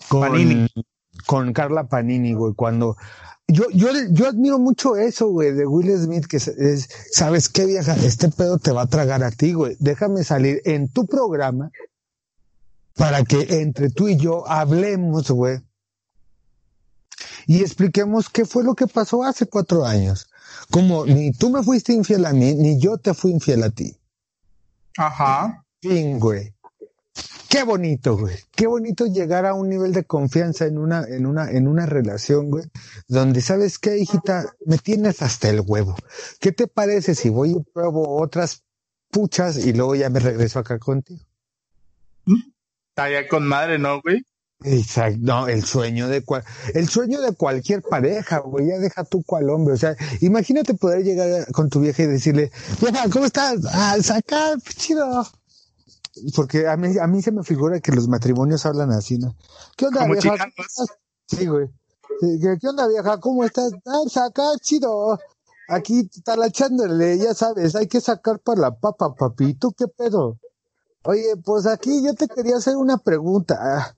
con, 0.08 0.20
Panini. 0.20 0.68
con 1.26 1.52
Carla 1.52 1.88
Panini, 1.88 2.34
güey, 2.34 2.54
cuando 2.54 2.96
yo, 3.48 3.64
yo, 3.72 3.88
yo 4.10 4.28
admiro 4.28 4.58
mucho 4.58 4.96
eso, 4.96 5.28
güey, 5.28 5.52
de 5.52 5.66
Will 5.66 5.90
Smith, 5.98 6.26
que 6.26 6.36
es, 6.36 6.48
es- 6.48 6.88
¿sabes 7.10 7.48
qué, 7.48 7.66
vieja? 7.66 7.94
Este 7.96 8.28
pedo 8.28 8.58
te 8.58 8.70
va 8.70 8.82
a 8.82 8.86
tragar 8.86 9.24
a 9.24 9.30
ti, 9.32 9.52
güey. 9.52 9.76
Déjame 9.80 10.22
salir 10.22 10.62
en 10.64 10.88
tu 10.88 11.06
programa 11.06 11.70
para 12.96 13.24
que 13.24 13.60
entre 13.60 13.90
tú 13.90 14.08
y 14.08 14.16
yo 14.16 14.48
hablemos, 14.48 15.30
güey. 15.30 15.60
Y 17.46 17.60
expliquemos 17.60 18.28
qué 18.28 18.44
fue 18.44 18.64
lo 18.64 18.74
que 18.74 18.86
pasó 18.86 19.24
hace 19.24 19.46
cuatro 19.46 19.84
años. 19.84 20.28
Como 20.70 21.06
ni 21.06 21.32
tú 21.32 21.50
me 21.50 21.62
fuiste 21.62 21.92
infiel 21.92 22.24
a 22.26 22.32
mí, 22.32 22.54
ni 22.54 22.78
yo 22.78 22.98
te 22.98 23.14
fui 23.14 23.32
infiel 23.32 23.62
a 23.62 23.70
ti. 23.70 23.96
Ajá. 24.96 25.64
Fin, 25.80 26.18
güey. 26.18 26.54
Qué 27.48 27.64
bonito, 27.64 28.16
güey. 28.16 28.36
Qué 28.52 28.66
bonito 28.66 29.04
llegar 29.04 29.44
a 29.44 29.52
un 29.52 29.68
nivel 29.68 29.92
de 29.92 30.04
confianza 30.04 30.64
en 30.64 30.78
una, 30.78 31.04
en 31.04 31.26
una, 31.26 31.50
en 31.50 31.68
una 31.68 31.84
relación, 31.84 32.50
güey, 32.50 32.64
donde 33.08 33.42
sabes 33.42 33.78
qué, 33.78 33.98
hijita, 33.98 34.54
me 34.64 34.78
tienes 34.78 35.20
hasta 35.20 35.50
el 35.50 35.60
huevo. 35.60 35.94
¿Qué 36.40 36.52
te 36.52 36.66
parece 36.66 37.14
si 37.14 37.28
voy 37.28 37.50
y 37.50 37.60
pruebo 37.60 38.18
otras 38.22 38.62
puchas 39.10 39.58
y 39.58 39.74
luego 39.74 39.94
ya 39.94 40.08
me 40.08 40.20
regreso 40.20 40.60
acá 40.60 40.78
contigo? 40.78 41.22
Está 42.26 42.51
ya 42.96 43.28
con 43.28 43.46
madre, 43.46 43.78
¿no, 43.78 44.00
güey? 44.00 44.22
Exacto, 44.64 45.18
no, 45.20 45.48
el 45.48 45.64
sueño 45.64 46.08
de 46.08 46.24
cual, 46.24 46.44
el 46.74 46.88
sueño 46.88 47.20
de 47.20 47.32
cualquier 47.32 47.82
pareja, 47.82 48.38
güey, 48.38 48.68
ya 48.68 48.78
deja 48.78 49.02
tú 49.02 49.24
cual 49.24 49.50
hombre, 49.50 49.74
o 49.74 49.76
sea, 49.76 49.96
imagínate 50.20 50.74
poder 50.74 51.02
llegar 51.02 51.50
con 51.52 51.68
tu 51.68 51.80
vieja 51.80 52.04
y 52.04 52.06
decirle, 52.06 52.52
vieja, 52.80 53.08
¿cómo 53.10 53.24
estás? 53.24 53.60
Ah, 53.72 53.96
saca, 54.00 54.54
chido. 54.76 55.26
Porque 56.36 56.68
a 56.68 56.76
mí, 56.76 56.96
a 56.98 57.06
mí 57.06 57.22
se 57.22 57.32
me 57.32 57.42
figura 57.42 57.80
que 57.80 57.90
los 57.92 58.06
matrimonios 58.06 58.66
hablan 58.66 58.92
así, 58.92 59.18
¿no? 59.18 59.34
¿Qué 59.76 59.86
onda, 59.86 60.00
Como 60.00 60.12
vieja? 60.12 60.46
Sí, 61.26 61.46
güey. 61.46 61.68
¿Qué, 62.20 62.68
onda, 62.68 62.86
vieja? 62.86 63.18
¿Cómo 63.18 63.44
estás? 63.44 63.72
Ah, 63.86 64.02
saca, 64.08 64.42
chido. 64.60 65.18
Aquí 65.68 66.08
talachándole, 66.22 67.18
ya 67.18 67.34
sabes, 67.34 67.74
hay 67.74 67.88
que 67.88 68.00
sacar 68.00 68.38
para 68.40 68.60
la 68.60 68.74
papa, 68.78 69.14
papi. 69.14 69.46
¿Y 69.46 69.54
tú 69.54 69.72
qué 69.72 69.86
pedo? 69.88 70.38
Oye, 71.04 71.36
pues 71.44 71.66
aquí 71.66 72.02
yo 72.04 72.14
te 72.14 72.28
quería 72.28 72.56
hacer 72.56 72.76
una 72.76 72.98
pregunta. 72.98 73.56
Ah, 73.60 73.96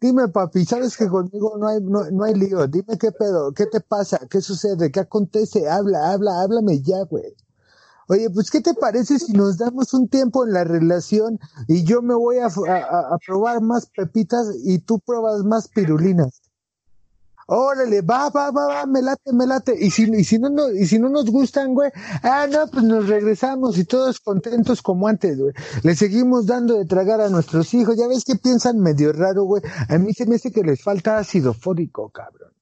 Dime, 0.00 0.28
papi, 0.28 0.64
sabes 0.66 0.96
que 0.96 1.08
conmigo 1.08 1.56
no 1.58 1.68
hay, 1.68 1.80
no, 1.82 2.04
no 2.12 2.24
hay 2.24 2.34
lío. 2.34 2.66
Dime 2.68 2.98
qué 2.98 3.12
pedo, 3.12 3.52
qué 3.54 3.66
te 3.66 3.80
pasa, 3.80 4.20
qué 4.30 4.40
sucede, 4.42 4.92
qué 4.92 5.00
acontece. 5.00 5.68
Habla, 5.68 6.12
habla, 6.12 6.42
háblame 6.42 6.82
ya, 6.82 7.02
güey. 7.04 7.34
Oye, 8.08 8.30
pues, 8.30 8.50
¿qué 8.52 8.60
te 8.62 8.74
parece 8.74 9.18
si 9.20 9.32
nos 9.34 9.58
damos 9.58 9.94
un 9.94 10.08
tiempo 10.08 10.46
en 10.46 10.54
la 10.54 10.64
relación 10.64 11.40
y 11.68 11.84
yo 11.84 12.02
me 12.02 12.14
voy 12.16 12.38
a, 12.38 12.46
a- 12.48 13.14
a- 13.14 13.18
probar 13.26 13.62
más 13.62 13.86
pepitas 13.88 14.48
y 14.64 14.80
tú 14.80 15.00
pruebas 15.00 15.44
más 15.44 15.68
pirulinas? 15.68 16.43
Órale, 17.46 18.00
va, 18.02 18.30
va, 18.30 18.50
va, 18.50 18.66
va, 18.66 18.86
me 18.86 19.02
late, 19.02 19.32
me 19.32 19.46
late. 19.46 19.74
Y 19.78 19.90
si, 19.90 20.10
y 20.10 20.24
si 20.24 20.38
no, 20.38 20.48
no, 20.48 20.70
y 20.70 20.86
si 20.86 20.98
no 20.98 21.08
nos 21.08 21.26
gustan, 21.30 21.74
güey, 21.74 21.90
ah, 22.22 22.46
no, 22.50 22.66
pues 22.68 22.84
nos 22.84 23.08
regresamos 23.08 23.76
y 23.78 23.84
todos 23.84 24.20
contentos 24.20 24.80
como 24.82 25.08
antes, 25.08 25.38
güey. 25.38 25.52
Le 25.82 25.94
seguimos 25.94 26.46
dando 26.46 26.78
de 26.78 26.86
tragar 26.86 27.20
a 27.20 27.28
nuestros 27.28 27.72
hijos. 27.74 27.96
Ya 27.96 28.08
ves 28.08 28.24
que 28.24 28.36
piensan 28.36 28.80
medio 28.80 29.12
raro, 29.12 29.44
güey. 29.44 29.62
A 29.88 29.98
mí 29.98 30.12
se 30.14 30.26
me 30.26 30.36
hace 30.36 30.50
que 30.50 30.62
les 30.62 30.82
falta 30.82 31.18
ácido 31.18 31.52
fólico, 31.52 32.10
cabrón. 32.10 32.52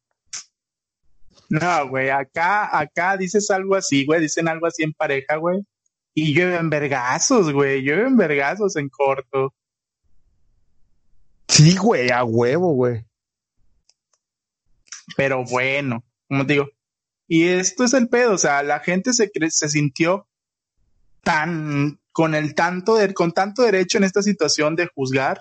No, 1.48 1.88
güey, 1.88 2.08
acá, 2.08 2.78
acá 2.78 3.16
dices 3.18 3.50
algo 3.50 3.74
así, 3.74 4.06
güey, 4.06 4.22
dicen 4.22 4.48
algo 4.48 4.66
así 4.66 4.82
en 4.84 4.94
pareja, 4.94 5.36
güey. 5.36 5.60
Y 6.14 6.34
llueven 6.34 6.70
vergazos, 6.70 7.52
güey, 7.52 7.82
llueven 7.82 8.16
vergazos 8.16 8.76
en 8.76 8.88
corto. 8.88 9.52
Sí, 11.48 11.76
güey, 11.76 12.10
a 12.10 12.24
huevo, 12.24 12.72
güey. 12.72 13.04
Pero 15.16 15.44
bueno, 15.44 16.04
como 16.28 16.46
te 16.46 16.54
digo. 16.54 16.68
Y 17.28 17.44
esto 17.44 17.84
es 17.84 17.94
el 17.94 18.08
pedo, 18.08 18.34
o 18.34 18.38
sea, 18.38 18.62
la 18.62 18.80
gente 18.80 19.12
se, 19.12 19.30
se 19.48 19.68
sintió 19.68 20.26
tan, 21.22 22.00
con 22.12 22.34
el 22.34 22.54
tanto, 22.54 22.96
de, 22.96 23.14
con 23.14 23.32
tanto 23.32 23.62
derecho 23.62 23.98
en 23.98 24.04
esta 24.04 24.22
situación 24.22 24.76
de 24.76 24.88
juzgar, 24.94 25.38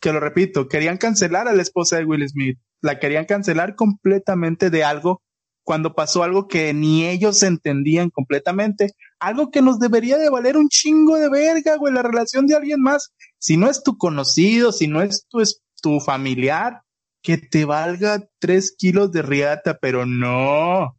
que 0.00 0.12
lo 0.12 0.20
repito, 0.20 0.68
querían 0.68 0.96
cancelar 0.96 1.46
a 1.46 1.52
la 1.52 1.62
esposa 1.62 1.98
de 1.98 2.04
Will 2.04 2.26
Smith. 2.28 2.58
La 2.80 2.98
querían 2.98 3.26
cancelar 3.26 3.76
completamente 3.76 4.70
de 4.70 4.82
algo 4.82 5.22
cuando 5.62 5.94
pasó 5.94 6.22
algo 6.22 6.48
que 6.48 6.72
ni 6.72 7.06
ellos 7.06 7.42
entendían 7.42 8.08
completamente. 8.10 8.94
Algo 9.18 9.50
que 9.50 9.60
nos 9.60 9.78
debería 9.78 10.16
de 10.16 10.30
valer 10.30 10.56
un 10.56 10.68
chingo 10.68 11.16
de 11.16 11.28
verga, 11.28 11.76
güey, 11.76 11.92
la 11.92 12.02
relación 12.02 12.46
de 12.46 12.56
alguien 12.56 12.80
más. 12.80 13.12
Si 13.38 13.56
no 13.56 13.68
es 13.68 13.82
tu 13.82 13.98
conocido, 13.98 14.72
si 14.72 14.88
no 14.88 15.02
es 15.02 15.26
tu, 15.28 15.40
es 15.40 15.60
tu 15.82 16.00
familiar, 16.00 16.80
que 17.22 17.38
te 17.38 17.64
valga 17.64 18.28
tres 18.38 18.74
kilos 18.76 19.12
de 19.12 19.22
riata, 19.22 19.78
pero 19.80 20.06
no. 20.06 20.96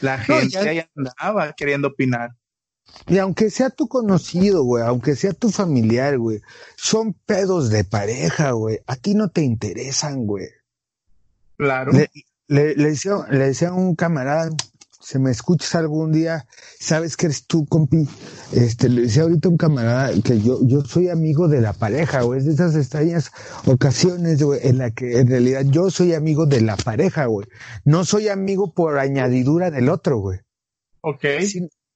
La 0.00 0.18
gente 0.18 0.48
ya- 0.50 0.60
ahí 0.62 0.82
andaba 0.96 1.52
queriendo 1.54 1.88
opinar. 1.88 2.30
Y 3.06 3.18
aunque 3.18 3.50
sea 3.50 3.68
tu 3.70 3.86
conocido, 3.88 4.64
güey, 4.64 4.82
aunque 4.84 5.14
sea 5.14 5.32
tu 5.32 5.50
familiar, 5.50 6.16
güey, 6.18 6.40
son 6.76 7.12
pedos 7.12 7.68
de 7.70 7.84
pareja, 7.84 8.52
güey. 8.52 8.78
A 8.86 8.96
ti 8.96 9.14
no 9.14 9.28
te 9.28 9.42
interesan, 9.42 10.26
güey. 10.26 10.48
Claro. 11.56 11.92
Le, 11.92 12.08
le, 12.46 12.74
le 12.76 12.88
decía, 12.90 13.12
le 13.30 13.46
decía 13.48 13.68
a 13.68 13.74
un 13.74 13.94
camarada, 13.94 14.48
si 15.08 15.18
me 15.18 15.30
escuchas 15.30 15.74
algún 15.74 16.12
día, 16.12 16.44
sabes 16.78 17.16
que 17.16 17.26
eres 17.26 17.46
tú, 17.46 17.64
compi. 17.64 18.06
Este, 18.52 18.90
le 18.90 19.02
decía 19.02 19.22
ahorita 19.22 19.48
a 19.48 19.50
un 19.50 19.56
camarada 19.56 20.10
que 20.22 20.38
yo, 20.38 20.58
yo 20.66 20.82
soy 20.82 21.08
amigo 21.08 21.48
de 21.48 21.62
la 21.62 21.72
pareja, 21.72 22.20
güey. 22.20 22.40
Es 22.40 22.44
de 22.44 22.52
esas 22.52 22.76
extrañas 22.76 23.32
ocasiones, 23.64 24.42
güey, 24.42 24.60
en 24.64 24.76
la 24.76 24.90
que 24.90 25.18
en 25.18 25.28
realidad 25.28 25.62
yo 25.64 25.90
soy 25.90 26.12
amigo 26.12 26.44
de 26.44 26.60
la 26.60 26.76
pareja, 26.76 27.24
güey. 27.24 27.46
No 27.86 28.04
soy 28.04 28.28
amigo 28.28 28.74
por 28.74 28.98
añadidura 28.98 29.70
del 29.70 29.88
otro, 29.88 30.18
güey. 30.18 30.40
ok. 31.00 31.24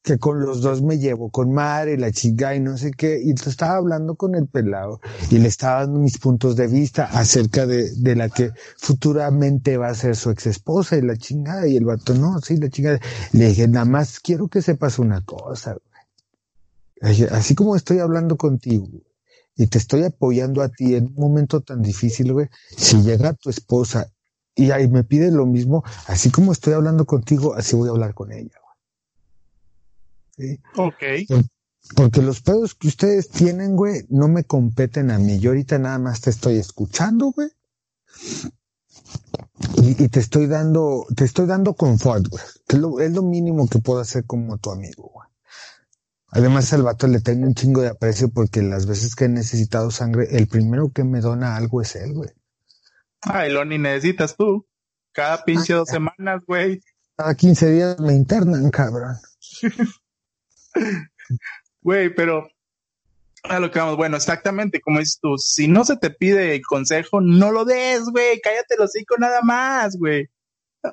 Que 0.02 0.18
con 0.18 0.40
los 0.40 0.62
dos 0.62 0.82
me 0.82 0.98
llevo, 0.98 1.30
con 1.30 1.52
madre, 1.52 1.96
la 1.96 2.10
chica 2.10 2.54
y 2.54 2.60
no 2.60 2.76
sé 2.76 2.90
qué, 2.90 3.20
y 3.22 3.30
entonces 3.30 3.52
estaba 3.52 3.76
hablando 3.76 4.16
con 4.16 4.34
el 4.34 4.48
pelado 4.48 5.00
y 5.30 5.38
le 5.38 5.48
estaba 5.48 5.80
dando 5.80 6.00
mis 6.00 6.18
puntos 6.18 6.56
de 6.56 6.66
vista 6.66 7.04
acerca 7.04 7.66
de, 7.66 7.90
de 7.94 8.16
la 8.16 8.28
que 8.28 8.50
futuramente 8.78 9.76
va 9.76 9.88
a 9.88 9.94
ser 9.94 10.16
su 10.16 10.30
ex 10.30 10.46
esposa 10.46 10.96
y 10.96 11.02
la 11.02 11.16
chingada, 11.16 11.68
y 11.68 11.76
el 11.76 11.84
vato, 11.84 12.14
no, 12.14 12.40
sí, 12.40 12.56
la 12.56 12.68
chingada. 12.68 12.98
Le 13.32 13.48
dije, 13.48 13.68
nada 13.68 13.84
más 13.84 14.18
quiero 14.18 14.48
que 14.48 14.60
sepas 14.60 14.98
una 14.98 15.24
cosa, 15.24 15.76
dije, 17.00 17.28
Así 17.30 17.54
como 17.54 17.76
estoy 17.76 18.00
hablando 18.00 18.36
contigo 18.36 18.88
y 19.56 19.66
te 19.68 19.78
estoy 19.78 20.02
apoyando 20.02 20.62
a 20.62 20.68
ti 20.68 20.94
en 20.94 21.06
un 21.06 21.14
momento 21.14 21.60
tan 21.60 21.82
difícil, 21.82 22.32
güey, 22.32 22.48
si 22.76 23.02
llega 23.02 23.34
tu 23.34 23.50
esposa 23.50 24.10
y 24.54 24.70
ahí 24.70 24.88
me 24.88 25.04
pide 25.04 25.30
lo 25.30 25.46
mismo, 25.46 25.84
así 26.06 26.30
como 26.30 26.52
estoy 26.52 26.74
hablando 26.74 27.04
contigo, 27.04 27.54
así 27.54 27.76
voy 27.76 27.88
a 27.88 27.92
hablar 27.92 28.14
con 28.14 28.32
ella. 28.32 28.61
¿Sí? 30.36 30.60
Ok. 30.76 31.02
Porque 31.96 32.22
los 32.22 32.40
pedos 32.40 32.74
que 32.74 32.88
ustedes 32.88 33.28
tienen, 33.28 33.76
güey, 33.76 34.04
no 34.08 34.28
me 34.28 34.44
competen 34.44 35.10
a 35.10 35.18
mí. 35.18 35.38
Yo 35.40 35.50
ahorita 35.50 35.78
nada 35.78 35.98
más 35.98 36.20
te 36.20 36.30
estoy 36.30 36.56
escuchando, 36.56 37.32
güey. 37.32 37.48
Y, 39.82 40.02
y 40.02 40.08
te 40.08 40.20
estoy 40.20 40.46
dando, 40.46 41.06
te 41.14 41.24
estoy 41.24 41.46
dando 41.46 41.74
confort, 41.74 42.28
güey. 42.28 42.44
Que 42.68 42.76
es 42.76 42.82
lo, 42.82 43.00
es 43.00 43.12
lo 43.12 43.22
mínimo 43.22 43.68
que 43.68 43.80
puedo 43.80 44.00
hacer 44.00 44.24
como 44.24 44.58
tu 44.58 44.70
amigo, 44.70 45.10
güey. 45.12 45.28
Además, 46.28 46.72
al 46.72 46.82
vato 46.82 47.06
le 47.08 47.20
tengo 47.20 47.46
un 47.46 47.54
chingo 47.54 47.82
de 47.82 47.88
aprecio 47.88 48.30
porque 48.30 48.62
las 48.62 48.86
veces 48.86 49.14
que 49.14 49.26
he 49.26 49.28
necesitado 49.28 49.90
sangre, 49.90 50.28
el 50.30 50.46
primero 50.46 50.90
que 50.90 51.04
me 51.04 51.20
dona 51.20 51.56
algo 51.56 51.82
es 51.82 51.94
él, 51.94 52.14
güey. 52.14 52.30
Ay, 53.20 53.52
lo 53.52 53.64
ni 53.66 53.76
necesitas 53.76 54.34
tú. 54.36 54.66
Cada 55.12 55.44
pinche 55.44 55.74
dos 55.74 55.88
semanas, 55.88 56.42
güey. 56.46 56.80
Cada 57.16 57.34
15 57.34 57.70
días 57.70 58.00
me 58.00 58.14
internan, 58.14 58.70
cabrón. 58.70 59.16
Güey, 61.82 62.14
pero 62.14 62.48
a 63.42 63.58
lo 63.58 63.70
que 63.70 63.78
vamos, 63.78 63.96
bueno, 63.96 64.16
exactamente 64.16 64.80
como 64.80 65.00
dices 65.00 65.18
tú, 65.20 65.36
si 65.36 65.66
no 65.66 65.84
se 65.84 65.96
te 65.96 66.10
pide 66.10 66.54
el 66.54 66.62
consejo, 66.62 67.20
no 67.20 67.50
lo 67.50 67.64
des, 67.64 68.04
güey, 68.04 68.40
cállate 68.40 68.76
los 68.78 68.90
hocico 68.90 69.16
nada 69.18 69.42
más, 69.42 69.96
güey. 69.96 70.28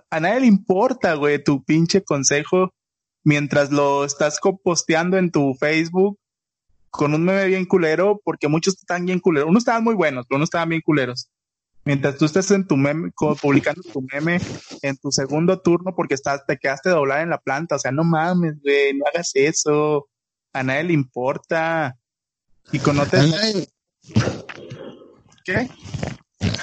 A 0.10 0.20
nadie 0.20 0.42
le 0.42 0.48
importa, 0.48 1.14
güey, 1.14 1.44
tu 1.44 1.64
pinche 1.64 2.04
consejo 2.04 2.74
mientras 3.24 3.72
lo 3.72 4.06
estás 4.06 4.40
posteando 4.64 5.18
en 5.18 5.32
tu 5.32 5.54
Facebook 5.56 6.20
con 6.90 7.14
un 7.14 7.24
meme 7.24 7.46
bien 7.46 7.66
culero, 7.66 8.20
porque 8.24 8.48
muchos 8.48 8.76
están 8.76 9.06
bien 9.06 9.20
culeros. 9.20 9.50
Unos 9.50 9.62
estaban 9.62 9.84
muy 9.84 9.96
buenos, 9.96 10.26
pero 10.28 10.38
unos 10.38 10.48
estaban 10.48 10.70
bien 10.70 10.82
culeros. 10.82 11.30
Mientras 11.90 12.18
tú 12.18 12.26
estés 12.26 12.52
en 12.52 12.68
tu 12.68 12.78
meme, 12.78 13.10
publicando 13.42 13.82
tu 13.82 14.04
meme 14.14 14.40
en 14.84 14.96
tu 14.98 15.12
segundo 15.12 15.60
turno 15.60 15.96
porque 15.96 16.14
estás, 16.14 16.46
te 16.46 16.60
quedaste 16.60 16.92
doblar 16.92 17.22
en 17.22 17.32
la 17.32 17.40
planta. 17.40 17.78
O 17.78 17.80
sea, 17.80 17.92
no 17.92 18.04
mames, 18.04 18.62
güey, 18.62 18.94
no 18.96 19.06
hagas 19.12 19.32
eso. 19.34 20.08
A 20.54 20.62
nadie 20.62 20.84
le 20.84 20.94
importa. 20.94 21.98
Y 22.72 22.78
con 22.78 22.96
no 22.96 23.08
te- 23.08 23.18
¿Qué? 25.44 25.68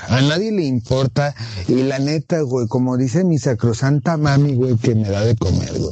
a 0.09 0.21
nadie 0.21 0.53
le 0.53 0.63
importa. 0.63 1.35
Y 1.67 1.83
la 1.83 1.99
neta, 1.99 2.43
güey, 2.43 2.69
como 2.69 2.97
dice 2.97 3.25
mi 3.25 3.39
sacrosanta 3.39 4.17
mami, 4.17 4.55
güey, 4.55 4.77
que 4.77 4.95
me 4.95 5.09
da 5.09 5.25
de 5.25 5.35
comer, 5.37 5.73
güey. 5.77 5.91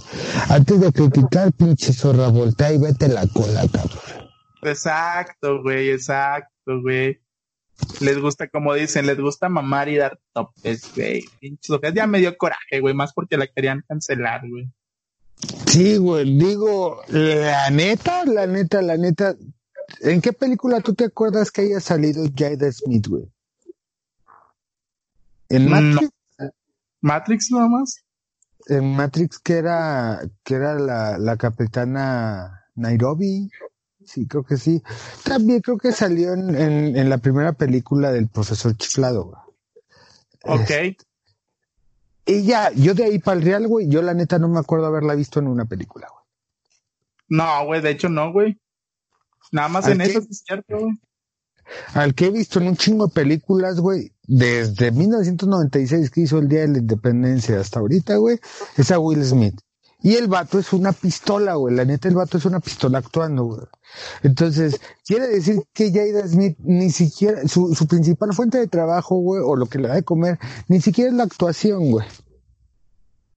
Antes 0.48 0.80
de 0.80 0.92
criticar, 0.92 1.52
pinche 1.54 1.92
zorra, 1.92 2.28
voltea 2.28 2.72
y 2.72 2.78
vete 2.78 3.08
la 3.08 3.26
cola, 3.26 3.66
cabrón. 3.72 4.30
Exacto, 4.62 5.60
güey, 5.60 5.90
exacto, 5.90 6.80
güey. 6.82 7.20
Les 8.00 8.18
gusta, 8.18 8.48
como 8.48 8.74
dicen, 8.74 9.06
les 9.06 9.18
gusta 9.18 9.48
mamar 9.48 9.88
y 9.88 9.96
dar 9.96 10.18
topes, 10.32 10.92
güey. 10.94 11.24
Ya 11.94 12.06
me 12.06 12.18
dio 12.18 12.36
coraje, 12.36 12.80
güey, 12.80 12.94
más 12.94 13.12
porque 13.12 13.36
la 13.36 13.46
querían 13.46 13.84
cancelar, 13.88 14.48
güey. 14.48 14.70
Sí, 15.66 15.96
güey, 15.96 16.38
digo, 16.38 17.00
la 17.08 17.68
neta, 17.70 18.24
la 18.24 18.46
neta, 18.46 18.80
la 18.80 18.96
neta, 18.96 19.34
¿en 20.00 20.20
qué 20.20 20.32
película 20.32 20.80
tú 20.80 20.94
te 20.94 21.04
acuerdas 21.04 21.50
que 21.50 21.62
haya 21.62 21.80
salido 21.80 22.24
Jada 22.34 22.70
Smith, 22.72 23.08
güey? 23.08 23.28
¿En 25.48 25.68
No. 25.68 25.70
Matrix? 25.70 26.12
Matrix 27.00 27.50
nada 27.50 27.68
más. 27.68 28.04
En 28.66 28.96
Matrix 28.96 29.38
que 29.38 29.54
era, 29.54 30.22
que 30.42 30.54
era 30.54 30.78
la, 30.78 31.18
la 31.18 31.36
capitana 31.36 32.64
Nairobi. 32.74 33.50
Sí, 34.06 34.26
creo 34.26 34.44
que 34.44 34.56
sí. 34.56 34.82
También 35.24 35.60
creo 35.60 35.78
que 35.78 35.92
salió 35.92 36.34
en, 36.34 36.54
en, 36.54 36.96
en 36.96 37.08
la 37.08 37.18
primera 37.18 37.52
película 37.52 38.12
del 38.12 38.28
profesor 38.28 38.76
Chiflado, 38.76 39.24
güey. 39.24 39.40
Ok. 40.44 40.70
Y 42.26 42.44
ya, 42.44 42.70
yo 42.72 42.94
de 42.94 43.04
ahí 43.04 43.18
para 43.18 43.38
el 43.38 43.44
real, 43.44 43.66
güey, 43.68 43.88
yo 43.88 44.00
la 44.02 44.14
neta 44.14 44.38
no 44.38 44.48
me 44.48 44.58
acuerdo 44.58 44.86
haberla 44.86 45.14
visto 45.14 45.40
en 45.40 45.48
una 45.48 45.66
película, 45.66 46.08
güey. 46.10 46.24
No, 47.28 47.66
güey, 47.66 47.80
de 47.80 47.90
hecho 47.90 48.08
no, 48.08 48.32
güey. 48.32 48.58
Nada 49.52 49.68
más 49.68 49.86
¿Al 49.86 49.92
en 49.92 50.00
eso 50.02 50.18
es 50.18 50.42
cierto, 50.46 50.78
güey. 50.78 50.94
Al 51.94 52.14
que 52.14 52.26
he 52.26 52.30
visto 52.30 52.60
en 52.60 52.68
un 52.68 52.76
chingo 52.76 53.06
de 53.06 53.14
películas, 53.14 53.80
güey, 53.80 54.12
desde 54.26 54.90
1996 54.90 56.10
que 56.10 56.22
hizo 56.22 56.38
el 56.38 56.48
Día 56.48 56.60
de 56.60 56.68
la 56.68 56.78
Independencia 56.78 57.58
hasta 57.58 57.80
ahorita, 57.80 58.16
güey, 58.16 58.38
es 58.76 58.90
a 58.90 58.98
Will 58.98 59.24
Smith. 59.24 59.58
Y 60.04 60.16
el 60.16 60.28
vato 60.28 60.58
es 60.58 60.72
una 60.74 60.92
pistola, 60.92 61.54
güey. 61.54 61.74
La 61.74 61.84
neta, 61.86 62.08
el 62.08 62.14
vato 62.14 62.36
es 62.36 62.44
una 62.44 62.60
pistola 62.60 62.98
actuando, 62.98 63.44
güey. 63.44 63.60
Entonces, 64.22 64.78
quiere 65.06 65.26
decir 65.28 65.62
que 65.72 65.90
Jada 65.90 66.28
Smith 66.28 66.58
ni 66.58 66.90
siquiera, 66.90 67.48
su, 67.48 67.74
su 67.74 67.86
principal 67.86 68.34
fuente 68.34 68.58
de 68.58 68.68
trabajo, 68.68 69.16
güey, 69.16 69.40
o 69.42 69.56
lo 69.56 69.64
que 69.64 69.78
le 69.78 69.88
da 69.88 69.94
de 69.94 70.02
comer, 70.04 70.38
ni 70.68 70.82
siquiera 70.82 71.10
es 71.10 71.16
la 71.16 71.24
actuación, 71.24 71.90
güey. 71.90 72.06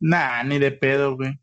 Nah, 0.01 0.43
ni 0.43 0.59
de 0.59 0.71
pedo, 0.71 1.15
güey. 1.15 1.39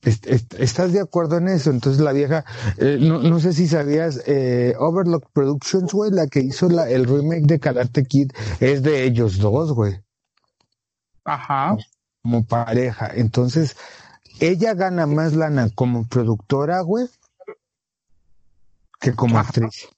Est- 0.00 0.26
est- 0.26 0.54
¿Estás 0.58 0.92
de 0.94 1.00
acuerdo 1.00 1.36
en 1.36 1.48
eso? 1.48 1.70
Entonces 1.70 2.00
la 2.02 2.12
vieja, 2.12 2.44
eh, 2.78 2.96
no, 3.00 3.20
no 3.22 3.40
sé 3.40 3.52
si 3.52 3.68
sabías, 3.68 4.22
eh, 4.26 4.74
Overlock 4.78 5.30
Productions, 5.32 5.92
güey, 5.92 6.10
la 6.10 6.26
que 6.26 6.40
hizo 6.40 6.68
la, 6.70 6.88
el 6.90 7.04
remake 7.04 7.44
de 7.46 7.60
Karate 7.60 8.04
Kid, 8.04 8.30
es 8.60 8.82
de 8.82 9.04
ellos 9.04 9.38
dos, 9.38 9.72
güey, 9.72 10.00
Ajá. 11.24 11.76
como 12.22 12.44
pareja. 12.44 13.10
Entonces, 13.14 13.76
ella 14.40 14.74
gana 14.74 15.06
más 15.06 15.34
lana 15.34 15.70
como 15.74 16.06
productora, 16.06 16.80
güey, 16.80 17.06
que 19.00 19.14
como 19.14 19.38
actriz. 19.38 19.88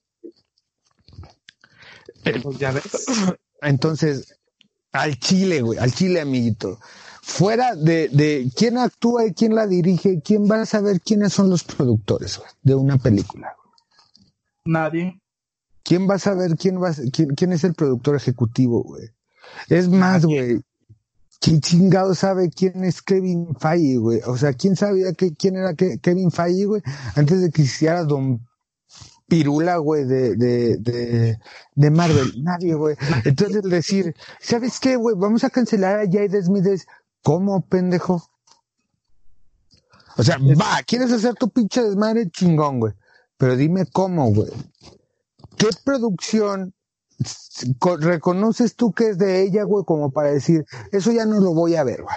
Pues 2.43 2.59
ya 2.59 2.73
ves. 2.73 3.07
Entonces, 3.63 4.39
al 4.93 5.19
chile, 5.19 5.63
güey, 5.63 5.79
al 5.79 5.93
chile, 5.93 6.21
amiguito. 6.21 6.79
Fuera 7.23 7.75
de, 7.75 8.09
de 8.09 8.51
quién 8.55 8.79
actúa 8.79 9.27
y 9.27 9.35
quién 9.35 9.55
la 9.55 9.67
dirige, 9.67 10.21
quién 10.23 10.49
va 10.49 10.63
a 10.63 10.67
saber 10.67 11.01
quiénes 11.01 11.33
son 11.33 11.51
los 11.51 11.65
productores, 11.65 12.39
güey, 12.39 12.51
de 12.63 12.75
una 12.75 12.99
película. 12.99 13.57
Nadie. 14.65 15.21
¿Quién 15.83 16.09
va 16.09 16.15
a 16.15 16.19
saber 16.19 16.57
quién 16.57 16.83
va 16.83 16.91
a 16.91 16.95
quién, 17.13 17.31
quién 17.35 17.53
es 17.53 17.65
el 17.65 17.75
productor 17.75 18.17
ejecutivo, 18.17 18.83
güey? 18.83 19.11
Es 19.69 19.89
más, 19.89 20.25
güey. 20.25 20.61
¿Quién 21.41 21.61
chingado 21.61 22.15
sabe 22.15 22.51
quién 22.51 22.83
es 22.85 23.03
Kevin 23.03 23.55
Feige, 23.61 23.99
güey? 23.99 24.21
O 24.27 24.37
sea, 24.37 24.53
¿quién 24.53 24.75
sabía 24.77 25.13
que, 25.13 25.35
quién 25.35 25.57
era 25.57 25.75
Ke- 25.75 26.01
Kevin 26.01 26.31
Feige, 26.31 26.65
güey? 26.67 26.83
Antes 27.15 27.41
de 27.41 27.51
que 27.51 27.63
hiciera 27.63 28.05
Don 28.05 28.41
Pirula, 29.29 29.77
güey, 29.79 30.05
de, 30.05 30.37
de, 30.37 30.77
de, 30.79 31.39
de 31.75 31.91
Marvel. 31.91 32.43
Nadie, 32.43 32.75
güey. 32.75 32.97
Entonces 33.25 33.63
decir, 33.63 34.15
¿sabes 34.41 34.81
qué, 34.81 34.97
güey? 34.97 35.17
Vamos 35.19 35.45
a 35.45 35.51
cancelar 35.51 36.01
a 36.01 36.05
Jade 36.07 36.43
Smith. 36.43 36.65
¿Cómo, 37.23 37.61
pendejo? 37.67 38.23
O 40.17 40.23
sea, 40.23 40.39
va, 40.39 40.83
¿quieres 40.87 41.13
hacer 41.13 41.35
tu 41.35 41.51
pinche 41.51 41.83
desmadre? 41.83 42.31
Chingón, 42.31 42.81
güey. 42.81 42.95
Pero 43.37 43.57
dime 43.57 43.85
cómo, 43.93 44.33
güey. 44.33 44.51
¿Qué 45.59 45.69
producción 45.85 46.73
reconoces 48.01 48.77
tú 48.77 48.93
que 48.93 49.09
es 49.09 49.19
de 49.19 49.43
ella, 49.43 49.65
güey, 49.65 49.85
como 49.85 50.11
para 50.11 50.31
decir, 50.31 50.65
eso 50.93 51.13
ya 51.13 51.25
no 51.25 51.41
lo 51.41 51.53
voy 51.55 51.75
a 51.77 51.85
ver, 51.85 52.03
güey? 52.03 52.17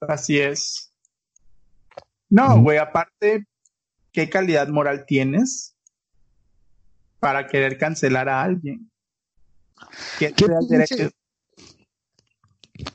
Así 0.00 0.38
es. 0.40 0.92
No, 2.30 2.62
güey, 2.62 2.78
aparte, 2.78 3.46
¿qué 4.12 4.30
calidad 4.30 4.68
moral 4.68 5.04
tienes 5.06 5.74
para 7.18 7.46
querer 7.48 7.76
cancelar 7.76 8.28
a 8.28 8.42
alguien? 8.42 8.90
¿Quién 10.18 10.34
¿Qué 10.34 10.46
te 10.46 10.52
da 10.52 10.58
el 10.60 10.66
pinche- 10.66 10.96
derecho? 10.96 11.16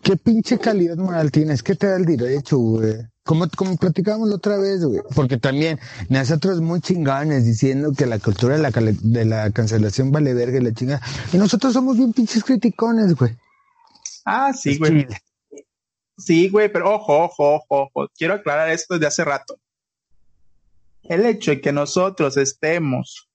¿Qué 0.02 0.16
pinche 0.18 0.58
calidad 0.58 0.98
moral 0.98 1.32
tienes? 1.32 1.62
¿Qué 1.62 1.76
te 1.76 1.88
da 1.88 1.98
el 1.98 2.06
derecho, 2.06 2.58
güey? 2.58 2.96
Como, 3.26 3.50
como 3.50 3.76
platicábamos 3.76 4.30
la 4.30 4.36
otra 4.36 4.58
vez, 4.58 4.86
güey. 4.86 5.02
Porque 5.16 5.38
también 5.38 5.80
nosotros 6.10 6.62
muy 6.62 6.80
chingones 6.80 7.44
diciendo 7.44 7.92
que 7.98 8.06
la 8.06 8.20
cultura 8.20 8.56
de 8.56 8.62
la, 8.62 8.72
cale- 8.72 8.96
de 9.02 9.26
la 9.26 9.50
cancelación 9.50 10.12
vale 10.12 10.34
verga 10.36 10.60
y 10.60 10.62
la 10.64 10.72
chingada. 10.74 11.02
Y 11.34 11.38
nosotros 11.38 11.74
somos 11.74 11.98
bien 11.98 12.14
pinches 12.14 12.44
criticones, 12.44 13.16
güey. 13.16 13.36
Ah, 14.26 14.54
sí, 14.54 14.78
güey. 14.78 15.08
Sí, 16.18 16.50
güey, 16.50 16.72
pero 16.72 16.94
ojo, 16.94 17.24
ojo, 17.26 17.56
ojo, 17.56 17.90
ojo. 17.94 18.10
Quiero 18.16 18.36
aclarar 18.36 18.70
esto 18.70 18.94
desde 18.94 19.08
hace 19.08 19.26
rato. 19.26 19.58
El 21.02 21.26
hecho 21.26 21.52
de 21.52 21.62
que 21.62 21.72
nosotros 21.72 22.38
estemos 22.38 23.28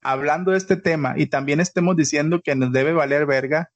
hablando 0.00 0.50
de 0.52 0.58
este 0.58 0.76
tema 0.76 1.14
y 1.18 1.26
también 1.26 1.60
estemos 1.60 1.96
diciendo 1.96 2.40
que 2.42 2.54
nos 2.56 2.72
debe 2.72 2.92
valer 2.92 3.24
verga, 3.26 3.70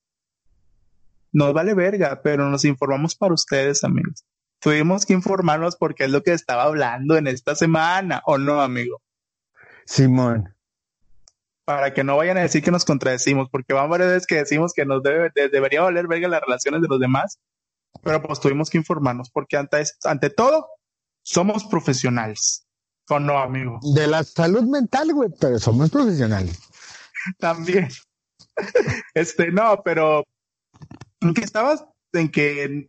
nos 1.31 1.53
vale 1.53 1.75
verga, 1.75 2.21
pero 2.23 2.49
nos 2.49 2.65
informamos 2.65 3.15
para 3.15 3.35
ustedes, 3.35 3.85
amigos. 3.85 4.25
Tuvimos 4.61 5.05
que 5.07 5.13
informarnos 5.13 5.77
porque 5.77 6.05
es 6.05 6.11
lo 6.11 6.23
que 6.23 6.33
estaba 6.33 6.65
hablando 6.65 7.17
en 7.17 7.27
esta 7.27 7.55
semana, 7.55 8.23
¿o 8.27 8.39
no, 8.39 8.61
amigo? 8.61 9.03
Simón. 9.85 10.55
Para 11.65 11.93
que 11.95 12.05
no 12.05 12.17
vayan 12.17 12.39
a 12.39 12.43
decir 12.43 12.63
que 12.63 12.71
nos 12.71 12.85
contradecimos, 12.85 13.49
porque 13.51 13.73
van 13.75 13.91
varias 13.91 14.11
veces 14.11 14.27
que 14.27 14.37
decimos 14.37 14.73
que 14.73 14.87
nos 14.87 15.03
debe, 15.03 15.31
de- 15.35 15.49
debería 15.49 15.83
valer 15.83 16.07
verga 16.07 16.29
las 16.29 16.41
relaciones 16.41 16.81
de 16.83 16.89
los 16.89 17.01
demás, 17.01 17.39
pero 18.03 18.23
pues 18.23 18.41
tuvimos 18.41 18.71
que 18.71 18.79
informarnos, 18.79 19.31
porque 19.31 19.57
ante, 19.57 19.83
ante 20.05 20.31
todo, 20.31 20.69
somos 21.23 21.65
profesionales. 21.65 22.67
¿O 23.09 23.21
no, 23.21 23.39
amigo? 23.39 23.79
De 23.95 24.07
la 24.07 24.25
salud 24.25 24.63
mental, 24.65 25.13
güey, 25.13 25.31
pero 25.41 25.59
somos 25.59 25.91
profesionales. 25.91 26.59
También. 27.39 27.89
Este, 29.13 29.53
no, 29.53 29.83
pero 29.85 30.25
en 31.21 31.35
que 31.35 31.43
estabas 31.43 31.85
en 32.15 32.31
que 32.31 32.89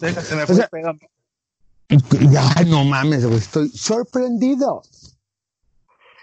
Deja, 0.00 0.20
se 0.22 0.36
me 0.36 0.46
fue 0.46 0.54
O 0.54 0.56
sea- 0.58 0.68
el 1.88 2.02
pedo. 2.02 2.30
Ya, 2.30 2.54
no 2.66 2.84
mames, 2.84 3.24
güey, 3.24 3.38
estoy 3.38 3.68
sorprendido. 3.70 4.82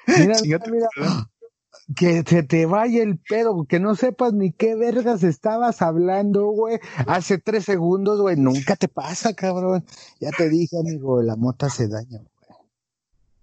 Mira, 0.08 0.36
mira, 0.44 0.88
¿verdad? 0.96 1.24
que 1.96 2.24
se 2.28 2.42
te 2.44 2.66
vaya 2.66 3.02
el 3.04 3.18
pedo, 3.20 3.66
que 3.68 3.80
no 3.80 3.96
sepas 3.96 4.34
ni 4.34 4.52
qué 4.52 4.76
vergas 4.76 5.24
estabas 5.24 5.82
hablando, 5.82 6.46
güey. 6.48 6.80
Hace 7.08 7.38
tres 7.40 7.66
segundos, 7.66 8.20
güey, 8.22 8.36
nunca 8.38 8.76
te 8.76 8.88
pasa, 8.88 9.34
cabrón. 9.34 9.86
Ya 10.20 10.32
te 10.32 10.50
dije, 10.50 10.78
amigo, 10.80 11.22
la 11.22 11.36
mota 11.36 11.70
se 11.70 11.88
daña, 11.88 12.20
güey. 12.20 12.60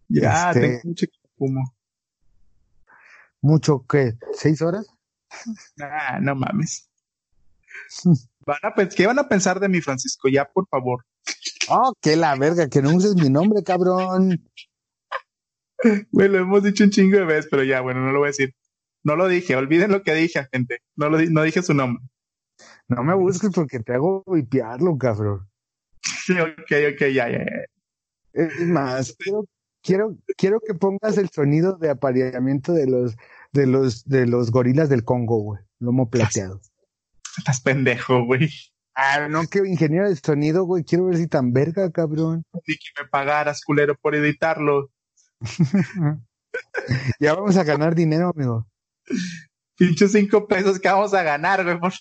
Ya, 0.09 0.51
Este- 0.51 0.61
tengo 0.61 0.81
mucho 0.85 1.07
que 1.07 1.19
fumo. 1.39 1.75
Mucho, 3.41 3.85
¿qué? 3.89 4.17
¿Seis 4.35 4.61
horas? 4.63 4.87
Ah, 5.81 6.19
no 6.21 6.35
mames. 6.37 6.89
Van 8.47 8.59
a 8.63 8.89
¿Qué 8.89 9.07
van 9.07 9.19
a 9.19 9.29
pensar 9.29 9.61
de 9.61 9.69
mí, 9.69 9.81
Francisco? 9.81 10.29
Ya, 10.29 10.45
por 10.45 10.67
favor. 10.69 11.05
Oh, 11.69 11.93
que 12.01 12.17
la 12.17 12.35
verga, 12.37 12.69
que 12.69 12.83
no 12.83 12.95
uses 12.95 13.15
mi 13.15 13.29
nombre, 13.31 13.63
cabrón. 13.63 14.43
Güey, 16.11 16.29
lo 16.29 16.39
hemos 16.39 16.63
dicho 16.63 16.85
un 16.85 16.91
chingo 16.91 17.19
de 17.19 17.25
veces, 17.25 17.49
pero 17.51 17.65
ya, 17.65 17.81
bueno, 17.81 18.01
no 18.01 18.13
lo 18.13 18.19
voy 18.21 18.27
a 18.27 18.31
decir. 18.31 18.55
No 19.05 19.17
lo 19.17 19.27
dije, 19.29 19.57
olviden 19.57 19.91
lo 19.91 20.03
que 20.03 20.15
dije, 20.15 20.47
gente. 20.53 20.79
No, 20.97 21.09
lo 21.09 21.19
di- 21.19 21.29
no 21.31 21.43
dije 21.43 21.63
su 21.63 21.75
nombre. 21.75 22.05
No 22.89 23.03
me 23.03 23.15
busques 23.15 23.51
porque 23.55 23.81
te 23.81 23.95
hago 23.95 24.23
vipiarlo, 24.27 24.97
cabrón. 24.97 25.49
Sí, 26.25 26.33
ok, 26.41 26.73
ok, 26.95 27.01
ya, 27.13 27.29
ya, 27.29 27.39
ya. 27.39 27.65
Es 28.33 28.61
más, 28.61 29.15
quiero, 29.19 29.45
quiero, 29.83 30.17
quiero 30.37 30.61
que 30.61 30.75
pongas 30.75 31.19
el 31.19 31.29
sonido 31.31 31.77
de 31.77 31.91
apareamiento 31.91 32.73
de 32.73 32.87
los, 32.87 33.17
de 33.53 33.67
los, 33.67 34.05
de 34.05 34.27
los 34.27 34.51
gorilas 34.51 34.89
del 34.89 35.05
Congo, 35.05 35.39
güey. 35.39 35.61
Lomo 35.81 36.09
plateado. 36.09 36.61
Estás 37.39 37.61
pendejo, 37.61 38.25
güey. 38.25 38.51
Ah, 38.95 39.27
no, 39.29 39.47
que 39.47 39.59
ingeniero 39.61 40.09
de 40.09 40.17
sonido, 40.17 40.65
güey. 40.65 40.85
Quiero 40.85 41.07
ver 41.07 41.17
si 41.17 41.27
tan 41.27 41.53
verga, 41.53 41.91
cabrón. 41.91 42.45
Ni 42.67 42.75
que 42.75 43.03
me 43.03 43.09
pagaras, 43.09 43.63
culero, 43.63 43.97
por 43.97 44.15
editarlo. 44.15 44.91
Ya 47.19 47.33
vamos 47.35 47.57
a 47.57 47.65
ganar 47.65 47.95
dinero, 47.95 48.31
amigo. 48.37 48.67
Pinchos 49.79 50.13
cinco 50.13 50.47
pesos 50.47 50.79
que 50.79 50.87
vamos 50.89 51.15
a 51.15 51.23
ganar, 51.23 51.65
güey. 51.65 51.79
por- 51.81 51.93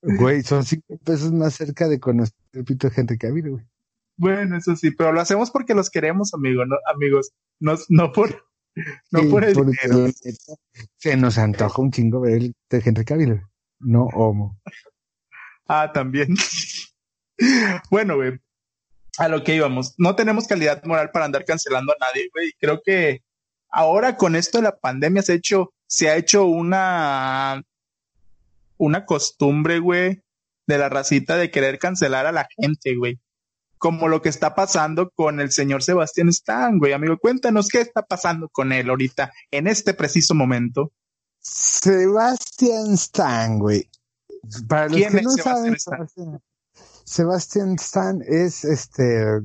Güey, 0.00 0.42
son 0.42 0.64
cinco 0.64 0.98
pesos 1.04 1.30
más 1.30 1.52
cerca 1.54 1.88
de 1.88 2.00
conocer 2.00 2.34
el 2.52 2.64
pito 2.64 2.88
de 2.88 2.94
gente 2.94 3.18
que 3.18 3.26
ha 3.26 3.30
habido, 3.30 3.52
güey. 3.52 3.64
Bueno, 4.16 4.56
eso 4.56 4.76
sí, 4.76 4.92
pero 4.92 5.12
lo 5.12 5.20
hacemos 5.20 5.50
porque 5.50 5.74
los 5.74 5.90
queremos, 5.90 6.32
amigo, 6.32 6.64
no, 6.64 6.76
amigos. 6.94 7.32
No, 7.60 7.74
no 7.90 8.12
por, 8.12 8.46
No 9.10 9.20
Sí, 9.20 9.26
por 9.28 9.44
el 9.44 9.54
dinero. 9.54 10.12
Se 10.96 11.16
nos 11.16 11.38
antoja 11.38 11.80
un 11.80 11.90
chingo 11.90 12.20
ver 12.20 12.34
el 12.34 12.54
de 12.70 12.82
Henry 12.84 13.04
Cavill. 13.04 13.42
No 13.78 14.04
homo. 14.06 14.60
Ah, 15.66 15.92
también. 15.92 16.34
bueno, 17.90 18.16
güey. 18.16 18.38
A 19.18 19.28
lo 19.28 19.44
que 19.44 19.54
íbamos. 19.54 19.94
No 19.98 20.16
tenemos 20.16 20.46
calidad 20.46 20.82
moral 20.84 21.10
para 21.12 21.24
andar 21.24 21.44
cancelando 21.44 21.92
a 21.92 21.96
nadie, 22.00 22.28
güey. 22.32 22.52
Creo 22.58 22.82
que 22.84 23.22
ahora 23.70 24.16
con 24.16 24.36
esto 24.36 24.58
de 24.58 24.64
la 24.64 24.76
pandemia 24.76 25.22
se 25.22 25.32
ha 25.32 25.36
hecho, 25.36 25.72
se 25.86 26.08
ha 26.08 26.16
hecho 26.16 26.46
una, 26.46 27.62
una 28.76 29.04
costumbre, 29.04 29.78
güey, 29.78 30.22
de 30.66 30.78
la 30.78 30.88
racita 30.88 31.36
de 31.36 31.50
querer 31.50 31.78
cancelar 31.78 32.26
a 32.26 32.32
la 32.32 32.48
gente, 32.56 32.96
güey. 32.96 33.20
Como 33.84 34.08
lo 34.08 34.22
que 34.22 34.30
está 34.30 34.54
pasando 34.54 35.10
con 35.10 35.40
el 35.40 35.52
señor 35.52 35.82
Sebastián 35.82 36.30
Stan, 36.30 36.78
güey. 36.78 36.94
Amigo, 36.94 37.18
cuéntanos 37.18 37.68
qué 37.68 37.82
está 37.82 38.00
pasando 38.00 38.48
con 38.48 38.72
él 38.72 38.88
ahorita, 38.88 39.30
en 39.50 39.66
este 39.66 39.92
preciso 39.92 40.34
momento. 40.34 40.90
Sebastian 41.38 42.94
Stan, 42.94 43.58
güey. 43.58 43.86
Para 44.66 44.88
los 44.88 44.96
¿Quién 44.96 45.12
que 45.12 45.18
es 45.18 45.22
no 45.24 45.30
Sebastián 45.32 45.54
saben, 45.56 45.74
Stan? 45.74 46.40
Sebastián, 47.04 47.74
Stan 47.74 48.22
es 48.26 48.64
este 48.64 49.42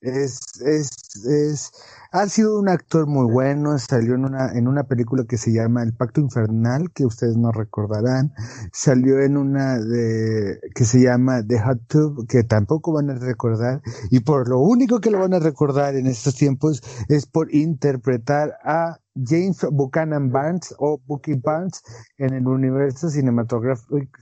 es, 0.00 0.40
es, 0.62 0.90
es, 1.26 1.70
ha 2.10 2.26
sido 2.28 2.58
un 2.58 2.68
actor 2.68 3.06
muy 3.06 3.30
bueno, 3.30 3.78
salió 3.78 4.14
en 4.14 4.24
una, 4.24 4.52
en 4.52 4.66
una 4.66 4.84
película 4.84 5.24
que 5.28 5.36
se 5.36 5.52
llama 5.52 5.82
El 5.82 5.92
Pacto 5.94 6.20
Infernal, 6.20 6.90
que 6.92 7.04
ustedes 7.04 7.36
no 7.36 7.52
recordarán, 7.52 8.32
salió 8.72 9.20
en 9.20 9.36
una 9.36 9.78
de, 9.78 10.58
que 10.74 10.84
se 10.84 11.02
llama 11.02 11.42
The 11.46 11.60
Hot 11.60 11.80
Tube, 11.86 12.26
que 12.26 12.44
tampoco 12.44 12.92
van 12.92 13.10
a 13.10 13.14
recordar, 13.14 13.82
y 14.10 14.20
por 14.20 14.48
lo 14.48 14.60
único 14.60 15.00
que 15.00 15.10
lo 15.10 15.18
van 15.18 15.34
a 15.34 15.38
recordar 15.38 15.96
en 15.96 16.06
estos 16.06 16.34
tiempos 16.34 16.82
es 17.08 17.26
por 17.26 17.54
interpretar 17.54 18.54
a 18.64 18.98
James 19.26 19.66
Buchanan 19.72 20.30
Barnes 20.30 20.74
o 20.78 21.00
Bucky 21.06 21.34
Barnes 21.34 21.82
en 22.18 22.34
el 22.34 22.46
universo 22.46 23.08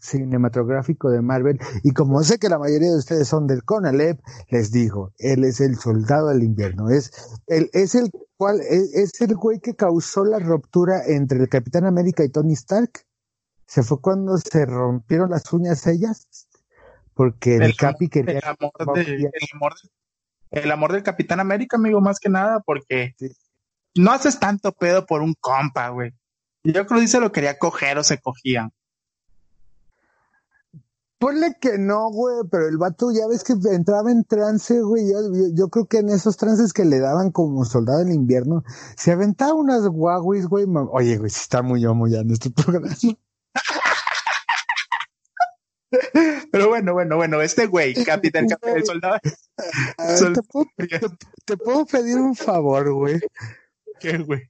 cinematográfico, 0.01 1.11
de 1.11 1.23
Marvel. 1.23 1.59
Y 1.83 1.93
como 1.93 2.23
sé 2.23 2.39
que 2.39 2.49
la 2.49 2.59
mayoría 2.59 2.91
de 2.91 2.99
ustedes 2.99 3.29
son 3.29 3.47
del 3.47 3.65
CONALEP, 3.65 4.21
les 4.51 4.71
digo, 4.73 5.13
él 5.19 5.45
es 5.45 5.61
el 5.61 5.77
soldado 5.77 6.29
del 6.29 6.43
invierno. 6.43 6.89
Es, 6.91 7.11
él, 7.47 7.69
es 7.73 7.95
el 7.95 8.11
cual, 8.37 8.61
es, 8.61 8.95
es 8.95 9.21
el 9.21 9.35
güey 9.37 9.61
que 9.61 9.75
causó 9.75 10.25
la 10.25 10.39
ruptura 10.39 11.03
entre 11.07 11.39
el 11.39 11.49
Capitán 11.49 11.85
América 11.85 12.25
y 12.25 12.29
Tony 12.31 12.53
Stark. 12.55 13.05
Se 13.67 13.83
fue 13.83 14.01
cuando 14.01 14.37
se 14.39 14.65
rompieron 14.67 15.31
las 15.31 15.53
uñas 15.53 15.87
ellas. 15.87 16.27
Porque 17.15 17.57
el, 17.57 17.63
El 17.63 17.77
Capi 17.77 18.09
quería. 18.09 18.39
el 18.41 18.45
amor, 18.45 18.73
de- 18.95 19.15
el, 19.15 19.31
amor, 19.55 19.73
el 20.51 20.71
amor 20.71 20.93
del 20.93 21.03
Capitán 21.03 21.41
América, 21.41 21.77
amigo, 21.79 22.01
más 22.03 22.19
que 22.21 22.29
nada, 22.29 22.61
porque 22.65 23.15
Sí. 23.19 23.31
No 23.97 24.13
haces 24.13 24.39
tanto 24.39 24.73
pedo 24.73 25.07
por 25.07 25.23
un 25.23 25.35
compa, 25.41 25.89
güey. 25.89 26.13
Yo 26.65 26.87
creo 26.87 27.01
que 27.01 27.09
se 27.09 27.21
lo 27.21 27.33
quería 27.33 27.59
coger 27.59 27.99
o 27.99 28.05
se 28.05 28.19
cogía. 28.21 28.71
Ponle 31.19 31.57
que 31.61 31.79
no, 31.79 32.11
güey, 32.11 32.37
pero 32.51 32.69
el 32.69 32.77
vato 32.77 33.11
ya 33.11 33.27
ves 33.27 33.43
que 33.43 33.55
entraba 33.75 34.11
en 34.13 34.25
trance, 34.25 34.83
güey. 34.83 35.11
Yo, 35.11 35.21
yo, 35.33 35.45
yo 35.55 35.69
creo 35.71 35.87
que 35.87 35.99
en 35.99 36.11
esos 36.11 36.37
trances 36.37 36.75
que 36.75 36.85
le 36.85 36.99
daban 36.99 37.31
como 37.31 37.65
soldado 37.65 38.03
en 38.03 38.13
invierno, 38.13 38.65
se 38.97 39.13
aventaba 39.13 39.55
unas 39.55 39.87
guaguis, 39.89 40.47
güey. 40.47 40.67
Oye, 40.91 41.17
güey, 41.17 41.31
si 41.31 41.41
está 41.41 41.63
muy 41.63 41.87
homo 41.87 42.07
ya 42.07 42.19
en 42.19 42.33
este 42.33 42.51
programa. 42.55 42.89
Pero 46.53 46.69
bueno, 46.69 46.93
bueno, 46.93 47.17
bueno, 47.17 47.41
este 47.41 47.67
güey, 47.67 47.95
Capitán, 48.05 48.49
Cap- 48.49 48.65
el 48.65 48.85
soldado, 48.85 49.15
A 49.99 50.07
ver, 50.07 50.19
Sol- 50.19 50.33
¿te, 50.35 50.43
puedo, 50.43 50.67
te, 50.77 51.01
te 51.45 51.57
puedo 51.57 51.87
pedir 51.87 52.17
un 52.19 52.35
favor, 52.35 52.93
güey. 52.93 53.21
¿Qué, 54.01 54.19
güey? 54.19 54.43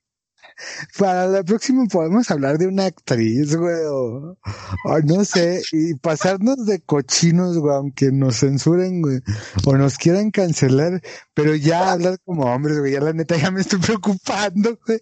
Para 0.99 1.27
la 1.27 1.43
próxima 1.43 1.85
podemos 1.87 2.31
hablar 2.31 2.57
de 2.57 2.67
una 2.67 2.87
actriz, 2.87 3.57
güey, 3.57 3.85
o, 3.87 4.39
o 4.85 4.99
no 5.05 5.25
sé, 5.25 5.63
y 5.73 5.95
pasarnos 5.95 6.65
de 6.65 6.81
cochinos, 6.81 7.59
güey, 7.59 7.75
aunque 7.75 8.11
nos 8.11 8.41
censuren, 8.41 9.03
güey, 9.03 9.21
o 9.67 9.77
nos 9.77 9.99
quieran 9.99 10.31
cancelar, 10.31 11.03
pero 11.35 11.55
ya 11.55 11.93
hablar 11.93 12.19
como 12.25 12.45
hombres, 12.45 12.79
güey, 12.79 12.93
ya 12.93 13.01
la 13.01 13.13
neta 13.13 13.37
ya 13.37 13.51
me 13.51 13.61
estoy 13.61 13.81
preocupando, 13.81 14.79
güey. 14.87 15.01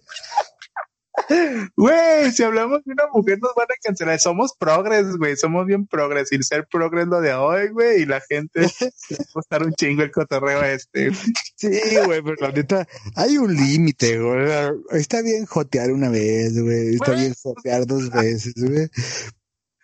Güey, 1.75 2.31
si 2.31 2.43
hablamos 2.43 2.83
de 2.83 2.91
una 2.91 3.07
mujer 3.13 3.39
nos 3.41 3.53
van 3.55 3.67
a 3.69 3.75
cancelar. 3.81 4.19
Somos 4.19 4.53
progres, 4.57 5.17
güey, 5.17 5.35
somos 5.35 5.65
bien 5.65 5.87
progres. 5.87 6.31
Y 6.31 6.41
ser 6.43 6.67
progres 6.67 7.07
lo 7.07 7.21
de 7.21 7.33
hoy, 7.33 7.69
güey, 7.69 8.01
y 8.01 8.05
la 8.05 8.21
gente 8.21 8.61
va 9.11 9.17
a 9.19 9.33
costar 9.33 9.63
un 9.63 9.73
chingo 9.73 10.03
el 10.03 10.11
cotorreo 10.11 10.63
este. 10.63 11.11
Sí, 11.55 11.69
güey, 12.05 12.21
pero 12.21 12.35
la 12.39 12.51
neta, 12.51 12.87
hay 13.15 13.37
un 13.37 13.55
límite, 13.55 14.19
güey. 14.19 14.49
Está 14.91 15.21
bien 15.21 15.45
jotear 15.45 15.91
una 15.91 16.09
vez, 16.09 16.59
güey. 16.59 16.95
Está 16.95 17.13
bien 17.13 17.33
jotear 17.41 17.85
dos 17.85 18.09
veces, 18.11 18.53
güey. 18.57 18.89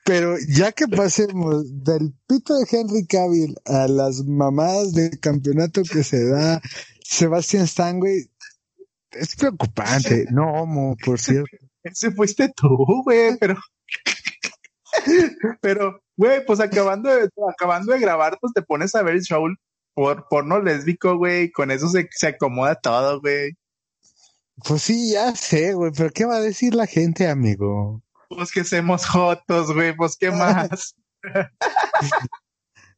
Pero 0.04 0.36
ya 0.50 0.72
que 0.72 0.88
pasemos 0.88 1.64
del 1.84 2.14
pito 2.28 2.58
de 2.58 2.66
Henry 2.70 3.06
Cavill 3.06 3.56
a 3.66 3.88
las 3.88 4.26
mamadas 4.26 4.94
de 4.94 5.12
campeonato 5.20 5.84
que 5.84 6.04
se 6.04 6.26
da 6.26 6.60
Sebastián 7.04 7.66
Stan, 7.66 8.00
güey, 8.00 8.31
es 9.12 9.36
preocupante. 9.36 10.26
No, 10.32 10.52
homo, 10.54 10.96
por 11.04 11.20
cierto. 11.20 11.58
Ese 11.84 12.12
fuiste 12.12 12.52
tú, 12.56 13.04
güey, 13.04 13.38
pero. 13.40 13.56
Pero, 15.62 16.02
güey, 16.18 16.46
pues 16.46 16.60
acabando 16.60 17.10
de, 17.10 17.30
acabando 17.50 17.94
de 17.94 18.00
grabar, 18.00 18.38
pues 18.42 18.52
te 18.54 18.62
pones 18.62 18.94
a 18.94 19.04
ver 19.04 19.16
el 19.16 19.22
show 19.22 19.48
por 19.94 20.28
porno 20.30 20.62
lésbico, 20.62 21.18
güey. 21.18 21.52
Con 21.52 21.72
eso 21.72 21.88
se, 21.88 22.10
se 22.12 22.28
acomoda 22.28 22.76
todo, 22.76 23.22
güey. 23.22 23.54
Pues 24.64 24.84
sí, 24.84 25.14
ya 25.14 25.36
sé, 25.36 25.74
güey, 25.74 25.92
pero 25.96 26.10
¿qué 26.12 26.26
va 26.26 26.36
a 26.36 26.42
decir 26.42 26.76
la 26.76 26.88
gente, 26.88 27.28
amigo? 27.28 28.04
Pues 28.30 28.52
que 28.52 28.64
somos 28.64 29.08
jotos, 29.08 29.74
güey, 29.74 29.96
pues 29.96 30.18
qué 30.18 30.30
más. 30.32 30.96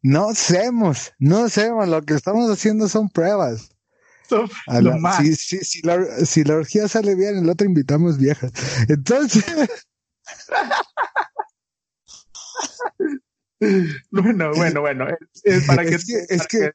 No 0.05 0.27
hacemos, 0.27 1.13
no 1.17 1.45
hacemos, 1.45 1.87
lo 1.87 2.01
que 2.01 2.13
estamos 2.13 2.51
haciendo 2.51 2.89
son 2.89 3.07
pruebas. 3.07 3.72
Son 4.29 4.49
A 4.67 4.79
lo 4.81 4.91
la- 4.91 4.97
más. 4.97 5.17
si, 5.17 5.35
si, 5.35 5.59
si 5.59 5.81
la, 5.81 6.03
si 6.25 6.43
la 6.43 6.55
orgía 6.55 6.87
sale 6.87 7.15
bien, 7.15 7.37
el 7.37 7.49
otro 7.49 7.65
invitamos 7.67 8.17
viejas. 8.17 8.51
Entonces, 8.89 9.43
Bueno, 14.11 14.51
bueno, 14.55 14.81
bueno. 14.81 15.05
es- 15.43 15.65
para 15.65 15.83
que, 15.85 15.95
Es 15.95 16.05
que- 16.05 16.25
es 16.29 16.37
para 16.37 16.47
que- 16.47 16.71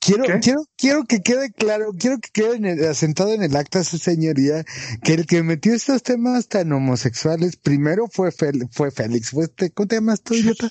quiero, 0.00 0.24
¿Qué? 0.24 0.40
quiero, 0.40 0.64
quiero 0.76 1.04
que 1.04 1.20
quede 1.22 1.52
claro, 1.52 1.92
quiero 1.98 2.18
que 2.18 2.30
quede 2.32 2.56
en 2.56 2.64
el- 2.64 2.84
asentado 2.88 3.32
en 3.34 3.42
el 3.44 3.54
acta 3.56 3.84
su 3.84 3.98
señoría, 3.98 4.64
que 5.02 5.14
el 5.14 5.26
que 5.26 5.42
metió 5.44 5.74
estos 5.74 6.02
temas 6.02 6.48
tan 6.48 6.72
homosexuales, 6.72 7.56
primero 7.56 8.08
fue, 8.10 8.30
Fel- 8.32 8.68
fue 8.72 8.90
Félix. 8.90 9.30
Fue 9.30 9.44
este, 9.44 9.70
¿Cómo 9.70 9.86
te 9.86 9.96
llamas 9.96 10.22
tú, 10.22 10.34
idiota? 10.34 10.70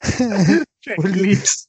Félix. 1.02 1.68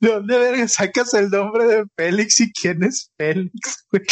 ¿De 0.00 0.08
dónde 0.08 0.38
verga 0.38 0.68
sacas 0.68 1.14
el 1.14 1.30
nombre 1.30 1.66
de 1.66 1.84
Félix 1.96 2.40
y 2.40 2.52
quién 2.52 2.82
es 2.84 3.10
Félix, 3.16 3.86
güey? 3.90 4.04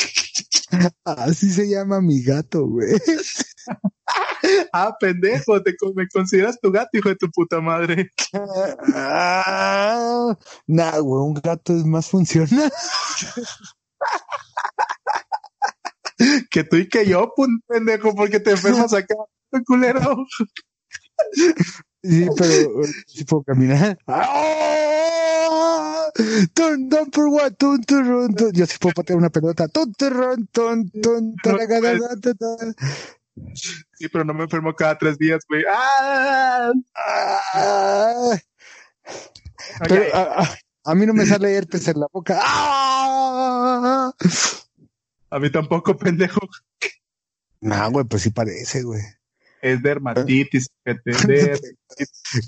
Así 1.04 1.50
se 1.50 1.68
llama 1.68 2.00
mi 2.00 2.22
gato, 2.22 2.66
güey. 2.66 2.96
Ah, 4.72 4.96
pendejo, 4.98 5.62
te 5.62 5.74
me 5.94 6.08
consideras 6.08 6.58
tu 6.60 6.70
gato, 6.70 6.88
hijo 6.96 7.08
de 7.10 7.16
tu 7.16 7.30
puta 7.30 7.60
madre. 7.60 8.10
Ah, 8.94 10.34
nah, 10.66 10.98
güey, 10.98 11.22
un 11.22 11.34
gato 11.34 11.76
es 11.76 11.84
más 11.84 12.08
funcional. 12.08 12.72
Que 16.50 16.64
tú 16.64 16.76
y 16.76 16.88
que 16.88 17.06
yo, 17.06 17.34
pendejo, 17.66 18.14
porque 18.14 18.40
te 18.40 18.52
enfermas 18.52 18.94
acá, 18.94 19.14
culero. 19.66 20.24
Sí, 22.02 22.26
pero 22.36 22.84
eh, 22.84 22.92
sí 23.06 23.24
puedo 23.24 23.42
caminar. 23.42 23.98
¡Ah! 24.06 25.17
Tun, 26.54 26.88
tun, 26.88 27.10
por 27.10 27.28
what, 27.28 27.52
tun, 27.58 27.82
turun, 27.84 28.34
tun. 28.34 28.52
Yo 28.52 28.66
sí 28.66 28.76
puedo 28.80 28.94
patear 28.94 29.18
una 29.18 29.30
pelota. 29.30 29.68
Tun, 29.68 29.92
turun, 29.94 30.46
tun, 30.48 30.90
tun. 30.90 31.36
Sí, 33.94 34.08
pero 34.08 34.24
no 34.24 34.34
me 34.34 34.44
enfermo 34.44 34.74
cada 34.74 34.98
tres 34.98 35.16
días, 35.18 35.44
güey. 35.48 35.62
¡Ah! 35.70 36.72
Ah. 37.04 38.36
Pero 39.88 40.04
a, 40.14 40.42
a- 40.42 40.58
a 40.84 40.94
mí 40.94 41.04
no 41.06 41.12
me 41.14 41.26
sale 41.26 41.54
herpes 41.54 41.86
en 41.88 42.00
la 42.00 42.06
boca. 42.12 42.38
¡Ah! 42.42 44.12
A 45.30 45.38
mí 45.38 45.50
tampoco, 45.52 45.96
pendejo. 45.96 46.40
No, 47.60 47.90
güey, 47.90 48.04
pues 48.06 48.22
sí 48.22 48.30
parece, 48.30 48.82
güey. 48.82 49.02
Es 49.60 49.82
dermatitis, 49.82 50.68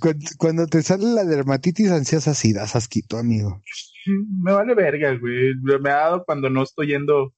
Cuando, 0.01 0.27
cuando 0.39 0.67
te 0.67 0.83
sale 0.83 1.07
la 1.07 1.25
dermatitis 1.25 1.91
ansiosa, 1.91 2.35
sí 2.35 2.53
das 2.53 2.77
asquito, 2.77 3.19
amigo. 3.19 3.63
Me 4.07 4.53
vale 4.53 4.75
verga, 4.75 5.17
güey. 5.19 5.55
Me 5.81 5.91
ha 5.91 5.97
dado 5.97 6.25
cuando 6.25 6.51
no 6.51 6.63
estoy 6.63 6.89
yendo 6.89 7.35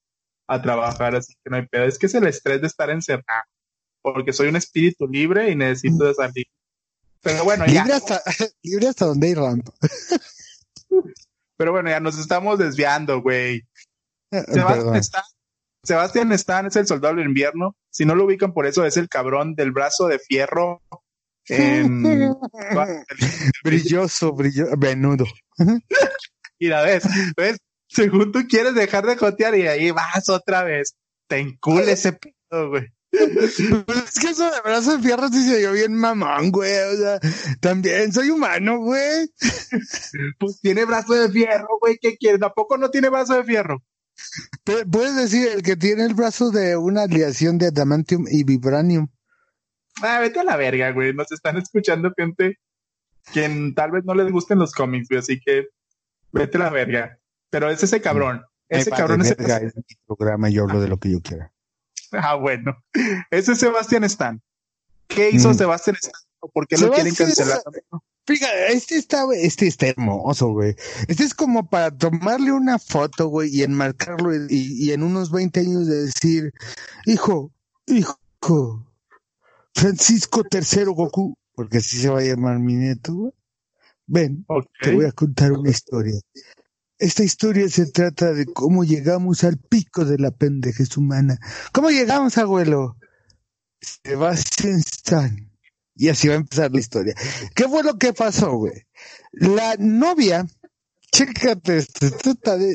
a 0.47 0.61
trabajar, 0.61 1.17
así 1.17 1.35
que 1.43 1.51
no 1.51 1.57
hay 1.57 1.67
pedo. 1.67 1.85
Es 1.85 1.99
que 1.99 2.07
es 2.07 2.15
el 2.15 2.27
estrés 2.27 2.61
de 2.61 2.67
estar 2.67 2.91
encerrado. 2.91 3.45
Porque 4.03 4.33
soy 4.33 4.49
un 4.49 4.57
espíritu 4.57 5.07
libre 5.07 5.51
y 5.51 5.57
necesito 5.57 6.05
de 6.05 6.15
salir. 6.15 6.47
Pero 7.23 7.45
bueno, 7.45 7.65
ya. 7.67 7.85
Libre 7.85 7.95
hasta, 7.95 8.21
libre 8.63 8.89
hasta 8.89 9.07
donde 9.07 9.29
hay 9.29 9.35
rampa. 9.35 9.73
Pero 11.57 11.73
bueno, 11.73 11.89
ya 11.89 12.01
nos 12.01 12.19
estamos 12.19 12.59
desviando, 12.59 13.23
güey. 13.23 13.63
Eh, 14.33 14.43
Sebastián 14.49 14.97
está, 14.97 15.25
Sebastián 15.85 16.33
Stan 16.33 16.67
es 16.67 16.77
el 16.77 16.87
soldado 16.87 17.15
del 17.15 17.27
invierno. 17.27 17.77
Si 17.93 18.05
no 18.05 18.15
lo 18.15 18.25
ubican 18.25 18.53
por 18.53 18.67
eso, 18.67 18.85
es 18.85 18.97
el 18.97 19.09
cabrón 19.09 19.55
del 19.55 19.71
brazo 19.71 20.09
de 20.09 20.19
fierro. 20.19 20.83
en- 21.49 22.03
Brilloso, 23.65 24.33
brilloso, 24.33 24.73
venudo. 24.79 25.27
y 26.59 26.69
la 26.69 26.83
ves, 26.83 27.05
ves, 27.37 27.59
según 27.89 28.33
tú 28.33 28.47
quieres 28.49 28.75
dejar 28.75 29.07
de 29.07 29.17
jotear 29.17 29.57
y 29.57 29.67
ahí 29.69 29.91
vas 29.91 30.29
otra 30.29 30.65
vez. 30.65 30.95
Te 31.29 31.39
encule 31.39 31.93
ese 31.93 32.13
pedo, 32.15 32.71
güey. 32.71 32.87
Pero 33.11 33.99
es 34.07 34.19
que 34.19 34.29
eso 34.31 34.51
de 34.51 34.61
brazo 34.65 34.97
de 34.97 35.03
fierro 35.03 35.29
sí 35.29 35.47
se 35.47 35.61
yo 35.63 35.73
bien 35.73 35.95
mamón, 35.95 36.51
güey. 36.51 36.73
O 36.95 36.97
sea, 36.97 37.21
también 37.61 38.11
soy 38.13 38.31
humano, 38.31 38.79
güey. 38.79 39.29
Pues 40.39 40.61
tiene 40.63 40.85
brazo 40.87 41.13
de 41.15 41.29
fierro, 41.31 41.69
güey. 41.81 41.99
¿Qué 42.01 42.17
quieres? 42.17 42.41
¿Tampoco 42.41 42.79
no 42.79 42.91
tiene 42.91 43.11
brazo 43.11 43.35
de 43.35 43.45
fierro? 43.45 43.83
Puedes 44.91 45.17
decir 45.17 45.49
el 45.49 45.63
que 45.63 45.77
tiene 45.77 46.05
el 46.05 46.15
brazo 46.15 46.51
de 46.51 46.77
una 46.77 47.03
aleación 47.03 47.59
de 47.59 47.69
adamantium 47.69 48.25
y 48.31 48.45
vibranium. 48.45 49.09
Ah, 50.03 50.21
vete 50.21 50.41
a 50.41 50.45
la 50.45 50.57
verga, 50.57 50.91
güey. 50.93 51.13
Nos 51.15 51.31
están 51.33 51.57
escuchando 51.59 52.13
gente 52.17 52.59
quien 53.33 53.75
tal 53.75 53.91
vez 53.91 54.05
no 54.05 54.15
les 54.15 54.31
gusten 54.33 54.59
los 54.59 54.73
cómics, 54.73 55.09
güey. 55.09 55.21
Así 55.21 55.41
que 55.41 55.67
vete 56.33 56.57
a 56.59 56.61
la 56.61 56.71
verga. 56.71 57.19
Pero 57.51 57.71
es 57.71 57.83
ese 57.83 58.01
cabrón. 58.01 58.45
Ese 58.69 58.91
Me 58.91 58.97
cabrón 58.97 59.21
es 59.21 59.37
verga, 59.37 59.59
es 59.59 59.77
mi 59.77 59.83
programa 60.07 60.49
y 60.49 60.55
yo 60.55 60.63
hablo 60.65 60.81
de 60.81 60.89
lo 60.89 60.99
que 60.99 61.11
yo 61.11 61.21
quiera. 61.21 61.53
Ah, 62.13 62.35
bueno. 62.37 62.83
Ese 63.31 63.53
es 63.53 63.59
Sebastián 63.59 64.05
Stan. 64.05 64.41
¿Qué 65.09 65.31
hizo 65.31 65.51
Mm. 65.51 65.55
Sebastián 65.55 65.97
Stan? 65.97 66.13
¿O 66.41 66.49
¿Por 66.51 66.67
qué 66.67 66.79
lo 66.79 66.91
quieren 66.91 67.15
cancelar? 67.15 67.61
Fíjate, 68.25 68.73
este 68.73 68.97
está, 68.97 69.25
este 69.35 69.67
está 69.67 69.89
hermoso, 69.89 70.51
güey. 70.51 70.77
Este 71.09 71.25
es 71.25 71.35
como 71.35 71.69
para 71.69 71.91
tomarle 71.91 72.53
una 72.53 72.79
foto, 72.79 73.29
güey, 73.29 73.51
y 73.55 73.63
enmarcarlo 73.63 74.35
y, 74.35 74.47
y 74.49 74.93
en 74.93 75.03
unos 75.03 75.33
20 75.33 75.61
años 75.61 75.87
de 75.89 76.05
decir, 76.05 76.53
hijo, 77.05 77.53
hijo, 77.87 78.21
Francisco 79.75 80.43
III 80.51 80.85
Goku, 80.85 81.37
porque 81.55 81.79
así 81.79 81.99
se 81.99 82.09
va 82.09 82.21
a 82.21 82.25
llamar 82.25 82.59
mi 82.59 82.75
nieto, 82.75 83.15
güey. 83.15 83.33
Ven, 84.07 84.45
te 84.81 84.95
voy 84.95 85.07
a 85.07 85.13
contar 85.13 85.53
una 85.53 85.71
historia. 85.71 86.21
Esta 86.99 87.25
historia 87.25 87.69
se 87.69 87.87
trata 87.87 88.33
de 88.33 88.47
cómo 88.47 88.85
llegamos 88.85 89.43
al 89.43 89.59
pico 89.59 90.05
de 90.05 90.19
la 90.19 90.31
pendejez 90.31 90.97
humana. 90.97 91.39
¿Cómo 91.73 91.91
llegamos, 91.91 92.37
abuelo? 92.37 92.97
Sebastián 93.81 94.79
Stan. 94.81 95.52
Y 95.95 96.09
así 96.09 96.29
va 96.29 96.35
a 96.35 96.39
empezar 96.39 96.71
la 96.71 96.81
historia. 96.81 97.15
¿Qué 97.55 97.69
fue 97.69 97.83
lo 97.83 97.99
que 97.99 98.13
pasó, 98.13 98.53
güey? 98.53 98.87
La 99.33 99.77
novia, 99.79 100.47
chécate 101.11 101.85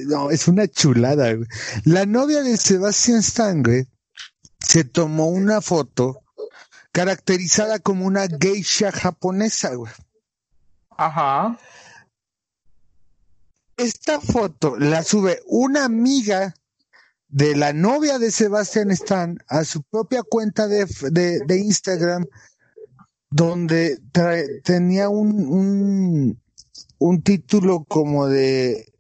no, 0.05 0.30
es 0.30 0.47
una 0.47 0.68
chulada, 0.68 1.34
güey. 1.34 1.47
La 1.84 2.05
novia 2.05 2.43
de 2.43 2.57
Sebastián 2.57 3.20
Stan, 3.20 3.63
güey, 3.63 3.88
se 4.59 4.84
tomó 4.84 5.28
una 5.28 5.61
foto 5.61 6.24
caracterizada 6.91 7.80
como 7.80 8.05
una 8.05 8.28
geisha 8.28 8.91
japonesa, 8.91 9.76
güey. 9.76 9.91
Ajá. 10.97 11.59
Esta 13.78 14.20
foto 14.20 14.78
la 14.78 15.03
sube 15.03 15.39
una 15.45 15.86
amiga 15.86 16.55
de 17.28 17.55
la 17.55 17.74
novia 17.74 18.18
de 18.18 18.32
Sebastián 18.32 18.89
Stan 18.91 19.38
a 19.47 19.63
su 19.63 19.84
propia 19.84 20.24
cuenta 20.24 20.68
de, 20.68 20.88
de, 21.11 21.41
de 21.45 21.57
Instagram, 21.59 22.26
donde 23.30 24.00
trae- 24.12 24.62
tenía 24.64 25.10
un, 25.10 25.48
un, 25.48 26.42
un 27.00 27.22
título 27.22 27.84
como 27.86 28.28
de... 28.28 28.94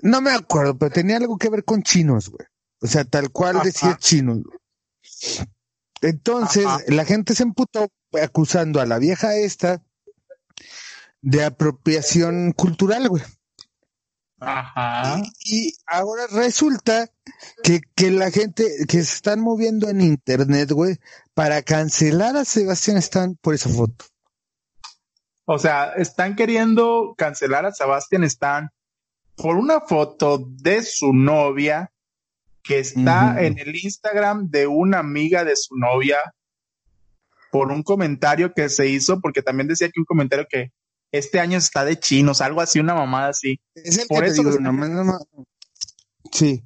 No 0.00 0.20
me 0.20 0.32
acuerdo, 0.32 0.76
pero 0.76 0.92
tenía 0.92 1.16
algo 1.16 1.38
que 1.38 1.48
ver 1.48 1.64
con 1.64 1.82
chinos, 1.82 2.28
güey. 2.28 2.46
O 2.80 2.86
sea, 2.88 3.04
tal 3.04 3.30
cual 3.30 3.56
Ajá. 3.56 3.64
decía 3.64 3.96
chinos. 3.98 4.40
güey. 4.42 4.58
Entonces, 6.00 6.66
Ajá. 6.66 6.80
la 6.88 7.04
gente 7.04 7.34
se 7.34 7.44
emputó 7.44 7.88
acusando 8.20 8.80
a 8.80 8.86
la 8.86 8.98
vieja 8.98 9.36
esta 9.36 9.80
de 11.20 11.44
apropiación 11.44 12.50
cultural, 12.52 13.08
güey. 13.08 13.22
Ajá. 14.44 15.22
Y, 15.44 15.68
y 15.68 15.74
ahora 15.86 16.26
resulta 16.30 17.08
que, 17.62 17.80
que 17.94 18.10
la 18.10 18.30
gente 18.30 18.64
que 18.88 18.96
se 19.04 19.14
están 19.14 19.40
moviendo 19.40 19.88
en 19.88 20.00
internet, 20.00 20.70
güey, 20.72 20.98
para 21.34 21.62
cancelar 21.62 22.36
a 22.36 22.44
Sebastián 22.44 22.96
Stan 22.98 23.36
por 23.40 23.54
esa 23.54 23.70
foto. 23.70 24.04
O 25.44 25.58
sea, 25.58 25.92
están 25.96 26.36
queriendo 26.36 27.14
cancelar 27.16 27.66
a 27.66 27.72
Sebastián 27.72 28.24
Stan 28.24 28.70
por 29.36 29.56
una 29.56 29.80
foto 29.80 30.38
de 30.38 30.82
su 30.82 31.12
novia 31.12 31.92
que 32.62 32.78
está 32.78 33.42
en 33.42 33.58
el 33.58 33.74
Instagram 33.74 34.48
de 34.50 34.66
una 34.66 35.00
amiga 35.00 35.44
de 35.44 35.56
su 35.56 35.76
novia 35.76 36.18
por 37.50 37.72
un 37.72 37.82
comentario 37.82 38.52
que 38.54 38.68
se 38.68 38.88
hizo, 38.88 39.20
porque 39.20 39.42
también 39.42 39.68
decía 39.68 39.88
que 39.88 40.00
un 40.00 40.06
comentario 40.06 40.46
que 40.48 40.70
este 41.12 41.38
año 41.40 41.58
está 41.58 41.84
de 41.84 41.98
chinos, 42.00 42.40
algo 42.40 42.60
así, 42.60 42.80
una 42.80 42.94
mamada 42.94 43.28
así. 43.28 43.60
Es 43.74 43.98
el 43.98 44.06
Por 44.08 44.20
que 44.20 44.24
te 44.24 44.32
eso 44.32 44.42
digo, 44.42 44.50
los- 44.50 44.60
nomás- 44.60 44.90
nomás- 44.90 45.22
Sí. 46.32 46.64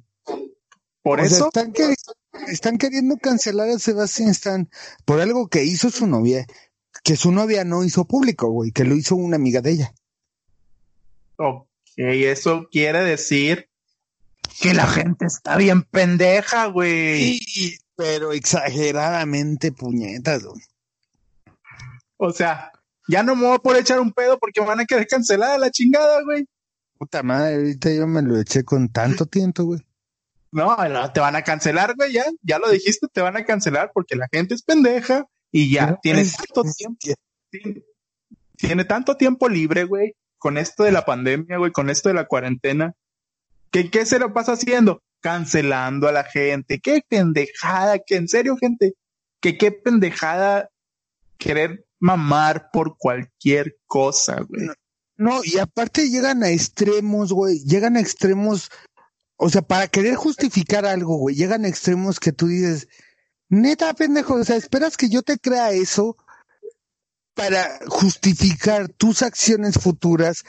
Por 1.03 1.19
O 1.21 1.25
sea, 1.25 1.37
eso, 1.37 1.47
están, 1.47 1.73
queri- 1.73 1.95
están 2.47 2.77
queriendo 2.77 3.17
cancelar 3.17 3.69
a 3.69 3.79
Sebastián 3.79 4.29
Stan 4.29 4.69
por 5.05 5.19
algo 5.21 5.47
que 5.47 5.63
hizo 5.63 5.89
su 5.89 6.07
novia, 6.07 6.45
que 7.03 7.15
su 7.15 7.31
novia 7.31 7.63
no 7.63 7.83
hizo 7.83 8.05
público, 8.05 8.49
güey, 8.49 8.71
que 8.71 8.83
lo 8.83 8.95
hizo 8.95 9.15
una 9.15 9.35
amiga 9.35 9.61
de 9.61 9.71
ella. 9.71 9.93
ok, 11.37 11.63
eso 11.97 12.67
quiere 12.71 13.03
decir 13.03 13.69
que 14.59 14.73
la 14.73 14.87
gente 14.87 15.25
está 15.25 15.55
bien 15.57 15.83
pendeja, 15.83 16.65
güey. 16.67 17.37
Sí, 17.39 17.77
pero 17.95 18.31
exageradamente 18.33 19.71
puñetas, 19.71 20.43
güey. 20.43 20.61
O 22.17 22.31
sea, 22.31 22.71
ya 23.07 23.23
no 23.23 23.35
me 23.35 23.47
voy 23.47 23.55
a 23.55 23.59
poder 23.59 23.81
echar 23.81 23.99
un 23.99 24.11
pedo 24.11 24.37
porque 24.37 24.61
me 24.61 24.67
van 24.67 24.81
a 24.81 24.85
querer 24.85 25.07
cancelar 25.07 25.59
la 25.59 25.71
chingada, 25.71 26.21
güey. 26.23 26.45
Puta 26.97 27.23
madre, 27.23 27.55
ahorita 27.55 27.93
yo 27.93 28.07
me 28.07 28.21
lo 28.21 28.39
eché 28.39 28.63
con 28.63 28.89
tanto 28.89 29.25
tiempo, 29.25 29.63
güey. 29.63 29.81
No, 30.51 30.75
no, 30.89 31.11
te 31.11 31.19
van 31.19 31.35
a 31.35 31.43
cancelar, 31.43 31.95
güey, 31.95 32.13
ya, 32.13 32.25
ya 32.41 32.57
lo 32.57 32.69
dijiste, 32.69 33.07
te 33.11 33.21
van 33.21 33.37
a 33.37 33.45
cancelar 33.45 33.91
porque 33.93 34.15
la 34.15 34.27
gente 34.31 34.55
es 34.55 34.63
pendeja 34.63 35.25
y 35.51 35.71
ya 35.71 35.87
No, 35.87 35.99
tiene 36.01 36.25
tanto 36.25 36.63
tiempo, 36.75 36.97
tiene, 37.49 37.83
tiene 38.55 38.85
tanto 38.85 39.17
tiempo 39.17 39.49
libre, 39.49 39.83
güey, 39.83 40.13
con 40.37 40.57
esto 40.57 40.83
de 40.83 40.91
la 40.91 41.05
pandemia, 41.05 41.57
güey, 41.57 41.71
con 41.71 41.89
esto 41.89 42.09
de 42.09 42.15
la 42.15 42.25
cuarentena. 42.25 42.93
¿Qué, 43.71 43.91
qué 43.91 44.05
se 44.05 44.19
lo 44.19 44.33
pasa 44.33 44.53
haciendo? 44.53 45.03
Cancelando 45.19 46.07
a 46.07 46.11
la 46.11 46.23
gente. 46.23 46.79
Qué 46.79 47.01
pendejada, 47.07 47.99
que 47.99 48.15
en 48.15 48.27
serio, 48.27 48.55
gente, 48.57 48.93
que 49.41 49.57
qué 49.57 49.71
pendejada 49.71 50.69
querer 51.37 51.85
mamar 51.99 52.69
por 52.71 52.97
cualquier 52.97 53.77
cosa, 53.85 54.41
güey. 54.47 54.67
No, 55.17 55.41
y 55.43 55.57
aparte 55.57 56.09
llegan 56.09 56.43
a 56.43 56.49
extremos, 56.49 57.33
güey, 57.33 57.59
llegan 57.63 57.97
a 57.97 57.99
extremos, 57.99 58.69
o 59.35 59.49
sea, 59.49 59.63
para 59.63 59.87
querer 59.87 60.15
justificar 60.15 60.85
algo, 60.85 61.17
güey, 61.17 61.35
llegan 61.35 61.65
a 61.65 61.67
extremos 61.67 62.19
que 62.19 62.31
tú 62.31 62.47
dices, 62.47 62.87
neta, 63.49 63.93
pendejo, 63.93 64.35
o 64.35 64.43
sea, 64.43 64.55
esperas 64.55 64.95
que 64.95 65.09
yo 65.09 65.23
te 65.23 65.39
crea 65.39 65.71
eso 65.71 66.17
para 67.33 67.79
justificar 67.87 68.89
tus 68.89 69.21
acciones 69.21 69.75
futuras 69.79 70.43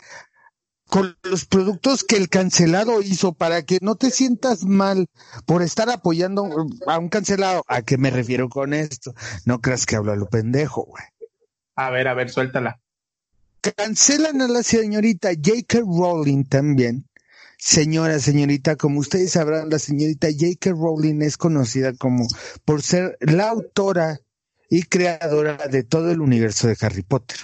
con 0.88 1.16
los 1.22 1.44
productos 1.44 2.02
que 2.02 2.16
el 2.16 2.28
cancelado 2.28 3.02
hizo 3.02 3.34
para 3.34 3.62
que 3.62 3.78
no 3.82 3.96
te 3.96 4.10
sientas 4.10 4.64
mal 4.64 5.06
por 5.46 5.62
estar 5.62 5.90
apoyando 5.90 6.48
a 6.86 6.98
un 6.98 7.08
cancelado. 7.10 7.62
¿A 7.68 7.82
qué 7.82 7.98
me 7.98 8.10
refiero 8.10 8.48
con 8.48 8.72
esto? 8.72 9.14
No 9.44 9.60
creas 9.60 9.84
que 9.84 9.96
hablo 9.96 10.12
a 10.12 10.16
lo 10.16 10.28
pendejo, 10.28 10.84
güey. 10.84 11.04
A 11.78 11.90
ver, 11.90 12.08
a 12.08 12.14
ver, 12.14 12.28
suéltala. 12.28 12.80
Cancelan 13.60 14.42
a 14.42 14.48
la 14.48 14.64
señorita 14.64 15.28
J.K. 15.28 15.78
Rowling 15.78 16.42
también. 16.42 17.08
Señora, 17.56 18.18
señorita, 18.18 18.74
como 18.74 18.98
ustedes 18.98 19.30
sabrán, 19.30 19.70
la 19.70 19.78
señorita 19.78 20.26
J.K. 20.28 20.70
Rowling 20.70 21.22
es 21.22 21.36
conocida 21.36 21.92
como 21.92 22.26
por 22.64 22.82
ser 22.82 23.16
la 23.20 23.50
autora 23.50 24.18
y 24.68 24.82
creadora 24.82 25.68
de 25.68 25.84
todo 25.84 26.10
el 26.10 26.20
universo 26.20 26.66
de 26.66 26.76
Harry 26.80 27.02
Potter. 27.02 27.38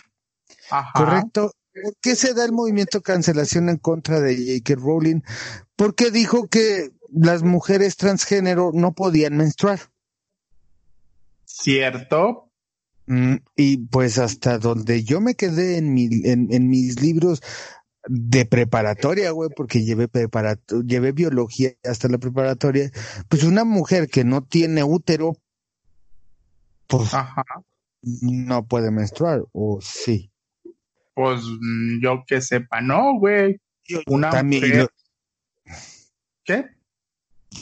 Ajá. 0.69 0.91
¿Correcto? 0.97 1.53
¿Por 1.73 1.95
qué 2.01 2.17
se 2.17 2.35
da 2.35 2.45
el 2.45 2.53
movimiento 2.53 3.03
cancelación 3.03 3.69
en 3.69 3.77
contra 3.77 4.19
de 4.19 4.35
J.K. 4.35 4.75
Rowling? 4.81 5.21
Porque 5.77 6.11
dijo 6.11 6.49
que 6.49 6.91
las 7.13 7.45
mujeres 7.45 7.97
transgénero 7.97 8.73
no 8.75 8.95
podían 8.95 9.37
menstruar. 9.37 9.79
Cierto. 11.45 12.44
Mm, 13.07 13.35
y 13.57 13.77
pues 13.89 14.19
hasta 14.19 14.59
donde 14.59 15.05
yo 15.05 15.21
me 15.21 15.35
quedé 15.35 15.77
en, 15.77 15.93
mi, 15.93 16.09
en, 16.25 16.53
en 16.53 16.69
mis 16.69 17.01
libros 17.03 17.43
de 18.07 18.45
preparatoria, 18.47 19.31
güey, 19.31 19.51
porque 19.55 19.83
llevé 19.85 20.09
preparato 20.09 20.83
llevé 20.83 21.13
biología 21.13 21.73
hasta 21.85 22.09
la 22.09 22.19
preparatoria, 22.19 22.91
pues 23.29 23.45
una 23.45 23.65
mujer 23.65 24.09
que 24.09 24.25
no 24.25 24.43
tiene 24.43 24.85
útero, 24.85 25.37
pues 26.87 27.13
Ajá. 27.15 27.45
no 28.03 28.67
puede 28.67 28.91
menstruar, 28.91 29.43
o 29.53 29.81
sí. 29.83 30.31
Pues 31.15 31.43
yo 32.03 32.25
que 32.27 32.41
sepa, 32.41 32.81
no, 32.81 33.19
güey. 33.19 33.61
Una 34.07 34.31
También, 34.31 34.63
mujer- 34.63 34.83
lo- 35.67 35.75
¿Qué? 36.45 36.65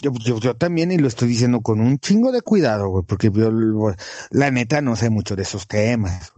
Yo, 0.01 0.12
yo, 0.24 0.38
yo 0.38 0.57
también, 0.57 0.93
y 0.93 0.99
lo 0.99 1.09
estoy 1.09 1.28
diciendo 1.28 1.61
con 1.61 1.80
un 1.80 1.99
chingo 1.99 2.32
de 2.32 2.43
cuidado, 2.43 2.88
güey, 2.88 3.05
porque 3.05 3.30
yo, 3.30 3.51
la 4.30 4.51
neta 4.51 4.80
no 4.80 4.97
sé 4.97 5.11
mucho 5.11 5.36
de 5.36 5.43
esos 5.43 5.66
temas. 5.66 6.32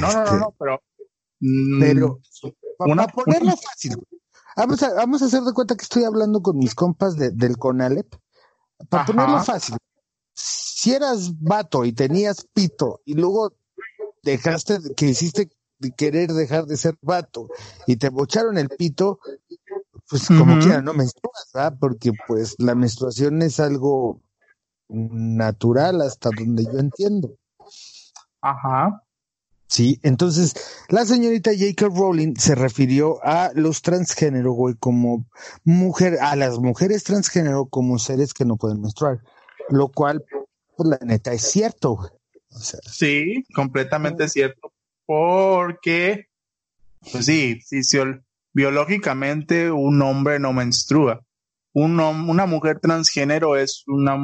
No, 0.00 0.12
no, 0.12 0.12
no, 0.12 0.24
Este, 0.24 0.36
no, 0.36 0.54
pero. 0.58 0.82
mm, 1.40 1.80
Pero, 1.80 2.20
para 2.78 3.08
ponerlo 3.08 3.56
fácil, 3.56 3.96
güey. 3.96 4.20
Vamos 4.56 4.82
a, 4.82 4.94
vamos 4.94 5.22
a 5.22 5.26
hacer 5.26 5.42
de 5.42 5.52
cuenta 5.52 5.76
que 5.76 5.82
estoy 5.82 6.04
hablando 6.04 6.42
con 6.42 6.58
mis 6.58 6.74
compas 6.74 7.16
de- 7.16 7.30
del 7.30 7.56
Conalep. 7.56 8.14
Para 8.88 9.02
Ajá. 9.02 9.12
ponerlo 9.12 9.40
fácil, 9.44 9.76
si 10.34 10.92
eras 10.92 11.38
vato 11.38 11.84
y 11.84 11.92
tenías 11.92 12.46
pito 12.52 13.00
y 13.04 13.14
luego 13.14 13.52
dejaste, 14.22 14.78
de- 14.78 14.94
que 14.94 15.06
hiciste 15.06 15.50
querer 15.96 16.32
dejar 16.32 16.66
de 16.66 16.76
ser 16.76 16.96
vato 17.00 17.48
y 17.86 17.96
te 17.96 18.08
bocharon 18.10 18.58
el 18.58 18.68
pito, 18.68 19.20
pues 20.10 20.26
como 20.26 20.58
quiera, 20.58 20.82
no 20.82 20.92
menstruas, 20.92 21.48
¿verdad? 21.54 21.76
Porque 21.80 22.12
pues 22.26 22.54
la 22.58 22.74
menstruación 22.74 23.40
es 23.42 23.60
algo 23.60 24.20
natural 24.88 26.00
hasta 26.02 26.30
donde 26.36 26.64
yo 26.64 26.78
entiendo. 26.78 27.36
Ajá. 28.40 29.02
Sí, 29.68 30.00
entonces 30.02 30.54
la 30.88 31.04
señorita 31.04 31.52
J.K. 31.52 31.86
Rowling 31.94 32.34
se 32.36 32.56
refirió 32.56 33.24
a 33.24 33.52
los 33.54 33.82
transgénero, 33.82 34.52
güey, 34.52 34.74
como 34.74 35.26
mujer, 35.62 36.18
a 36.20 36.34
las 36.34 36.58
mujeres 36.58 37.04
transgénero 37.04 37.66
como 37.66 38.00
seres 38.00 38.34
que 38.34 38.44
no 38.44 38.56
pueden 38.56 38.80
menstruar, 38.80 39.20
lo 39.68 39.88
cual, 39.88 40.24
pues 40.76 40.88
la 40.88 40.98
neta 41.06 41.32
es 41.32 41.42
cierto, 41.42 41.94
güey. 41.96 42.10
O 42.52 42.58
sea, 42.58 42.80
Sí, 42.84 43.44
completamente 43.54 44.28
cierto. 44.28 44.72
Porque, 45.06 46.26
pues 47.12 47.26
sí, 47.26 47.60
fisiol- 47.70 48.24
biológicamente 48.52 49.70
un 49.70 50.00
hombre 50.02 50.38
no 50.38 50.52
menstrua. 50.52 51.20
Una 51.72 52.46
mujer 52.46 52.80
transgénero 52.80 53.56
es 53.56 53.84
una, 53.86 54.16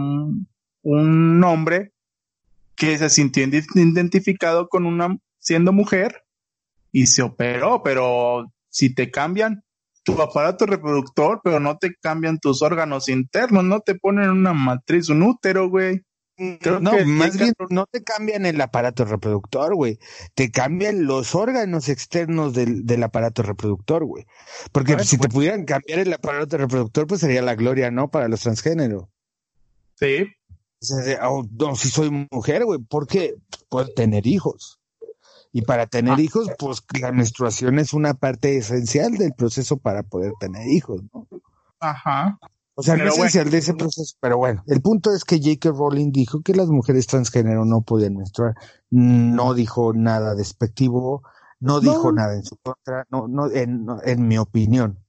un 0.82 1.44
hombre 1.44 1.92
que 2.74 2.98
se 2.98 3.08
sintió 3.08 3.44
identificado 3.44 4.68
con 4.68 4.84
una 4.84 5.16
siendo 5.38 5.72
mujer 5.72 6.24
y 6.92 7.06
se 7.06 7.22
operó, 7.22 7.82
pero 7.82 8.52
si 8.68 8.94
te 8.94 9.10
cambian 9.10 9.62
tu 10.02 10.20
aparato 10.20 10.66
reproductor, 10.66 11.40
pero 11.42 11.58
no 11.60 11.78
te 11.78 11.94
cambian 12.00 12.38
tus 12.38 12.62
órganos 12.62 13.08
internos, 13.08 13.64
no 13.64 13.80
te 13.80 13.96
ponen 13.96 14.30
una 14.30 14.52
matriz, 14.52 15.08
un 15.08 15.22
útero, 15.22 15.68
güey. 15.68 16.02
Creo 16.36 16.80
no, 16.80 16.90
que 16.90 17.04
más 17.06 17.36
bien 17.38 17.54
no 17.70 17.86
te 17.86 18.02
cambian 18.04 18.44
el 18.44 18.60
aparato 18.60 19.04
reproductor, 19.06 19.74
güey. 19.74 19.98
Te 20.34 20.50
cambian 20.50 21.06
los 21.06 21.34
órganos 21.34 21.88
externos 21.88 22.52
del, 22.52 22.84
del 22.84 23.02
aparato 23.02 23.42
reproductor, 23.42 24.04
güey. 24.04 24.26
Porque 24.72 24.92
Bueno, 24.92 25.04
si 25.04 25.16
te 25.16 25.28
pues- 25.28 25.34
pudieran 25.34 25.64
cambiar 25.64 26.00
el 26.00 26.12
aparato 26.12 26.58
reproductor, 26.58 27.06
pues 27.06 27.20
sería 27.22 27.40
la 27.42 27.54
gloria, 27.54 27.90
¿no? 27.90 28.10
Para 28.10 28.28
los 28.28 28.40
transgénero. 28.40 29.08
Sí, 29.94 30.26
O 30.82 30.84
sea, 30.84 31.30
oh, 31.30 31.48
no, 31.58 31.74
si 31.74 31.88
soy 31.88 32.28
mujer, 32.30 32.66
güey, 32.66 32.80
porque 32.86 33.34
puedo 33.70 33.88
tener 33.88 34.26
hijos. 34.26 34.78
Y 35.52 35.62
para 35.62 35.86
tener 35.86 36.14
Ah. 36.18 36.20
hijos, 36.20 36.50
pues 36.58 36.82
la 37.00 37.12
menstruación 37.12 37.78
es 37.78 37.94
una 37.94 38.12
parte 38.12 38.58
esencial 38.58 39.12
del 39.16 39.32
proceso 39.32 39.78
para 39.78 40.02
poder 40.02 40.32
tener 40.38 40.68
hijos, 40.68 41.00
¿no? 41.14 41.26
ajá. 41.80 42.38
O 42.78 42.82
sea, 42.82 42.94
no 42.94 43.04
bueno. 43.04 43.14
esencial 43.14 43.50
de 43.50 43.58
ese 43.58 43.72
proceso, 43.72 44.16
pero 44.20 44.36
bueno, 44.36 44.62
el 44.66 44.82
punto 44.82 45.10
es 45.10 45.24
que 45.24 45.38
J.K. 45.38 45.70
Rowling 45.70 46.12
dijo 46.12 46.42
que 46.42 46.52
las 46.52 46.68
mujeres 46.68 47.06
transgénero 47.06 47.64
no 47.64 47.80
podían 47.80 48.16
menstruar. 48.16 48.54
No 48.90 49.54
dijo 49.54 49.94
nada 49.94 50.34
despectivo, 50.34 51.22
no 51.58 51.80
dijo 51.80 52.12
nada 52.12 52.34
en 52.34 52.44
su 52.44 52.58
contra, 52.58 53.06
no, 53.10 53.28
no, 53.28 53.50
en, 53.50 54.28
mi 54.28 54.36
opinión. 54.36 55.02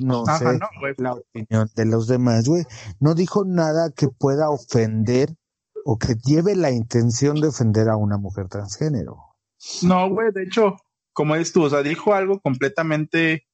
No 0.00 0.24
Ajá, 0.26 0.38
sé 0.38 0.58
no, 0.58 0.68
la 0.98 1.12
opinión 1.14 1.70
de 1.76 1.84
los 1.84 2.08
demás, 2.08 2.48
güey. 2.48 2.64
No 2.98 3.14
dijo 3.14 3.44
nada 3.44 3.90
que 3.90 4.08
pueda 4.08 4.50
ofender 4.50 5.36
o 5.84 5.98
que 5.98 6.16
lleve 6.24 6.56
la 6.56 6.72
intención 6.72 7.40
de 7.40 7.46
ofender 7.46 7.88
a 7.88 7.96
una 7.96 8.18
mujer 8.18 8.48
transgénero. 8.48 9.36
No, 9.82 10.10
güey, 10.10 10.32
de 10.32 10.42
hecho, 10.42 10.74
como 11.12 11.36
dices 11.36 11.52
tú, 11.52 11.62
o 11.62 11.70
sea, 11.70 11.84
dijo 11.84 12.14
algo 12.14 12.40
completamente 12.40 13.46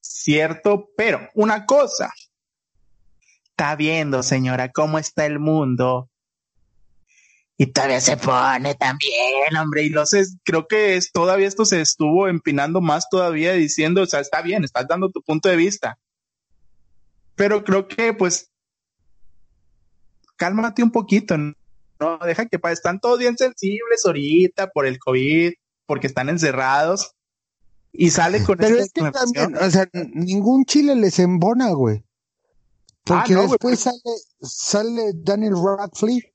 cierto, 0.00 0.88
pero 0.96 1.20
una 1.36 1.66
cosa. 1.66 2.10
Está 3.58 3.74
viendo, 3.74 4.22
señora, 4.22 4.70
cómo 4.70 4.98
está 4.98 5.24
el 5.24 5.38
mundo. 5.38 6.10
Y 7.56 7.64
todavía 7.68 8.02
se 8.02 8.18
pone 8.18 8.74
también, 8.74 9.56
hombre, 9.58 9.84
y 9.84 9.88
lo 9.88 10.04
sé, 10.04 10.26
creo 10.44 10.68
que 10.68 10.96
es, 10.96 11.10
todavía 11.10 11.48
esto 11.48 11.64
se 11.64 11.80
estuvo 11.80 12.28
empinando 12.28 12.82
más 12.82 13.08
todavía 13.08 13.54
diciendo, 13.54 14.02
o 14.02 14.06
sea, 14.06 14.20
está 14.20 14.42
bien, 14.42 14.62
estás 14.62 14.86
dando 14.86 15.10
tu 15.10 15.22
punto 15.22 15.48
de 15.48 15.56
vista. 15.56 15.98
Pero 17.34 17.64
creo 17.64 17.88
que, 17.88 18.12
pues, 18.12 18.50
cálmate 20.36 20.82
un 20.82 20.90
poquito, 20.90 21.38
¿no? 21.38 21.54
No, 21.98 22.18
deja 22.18 22.44
que 22.44 22.60
están 22.64 23.00
todos 23.00 23.18
bien 23.18 23.38
sensibles 23.38 24.04
ahorita 24.04 24.68
por 24.68 24.84
el 24.84 24.98
COVID, 24.98 25.54
porque 25.86 26.08
están 26.08 26.28
encerrados. 26.28 27.12
Y 27.90 28.10
sale 28.10 28.42
con 28.42 28.58
Pero 28.58 28.76
esta 28.76 28.82
es 28.84 28.92
que 28.92 29.02
declaración. 29.02 29.52
también, 29.54 29.64
o 29.64 29.70
sea, 29.70 29.88
ningún 30.12 30.66
chile 30.66 30.94
les 30.94 31.18
embona, 31.20 31.70
güey. 31.70 32.05
Porque 33.06 33.34
Ah, 33.34 33.36
no, 33.36 33.48
después 33.48 33.78
sale, 33.80 34.00
sale 34.42 35.12
Daniel 35.14 35.54
Radcliffe 35.54 36.34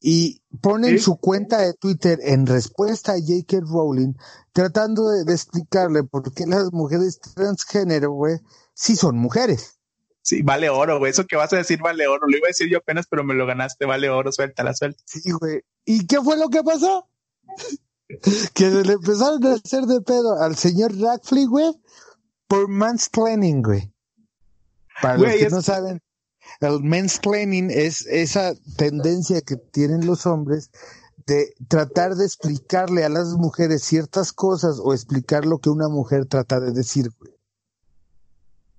y 0.00 0.42
pone 0.60 0.88
en 0.90 0.98
Sí. 0.98 1.04
su 1.04 1.16
cuenta 1.16 1.58
de 1.58 1.72
Twitter 1.74 2.18
en 2.22 2.46
respuesta 2.46 3.12
a 3.12 3.18
J.K. 3.20 3.60
Rowling 3.60 4.14
tratando 4.52 5.08
de, 5.08 5.24
de 5.24 5.32
explicarle 5.32 6.02
por 6.02 6.32
qué 6.34 6.46
las 6.46 6.72
mujeres 6.72 7.20
transgénero, 7.20 8.10
güey, 8.10 8.38
sí 8.74 8.96
son 8.96 9.16
mujeres. 9.18 9.78
Sí, 10.22 10.42
vale 10.42 10.68
oro, 10.70 10.98
güey. 10.98 11.10
Eso 11.10 11.26
que 11.26 11.36
vas 11.36 11.52
a 11.52 11.56
decir 11.56 11.80
vale 11.82 12.08
oro. 12.08 12.26
Lo 12.26 12.36
iba 12.36 12.46
a 12.46 12.48
decir 12.48 12.68
yo 12.70 12.78
apenas, 12.78 13.06
pero 13.08 13.24
me 13.24 13.34
lo 13.34 13.46
ganaste. 13.46 13.84
Vale 13.84 14.08
oro, 14.10 14.32
suéltala, 14.32 14.74
suelta. 14.74 15.00
Sí, 15.06 15.30
güey. 15.32 15.60
¿Y 15.84 16.06
qué 16.06 16.20
fue 16.22 16.38
lo 16.38 16.48
que 16.48 16.62
pasó? 16.62 17.08
que 18.54 18.70
se 18.70 18.82
le 18.84 18.94
empezaron 18.94 19.44
a 19.46 19.52
hacer 19.54 19.84
de 19.84 20.00
pedo 20.00 20.40
al 20.40 20.56
señor 20.56 20.98
Radcliffe, 20.98 21.46
güey, 21.48 21.70
por 22.48 22.68
mansplaining, 22.68 23.62
güey. 23.62 23.93
Para 25.02 25.18
los 25.18 25.28
que 25.32 25.46
es- 25.46 25.52
no 25.52 25.62
saben, 25.62 26.00
el 26.60 26.82
mansplaining 26.82 27.70
es 27.70 28.06
esa 28.06 28.54
tendencia 28.76 29.40
que 29.40 29.56
tienen 29.56 30.06
los 30.06 30.26
hombres 30.26 30.70
de 31.26 31.54
tratar 31.68 32.16
de 32.16 32.26
explicarle 32.26 33.04
a 33.04 33.08
las 33.08 33.28
mujeres 33.34 33.82
ciertas 33.82 34.32
cosas 34.32 34.78
o 34.82 34.92
explicar 34.92 35.46
lo 35.46 35.58
que 35.58 35.70
una 35.70 35.88
mujer 35.88 36.26
trata 36.26 36.60
de 36.60 36.72
decir, 36.72 37.10
güey. 37.18 37.32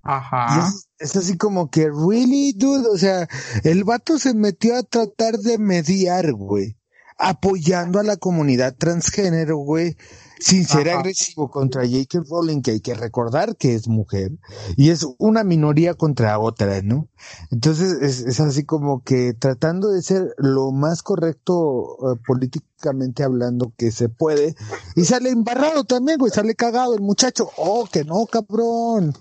Ajá. 0.02 0.68
es, 0.68 0.86
es 0.98 1.16
así 1.16 1.36
como 1.36 1.68
que, 1.68 1.90
really, 1.90 2.52
dude, 2.52 2.88
o 2.88 2.96
sea, 2.96 3.26
el 3.64 3.82
vato 3.82 4.18
se 4.20 4.34
metió 4.34 4.76
a 4.76 4.84
tratar 4.84 5.38
de 5.38 5.58
mediar, 5.58 6.32
güey, 6.32 6.76
apoyando 7.18 7.98
a 7.98 8.04
la 8.04 8.16
comunidad 8.16 8.76
transgénero, 8.76 9.56
güey, 9.56 9.96
sin 10.38 10.66
ser 10.66 10.88
Ajá. 10.88 10.98
agresivo 11.00 11.50
contra 11.50 11.82
J.K. 11.82 12.24
Rowling, 12.28 12.62
que 12.62 12.72
hay 12.72 12.80
que 12.80 12.94
recordar 12.94 13.56
que 13.56 13.74
es 13.74 13.88
mujer, 13.88 14.32
y 14.76 14.90
es 14.90 15.06
una 15.18 15.44
minoría 15.44 15.94
contra 15.94 16.38
otra, 16.38 16.82
¿no? 16.82 17.08
Entonces 17.50 18.02
es, 18.02 18.20
es 18.20 18.40
así 18.40 18.64
como 18.64 19.02
que 19.02 19.34
tratando 19.34 19.88
de 19.88 20.02
ser 20.02 20.34
lo 20.38 20.72
más 20.72 21.02
correcto 21.02 21.96
eh, 22.12 22.20
políticamente 22.26 23.22
hablando 23.22 23.72
que 23.76 23.90
se 23.90 24.08
puede, 24.08 24.54
y 24.94 25.04
sale 25.04 25.30
embarrado 25.30 25.84
también, 25.84 26.18
güey, 26.18 26.32
sale 26.32 26.54
cagado 26.54 26.94
el 26.94 27.00
muchacho, 27.00 27.50
oh, 27.56 27.88
que 27.90 28.04
no, 28.04 28.26
cabrón. 28.26 29.14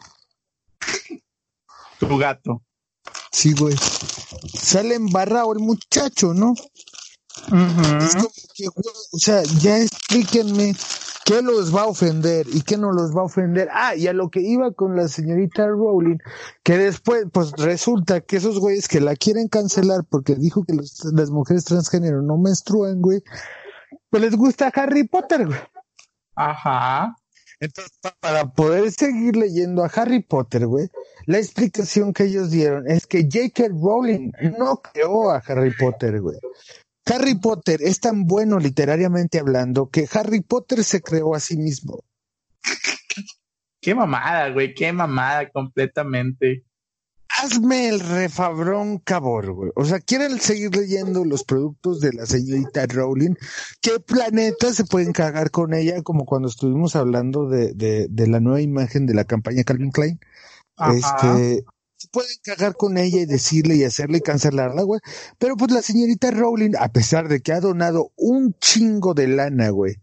Tu 2.00 2.18
gato. 2.18 2.62
Sí, 3.32 3.54
güey. 3.54 3.76
Sale 4.54 4.96
embarrado 4.96 5.54
el 5.54 5.60
muchacho, 5.60 6.34
¿no? 6.34 6.56
Es 8.00 8.16
como 8.16 8.30
que, 8.54 8.66
güey, 8.68 8.96
o 9.12 9.18
sea, 9.18 9.44
ya 9.60 9.78
explíquenme 9.80 10.76
qué 11.26 11.42
los 11.42 11.76
va 11.76 11.82
a 11.82 11.88
ofender 11.88 12.46
y 12.54 12.62
qué 12.62 12.78
no 12.78 12.92
los 12.92 13.16
va 13.16 13.22
a 13.22 13.26
ofender. 13.26 13.68
Ah, 13.72 13.96
y 13.96 14.08
a 14.08 14.14
lo 14.14 14.30
que 14.30 14.42
iba 14.42 14.72
con 14.74 14.96
la 14.96 15.08
señorita 15.08 15.68
Rowling, 15.68 16.18
que 16.64 16.78
después, 16.78 17.26
pues 17.32 17.52
resulta 17.58 18.22
que 18.22 18.38
esos 18.38 18.60
güeyes 18.60 18.88
que 18.88 19.00
la 19.02 19.16
quieren 19.16 19.48
cancelar 19.48 20.02
porque 20.10 20.36
dijo 20.36 20.64
que 20.66 20.74
los- 20.74 21.04
las 21.14 21.30
mujeres 21.32 21.66
transgénero 21.66 22.22
no 22.22 22.38
menstruan, 22.38 23.02
güey, 23.02 23.22
pues 24.10 24.22
les 24.24 24.36
gusta 24.36 24.72
Harry 24.76 25.08
Potter, 25.08 25.48
güey. 25.48 25.60
Ajá. 26.36 27.16
Entonces, 27.60 27.98
pa- 28.02 28.16
para 28.20 28.52
poder 28.52 28.92
seguir 28.92 29.38
leyendo 29.38 29.84
a 29.84 29.88
Harry 29.88 30.22
Potter, 30.22 30.68
güey, 30.68 30.90
la 31.26 31.38
explicación 31.40 32.12
que 32.14 32.26
ellos 32.26 32.52
dieron 32.52 32.84
es 32.90 33.08
que 33.08 33.24
J.K. 33.24 33.70
Rowling 33.70 34.32
no 34.60 34.82
creó 34.82 35.32
a 35.32 35.38
Harry 35.38 35.74
Potter, 35.74 36.20
güey. 36.22 36.38
Harry 37.06 37.36
Potter 37.36 37.82
es 37.82 38.00
tan 38.00 38.26
bueno 38.26 38.60
literariamente 38.60 39.40
hablando 39.40 39.90
que 39.90 40.08
Harry 40.12 40.42
Potter 40.42 40.84
se 40.84 41.02
creó 41.02 41.36
a 41.36 41.40
sí 41.40 41.58
mismo. 41.58 42.04
Qué 43.82 43.94
mamada, 43.94 44.50
güey. 44.50 44.74
Qué 44.74 44.92
mamada 44.92 45.50
completamente. 45.52 46.66
Hazme 47.30 47.90
el 47.90 48.00
refabrón 48.00 48.98
cabor, 48.98 49.52
güey. 49.52 49.72
O 49.76 49.86
sea, 49.86 50.00
quieren 50.00 50.40
seguir 50.40 50.76
leyendo 50.76 51.24
los 51.26 51.44
productos 51.44 52.00
de 52.00 52.14
la 52.14 52.26
señorita 52.26 52.88
Rowling. 52.88 53.36
¿Qué 53.82 54.00
planeta 54.00 54.74
se 54.74 54.86
pueden 54.86 55.12
cagar 55.12 55.52
con 55.52 55.74
ella? 55.74 56.02
Como 56.02 56.26
cuando 56.26 56.48
estuvimos 56.48 56.96
hablando 56.96 57.48
de, 57.48 57.74
de, 57.74 58.08
de 58.10 58.28
la 58.28 58.40
nueva 58.40 58.62
imagen 58.62 59.06
de 59.06 59.14
la 59.14 59.26
campaña 59.26 59.64
Calvin 59.64 59.92
Klein. 59.92 60.20
Ajá. 60.78 60.94
Este, 60.96 61.66
pueden 62.12 62.36
cagar 62.44 62.76
con 62.76 62.98
ella 62.98 63.20
y 63.20 63.26
decirle 63.26 63.76
y 63.76 63.84
hacerle 63.84 64.22
cancelarla, 64.22 64.84
güey. 64.84 65.00
Pero 65.38 65.56
pues 65.56 65.72
la 65.72 65.82
señorita 65.82 66.32
Rowling, 66.32 66.74
a 66.80 66.90
pesar 66.90 67.28
de 67.28 67.42
que 67.42 67.54
ha 67.54 67.60
donado 67.60 68.12
un 68.16 68.56
chingo 68.60 69.14
de 69.14 69.28
lana, 69.28 69.70
güey, 69.70 70.02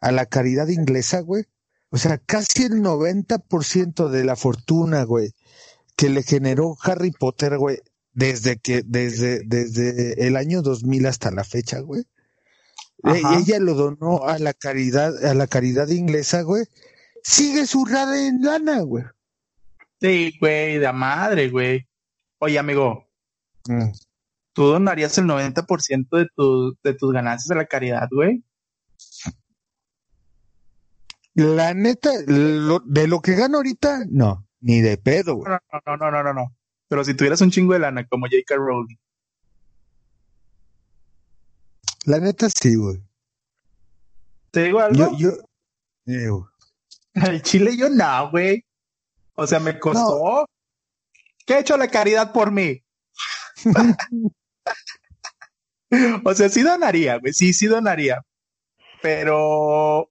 a 0.00 0.12
la 0.12 0.26
caridad 0.26 0.68
inglesa, 0.68 1.20
güey. 1.20 1.44
O 1.90 1.98
sea, 1.98 2.18
casi 2.18 2.64
el 2.64 2.82
90% 2.82 4.08
de 4.08 4.24
la 4.24 4.36
fortuna, 4.36 5.04
güey, 5.04 5.32
que 5.96 6.08
le 6.08 6.22
generó 6.22 6.76
Harry 6.82 7.12
Potter, 7.12 7.56
güey, 7.56 7.78
desde 8.12 8.56
que, 8.56 8.82
desde, 8.84 9.42
desde 9.44 10.26
el 10.26 10.36
año 10.36 10.62
2000 10.62 11.06
hasta 11.06 11.30
la 11.30 11.44
fecha, 11.44 11.80
güey. 11.80 12.04
E, 13.04 13.22
ella 13.38 13.58
lo 13.60 13.74
donó 13.74 14.24
a 14.24 14.38
la 14.38 14.54
caridad, 14.54 15.24
a 15.24 15.34
la 15.34 15.46
caridad 15.46 15.88
inglesa, 15.88 16.42
güey. 16.42 16.64
Sigue 17.22 17.66
zurrada 17.66 18.26
en 18.26 18.42
lana, 18.42 18.80
güey. 18.80 19.04
Sí, 20.04 20.36
güey, 20.38 20.76
de 20.76 20.92
madre, 20.92 21.48
güey. 21.48 21.88
Oye, 22.38 22.58
amigo. 22.58 23.08
Mm. 23.66 23.90
¿Tú 24.52 24.64
donarías 24.64 25.16
el 25.16 25.24
90% 25.24 26.18
de, 26.18 26.28
tu, 26.36 26.76
de 26.82 26.92
tus 26.92 27.10
ganancias 27.10 27.50
a 27.50 27.54
la 27.54 27.64
caridad, 27.64 28.06
güey? 28.10 28.44
La 31.32 31.72
neta, 31.72 32.10
de 32.20 33.08
lo 33.08 33.22
que 33.22 33.34
gano 33.34 33.56
ahorita, 33.56 34.04
no, 34.10 34.46
ni 34.60 34.82
de 34.82 34.98
pedo, 34.98 35.36
güey. 35.36 35.50
No, 35.50 35.80
no, 35.86 35.96
no, 35.96 36.10
no, 36.10 36.22
no, 36.22 36.34
no. 36.34 36.54
Pero 36.86 37.02
si 37.02 37.14
tuvieras 37.14 37.40
un 37.40 37.50
chingo 37.50 37.72
de 37.72 37.78
lana 37.78 38.06
como 38.06 38.26
J.K. 38.26 38.56
Rowling. 38.56 38.98
La 42.04 42.20
neta 42.20 42.50
sí, 42.50 42.74
güey. 42.74 43.02
¿Te 44.50 44.64
digo 44.64 44.80
algo? 44.80 45.16
Yo, 45.16 45.32
yo, 46.04 46.50
El 47.14 47.40
chile 47.42 47.74
yo 47.74 47.88
no, 47.88 48.30
güey. 48.30 48.66
O 49.34 49.46
sea, 49.46 49.60
me 49.60 49.78
costó. 49.78 50.46
¿Qué 51.46 51.54
ha 51.54 51.60
hecho 51.60 51.76
la 51.76 51.88
caridad 51.88 52.32
por 52.32 52.50
mí? 52.50 52.82
o 56.24 56.34
sea, 56.34 56.48
sí 56.48 56.62
donaría, 56.62 57.18
güey. 57.18 57.32
Sí, 57.32 57.52
sí 57.52 57.66
donaría. 57.66 58.22
Pero 59.02 60.10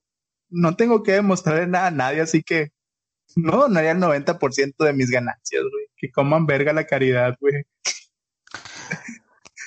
no 0.50 0.76
tengo 0.76 1.04
que 1.04 1.14
demostrarle 1.14 1.68
nada 1.68 1.88
a 1.88 1.92
nadie, 1.92 2.22
así 2.22 2.44
que 2.44 2.72
no 3.36 3.58
donaría 3.58 3.92
el 3.92 4.00
90% 4.00 4.76
de 4.78 4.94
mis 4.94 5.10
ganancias, 5.10 5.64
güey. 5.64 5.88
Que 5.96 6.12
coman 6.12 6.46
verga 6.46 6.74
la 6.74 6.86
caridad, 6.86 7.36
güey. 7.40 7.64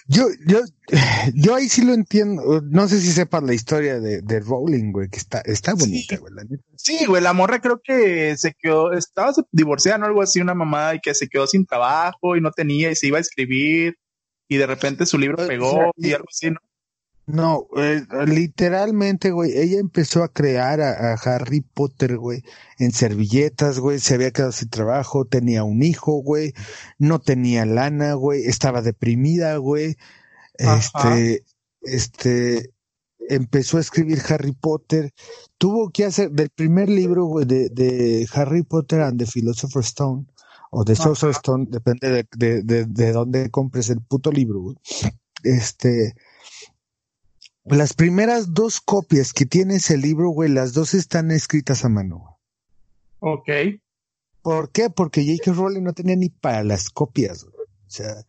Yo, 0.09 0.29
yo, 0.47 0.61
yo 1.35 1.55
ahí 1.55 1.69
sí 1.69 1.85
lo 1.85 1.95
entiendo. 1.95 2.63
No 2.63 2.89
sé 2.89 3.01
si 3.01 3.13
sepas 3.13 3.43
la 3.43 3.55
historia 3.55 4.01
de, 4.01 4.23
de 4.23 4.41
Rowling, 4.41 4.93
güey, 4.93 5.09
que 5.09 5.19
está, 5.19 5.41
está 5.41 5.75
bonita, 5.75 6.17
güey. 6.19 6.33
Sí, 6.77 7.05
güey, 7.07 7.23
la 7.23 7.33
morra 7.33 7.61
creo 7.61 7.81
que 7.83 8.37
se 8.37 8.55
quedó, 8.55 8.93
estaba 8.93 9.33
divorciada, 9.51 9.99
¿no? 9.99 10.07
Algo 10.07 10.23
así, 10.23 10.41
una 10.41 10.55
mamá, 10.55 10.95
y 10.95 11.01
que 11.01 11.15
se 11.15 11.29
quedó 11.29 11.47
sin 11.47 11.67
trabajo 11.67 12.37
y 12.37 12.41
no 12.41 12.51
tenía 12.53 12.91
y 12.91 12.97
se 12.97 13.09
iba 13.09 13.19
a 13.19 13.23
escribir 13.23 13.97
y 14.49 14.57
de 14.57 14.67
repente 14.67 15.07
su 15.07 15.19
libro 15.19 15.47
pegó 15.47 15.91
y 15.97 16.13
algo 16.13 16.27
así, 16.31 16.51
¿no? 16.51 16.61
No, 17.27 17.67
eh, 17.77 18.07
literalmente, 18.25 19.33
güey, 19.33 19.51
ella 19.59 19.81
empezó 19.81 20.23
a 20.23 20.33
crear 20.33 20.81
a, 20.81 21.15
Harry 21.15 21.61
Potter, 21.61 22.19
güey, 22.19 22.45
en 22.79 22.93
servilletas, 22.93 23.81
güey, 23.81 23.99
se 23.99 24.15
había 24.15 24.31
quedado 24.31 24.53
sin 24.53 24.71
trabajo, 24.71 25.25
tenía 25.25 25.65
un 25.65 25.83
hijo, 25.83 26.23
güey, 26.23 26.55
no 26.99 27.19
tenía 27.19 27.67
lana, 27.67 28.15
güey, 28.15 28.45
estaba 28.45 28.81
deprimida, 28.81 29.57
güey, 29.57 29.97
este, 30.55 31.45
este, 31.83 32.73
empezó 33.29 33.79
a 33.79 33.81
escribir 33.81 34.23
Harry 34.29 34.53
Potter, 34.53 35.13
tuvo 35.59 35.91
que 35.91 36.05
hacer, 36.05 36.31
del 36.31 36.51
primer 36.51 36.89
libro, 36.89 37.25
güey, 37.25 37.45
de, 37.45 37.71
de 37.71 38.29
Harry 38.35 38.63
Potter 38.63 39.01
and 39.01 39.19
the 39.19 39.27
Philosopher's 39.27 39.89
Stone, 39.89 40.27
o 40.71 40.85
de 40.85 40.95
Sorcerer's 40.95 41.39
Stone, 41.39 41.67
depende 41.71 42.09
de, 42.09 42.29
de, 42.37 42.63
de, 42.63 42.85
de 42.85 43.13
dónde 43.13 43.51
compres 43.51 43.91
el 43.91 44.01
puto 44.01 44.31
libro, 44.31 44.61
güey, 44.61 44.77
este, 45.43 46.15
las 47.67 47.95
primeras 47.95 48.55
dos 48.55 48.81
copias 48.81 49.33
que 49.33 49.47
tiene 49.47 49.77
ese 49.77 49.97
libro, 49.97 50.31
güey, 50.31 50.51
las 50.51 50.73
dos 50.73 50.95
están 50.95 51.31
escritas 51.31 51.85
a 51.85 51.89
mano. 51.89 52.39
Ok. 53.21 53.49
¿Por 54.43 54.71
qué? 54.71 54.91
Porque 54.91 55.25
J.K. 55.25 55.53
Rowling 55.53 55.83
no 55.83 55.93
tenía 55.93 56.15
ni 56.17 56.29
para 56.29 56.63
las 56.63 56.91
copias. 56.91 57.45
O 57.45 57.51
sea, 57.89 58.25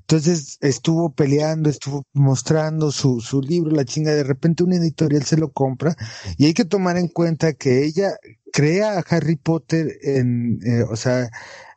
entonces 0.00 0.58
estuvo 0.60 1.12
peleando, 1.12 1.70
estuvo 1.70 2.04
mostrando 2.12 2.90
su, 2.90 3.20
su 3.20 3.40
libro, 3.40 3.70
la 3.70 3.84
chinga. 3.84 4.12
De 4.12 4.24
repente 4.24 4.64
un 4.64 4.72
editorial 4.72 5.22
se 5.22 5.36
lo 5.36 5.52
compra 5.52 5.94
y 6.36 6.46
hay 6.46 6.54
que 6.54 6.64
tomar 6.64 6.96
en 6.96 7.06
cuenta 7.06 7.52
que 7.52 7.84
ella 7.84 8.10
crea 8.52 8.98
a 8.98 9.04
Harry 9.08 9.36
Potter 9.36 9.98
en, 10.02 10.58
eh, 10.66 10.82
o 10.82 10.96
sea, 10.96 11.30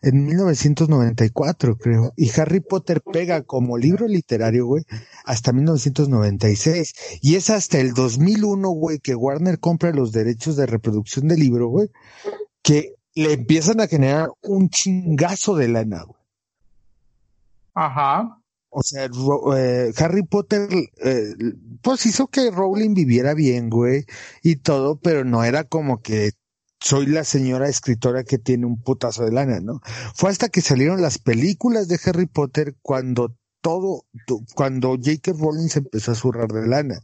en 0.03 0.25
1994, 0.25 1.77
creo. 1.77 2.13
Y 2.17 2.29
Harry 2.39 2.59
Potter 2.59 3.01
pega 3.01 3.43
como 3.43 3.77
libro 3.77 4.07
literario, 4.07 4.65
güey, 4.65 4.83
hasta 5.23 5.53
1996. 5.53 6.93
Y 7.21 7.35
es 7.35 7.49
hasta 7.49 7.79
el 7.79 7.93
2001, 7.93 8.69
güey, 8.69 8.99
que 8.99 9.15
Warner 9.15 9.59
compra 9.59 9.93
los 9.93 10.11
derechos 10.11 10.57
de 10.57 10.65
reproducción 10.65 11.29
del 11.29 11.39
libro, 11.39 11.69
güey, 11.69 11.89
que 12.61 12.95
le 13.15 13.33
empiezan 13.33 13.79
a 13.79 13.87
generar 13.87 14.29
un 14.41 14.69
chingazo 14.69 15.55
de 15.55 15.69
lana, 15.69 16.03
güey. 16.03 16.21
Ajá. 17.73 18.39
O 18.69 18.83
sea, 18.83 19.07
eh, 19.55 19.93
Harry 19.97 20.23
Potter, 20.23 20.67
eh, 21.03 21.33
pues 21.81 22.05
hizo 22.05 22.27
que 22.27 22.51
Rowling 22.51 22.93
viviera 22.93 23.33
bien, 23.35 23.69
güey, 23.69 24.05
y 24.41 24.57
todo, 24.57 24.99
pero 24.99 25.23
no 25.23 25.43
era 25.43 25.63
como 25.63 26.01
que 26.01 26.31
soy 26.84 27.05
la 27.05 27.23
señora 27.23 27.69
escritora 27.69 28.25
que 28.25 28.38
tiene 28.38 28.65
un 28.65 28.81
putazo 28.81 29.23
de 29.23 29.31
lana, 29.31 29.61
¿no? 29.61 29.79
Fue 30.13 30.29
hasta 30.29 30.49
que 30.49 30.59
salieron 30.59 31.01
las 31.01 31.17
películas 31.17 31.88
de 31.88 31.97
Harry 32.05 32.25
Potter 32.25 32.75
cuando 32.81 33.38
todo, 33.61 34.03
cuando 34.53 34.89
J.K. 34.89 35.31
Rowling 35.39 35.69
se 35.69 35.79
empezó 35.79 36.11
a 36.11 36.15
zurrar 36.15 36.49
de 36.49 36.67
lana. 36.67 37.01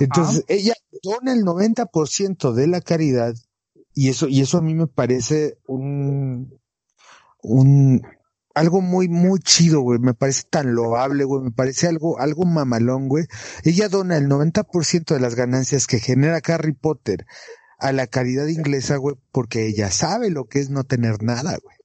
Entonces, 0.00 0.44
ella 0.48 0.72
dona 1.02 1.34
el 1.34 1.44
90% 1.44 2.54
de 2.54 2.66
la 2.66 2.80
caridad 2.80 3.34
y 3.92 4.08
eso, 4.08 4.26
y 4.26 4.40
eso 4.40 4.56
a 4.56 4.62
mí 4.62 4.74
me 4.74 4.86
parece 4.86 5.58
un, 5.66 6.58
un, 7.42 8.00
algo 8.54 8.80
muy, 8.80 9.08
muy 9.08 9.38
chido, 9.40 9.82
güey. 9.82 9.98
Me 9.98 10.14
parece 10.14 10.44
tan 10.48 10.74
loable, 10.74 11.24
güey. 11.24 11.42
Me 11.42 11.50
parece 11.50 11.88
algo, 11.88 12.18
algo 12.18 12.46
mamalón, 12.46 13.08
güey. 13.08 13.26
Ella 13.64 13.90
dona 13.90 14.16
el 14.16 14.28
90% 14.28 15.12
de 15.12 15.20
las 15.20 15.34
ganancias 15.34 15.86
que 15.86 16.00
genera 16.00 16.40
Harry 16.46 16.72
Potter 16.72 17.26
a 17.84 17.92
la 17.92 18.06
caridad 18.06 18.46
inglesa, 18.46 18.96
güey, 18.96 19.14
porque 19.30 19.66
ella 19.66 19.90
sabe 19.90 20.30
lo 20.30 20.46
que 20.46 20.58
es 20.58 20.70
no 20.70 20.84
tener 20.84 21.22
nada, 21.22 21.58
güey. 21.62 21.76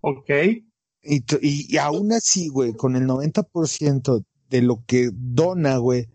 Ok. 0.00 0.30
Y, 1.02 1.22
y, 1.42 1.76
aún 1.76 2.12
así, 2.12 2.48
güey, 2.48 2.72
con 2.72 2.96
el 2.96 3.06
90% 3.06 4.24
de 4.48 4.62
lo 4.62 4.82
que 4.86 5.10
dona, 5.12 5.76
güey, 5.76 6.08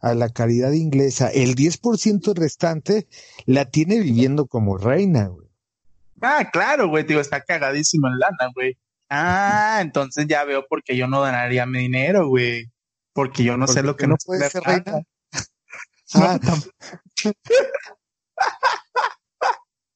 a 0.00 0.14
la 0.14 0.28
caridad 0.28 0.70
inglesa, 0.70 1.30
el 1.30 1.56
10% 1.56 2.32
restante 2.36 3.08
la 3.44 3.64
tiene 3.64 3.98
viviendo 3.98 4.46
como 4.46 4.78
reina, 4.78 5.26
güey. 5.26 5.48
Ah, 6.20 6.48
claro, 6.52 6.88
güey, 6.88 7.02
digo, 7.02 7.20
está 7.20 7.40
cagadísimo 7.40 8.06
en 8.06 8.20
lana, 8.20 8.52
güey. 8.54 8.78
Ah, 9.10 9.80
entonces 9.82 10.28
ya 10.28 10.44
veo 10.44 10.64
por 10.68 10.84
qué 10.84 10.96
yo 10.96 11.08
no 11.08 11.18
donaría 11.18 11.66
mi 11.66 11.80
dinero, 11.80 12.28
güey. 12.28 12.70
Porque 13.12 13.42
yo 13.42 13.56
no 13.56 13.66
sé 13.66 13.82
lo 13.82 13.96
que 13.96 14.06
no 14.06 14.14
puede 14.24 14.48
ser 14.48 14.62
reina. 14.62 15.02
Ah, 16.14 16.38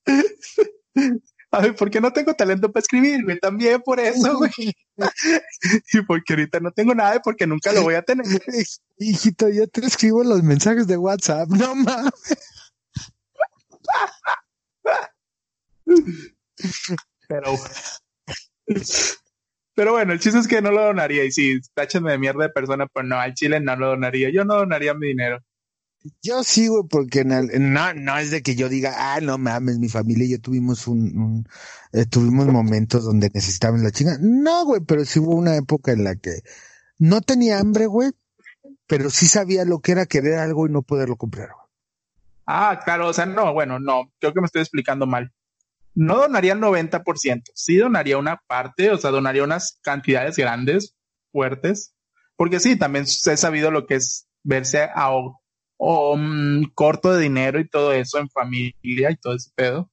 A 1.52 1.60
ver, 1.60 1.76
porque 1.76 2.00
no 2.00 2.12
tengo 2.12 2.34
talento 2.34 2.70
para 2.70 2.82
escribir, 2.82 3.24
güey, 3.24 3.38
también 3.38 3.80
por 3.80 4.00
eso, 4.00 4.36
güey. 4.36 4.50
y 5.92 6.02
porque 6.02 6.34
ahorita 6.34 6.60
no 6.60 6.72
tengo 6.72 6.94
nada 6.94 7.16
y 7.16 7.20
porque 7.20 7.46
nunca 7.46 7.72
lo 7.72 7.82
voy 7.82 7.94
a 7.94 8.02
tener. 8.02 8.26
Hijito, 8.98 9.48
yo 9.48 9.66
te 9.68 9.86
escribo 9.86 10.24
los 10.24 10.42
mensajes 10.42 10.86
de 10.86 10.96
WhatsApp, 10.96 11.48
no 11.48 11.74
mames. 11.74 12.12
Pero, 17.28 17.54
pero 19.74 19.92
bueno, 19.92 20.12
el 20.12 20.20
chiste 20.20 20.40
es 20.40 20.48
que 20.48 20.60
no 20.60 20.70
lo 20.70 20.84
donaría. 20.84 21.24
Y 21.24 21.30
si 21.30 21.60
táchenme 21.74 22.10
de 22.10 22.18
mierda 22.18 22.44
de 22.44 22.50
persona, 22.50 22.86
pues 22.86 23.06
no, 23.06 23.18
al 23.18 23.34
chile 23.34 23.60
no 23.60 23.76
lo 23.76 23.88
donaría. 23.88 24.30
Yo 24.30 24.44
no 24.44 24.56
donaría 24.56 24.94
mi 24.94 25.08
dinero. 25.08 25.38
Yo 26.22 26.42
sí, 26.44 26.68
güey, 26.68 26.84
porque 26.88 27.24
no, 27.24 27.42
no 27.94 28.18
es 28.18 28.30
de 28.30 28.42
que 28.42 28.54
yo 28.54 28.68
diga, 28.68 28.94
ah, 29.14 29.20
no 29.20 29.38
mames, 29.38 29.78
mi 29.78 29.88
familia 29.88 30.26
y 30.26 30.30
yo 30.30 30.40
tuvimos 30.40 30.86
un, 30.86 31.46
eh, 31.92 32.06
tuvimos 32.06 32.46
momentos 32.46 33.04
donde 33.04 33.30
necesitaban 33.32 33.82
la 33.82 33.90
chinga. 33.90 34.18
No, 34.20 34.64
güey, 34.64 34.80
pero 34.86 35.04
sí 35.04 35.18
hubo 35.18 35.34
una 35.34 35.56
época 35.56 35.92
en 35.92 36.04
la 36.04 36.16
que 36.16 36.42
no 36.98 37.20
tenía 37.20 37.58
hambre, 37.58 37.86
güey, 37.86 38.12
pero 38.86 39.10
sí 39.10 39.28
sabía 39.28 39.64
lo 39.64 39.80
que 39.80 39.92
era 39.92 40.06
querer 40.06 40.38
algo 40.38 40.66
y 40.66 40.70
no 40.70 40.82
poderlo 40.82 41.16
comprar. 41.16 41.50
Ah, 42.46 42.80
claro, 42.84 43.08
o 43.08 43.12
sea, 43.12 43.26
no, 43.26 43.52
bueno, 43.52 43.80
no, 43.80 44.12
creo 44.20 44.32
que 44.32 44.40
me 44.40 44.46
estoy 44.46 44.62
explicando 44.62 45.06
mal. 45.06 45.32
No 45.94 46.16
donaría 46.16 46.52
el 46.52 46.60
90%, 46.60 47.42
sí 47.54 47.76
donaría 47.76 48.18
una 48.18 48.36
parte, 48.46 48.90
o 48.90 48.98
sea, 48.98 49.10
donaría 49.10 49.42
unas 49.42 49.78
cantidades 49.82 50.36
grandes, 50.36 50.94
fuertes, 51.32 51.94
porque 52.36 52.60
sí, 52.60 52.76
también 52.76 53.04
he 53.04 53.36
sabido 53.36 53.70
lo 53.70 53.86
que 53.86 53.96
es 53.96 54.28
verse 54.42 54.88
a 54.94 55.10
o 55.76 56.16
mm, 56.16 56.72
corto 56.74 57.12
de 57.12 57.22
dinero 57.22 57.60
y 57.60 57.68
todo 57.68 57.92
eso 57.92 58.18
en 58.18 58.28
familia 58.28 59.10
y 59.10 59.16
todo 59.16 59.34
ese 59.34 59.50
pedo. 59.54 59.90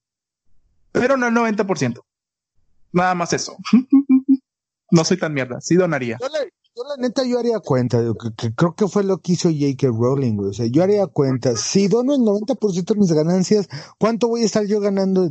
Pero 0.91 1.17
no 1.17 1.27
el 1.27 1.33
90%. 1.33 2.01
Nada 2.91 3.15
más 3.15 3.33
eso. 3.33 3.57
no 4.91 5.03
soy 5.03 5.17
tan 5.17 5.33
mierda, 5.33 5.59
sí 5.61 5.75
donaría. 5.75 6.17
Yo 6.75 6.83
la, 6.83 6.95
neta, 6.97 7.23
yo 7.23 7.37
haría 7.37 7.59
cuenta, 7.59 7.99
que- 8.37 8.53
creo 8.55 8.73
que 8.75 8.87
fue 8.87 9.03
lo 9.03 9.19
que 9.19 9.33
hizo 9.33 9.49
J.K. 9.49 9.87
Rowling, 9.89 10.39
yo 10.71 10.81
haría 10.83 11.05
cuenta, 11.05 11.55
si 11.55 11.87
dono 11.87 12.15
el 12.15 12.21
90% 12.21 12.93
de 12.95 12.99
mis 12.99 13.11
ganancias, 13.11 13.67
¿cuánto 13.99 14.27
voy 14.27 14.41
a 14.41 14.45
estar 14.45 14.65
yo 14.65 14.79
ganando 14.79 15.27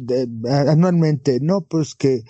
a- 0.49 0.71
anualmente? 0.71 1.39
No, 1.41 1.63
pues 1.63 1.97
que 1.97 2.23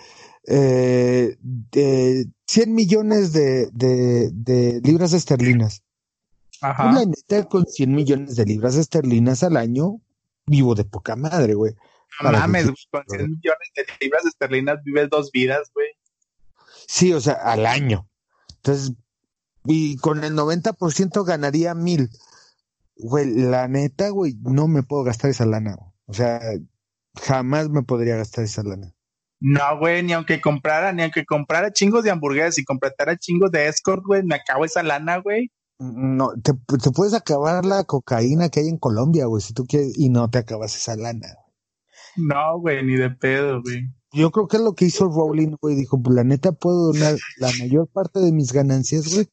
eh, 0.46 1.36
de 1.40 2.26
100 2.46 2.74
millones 2.74 3.32
de, 3.34 3.68
de 3.72 4.80
libras 4.82 5.12
esterlinas. 5.12 5.82
Ajá. 6.62 6.84
Pues 6.84 6.94
la 6.94 7.04
neta, 7.04 7.48
con 7.48 7.66
100 7.66 7.94
millones 7.94 8.36
de 8.36 8.44
libras 8.44 8.76
esterlinas 8.76 9.42
al 9.42 9.56
año, 9.56 10.00
vivo 10.46 10.74
de 10.74 10.84
poca 10.84 11.16
madre, 11.16 11.54
güey. 11.54 11.74
No 12.22 12.32
mames, 12.32 12.64
güey, 12.64 12.76
con 12.90 13.04
100 13.06 13.30
millones 13.30 13.68
de 13.74 13.84
libras 14.00 14.24
esterlinas 14.24 14.82
vives 14.84 15.10
dos 15.10 15.30
vidas, 15.32 15.70
güey. 15.74 15.88
Sí, 16.86 17.12
o 17.12 17.20
sea, 17.20 17.34
al 17.34 17.66
año. 17.66 18.08
Entonces, 18.56 18.92
y 19.64 19.96
con 19.96 20.24
el 20.24 20.34
90% 20.34 21.24
ganaría 21.24 21.74
mil. 21.74 22.10
Güey, 22.96 23.34
la 23.34 23.68
neta, 23.68 24.10
güey, 24.10 24.36
no 24.42 24.68
me 24.68 24.82
puedo 24.82 25.04
gastar 25.04 25.30
esa 25.30 25.46
lana. 25.46 25.74
güey. 25.76 25.90
O 26.06 26.12
sea, 26.12 26.40
jamás 27.20 27.68
me 27.70 27.82
podría 27.82 28.16
gastar 28.16 28.44
esa 28.44 28.62
lana. 28.62 28.92
No, 29.40 29.78
güey, 29.78 30.02
ni 30.04 30.12
aunque 30.12 30.40
comprara, 30.40 30.92
ni 30.92 31.02
aunque 31.02 31.24
comprara 31.24 31.72
chingos 31.72 32.04
de 32.04 32.10
hamburguesas 32.10 32.58
y 32.58 32.64
comprara 32.64 33.16
chingos 33.16 33.50
de 33.50 33.66
escort, 33.66 34.04
güey, 34.04 34.22
me 34.22 34.36
acabo 34.36 34.64
esa 34.64 34.82
lana, 34.84 35.16
güey. 35.16 35.50
No, 35.78 36.30
te, 36.42 36.52
te 36.78 36.90
puedes 36.92 37.14
acabar 37.14 37.64
la 37.64 37.84
cocaína 37.84 38.48
que 38.48 38.60
hay 38.60 38.68
en 38.68 38.78
Colombia, 38.78 39.26
güey, 39.26 39.42
si 39.42 39.52
tú 39.52 39.64
quieres, 39.66 39.98
y 39.98 40.10
no 40.10 40.30
te 40.30 40.38
acabas 40.38 40.76
esa 40.76 40.96
lana. 40.96 41.28
No, 42.16 42.60
güey, 42.60 42.84
ni 42.84 42.94
de 42.96 43.10
pedo, 43.10 43.62
güey. 43.62 43.88
Yo 44.12 44.30
creo 44.30 44.46
que 44.46 44.58
es 44.58 44.62
lo 44.62 44.74
que 44.74 44.84
hizo 44.84 45.06
Rowling, 45.08 45.56
güey, 45.60 45.74
dijo, 45.74 46.00
pues 46.00 46.14
la 46.14 46.22
neta 46.24 46.52
puedo 46.52 46.92
donar 46.92 47.16
la 47.38 47.50
mayor 47.58 47.88
parte 47.88 48.20
de 48.20 48.30
mis 48.30 48.52
ganancias, 48.52 49.12
güey, 49.12 49.26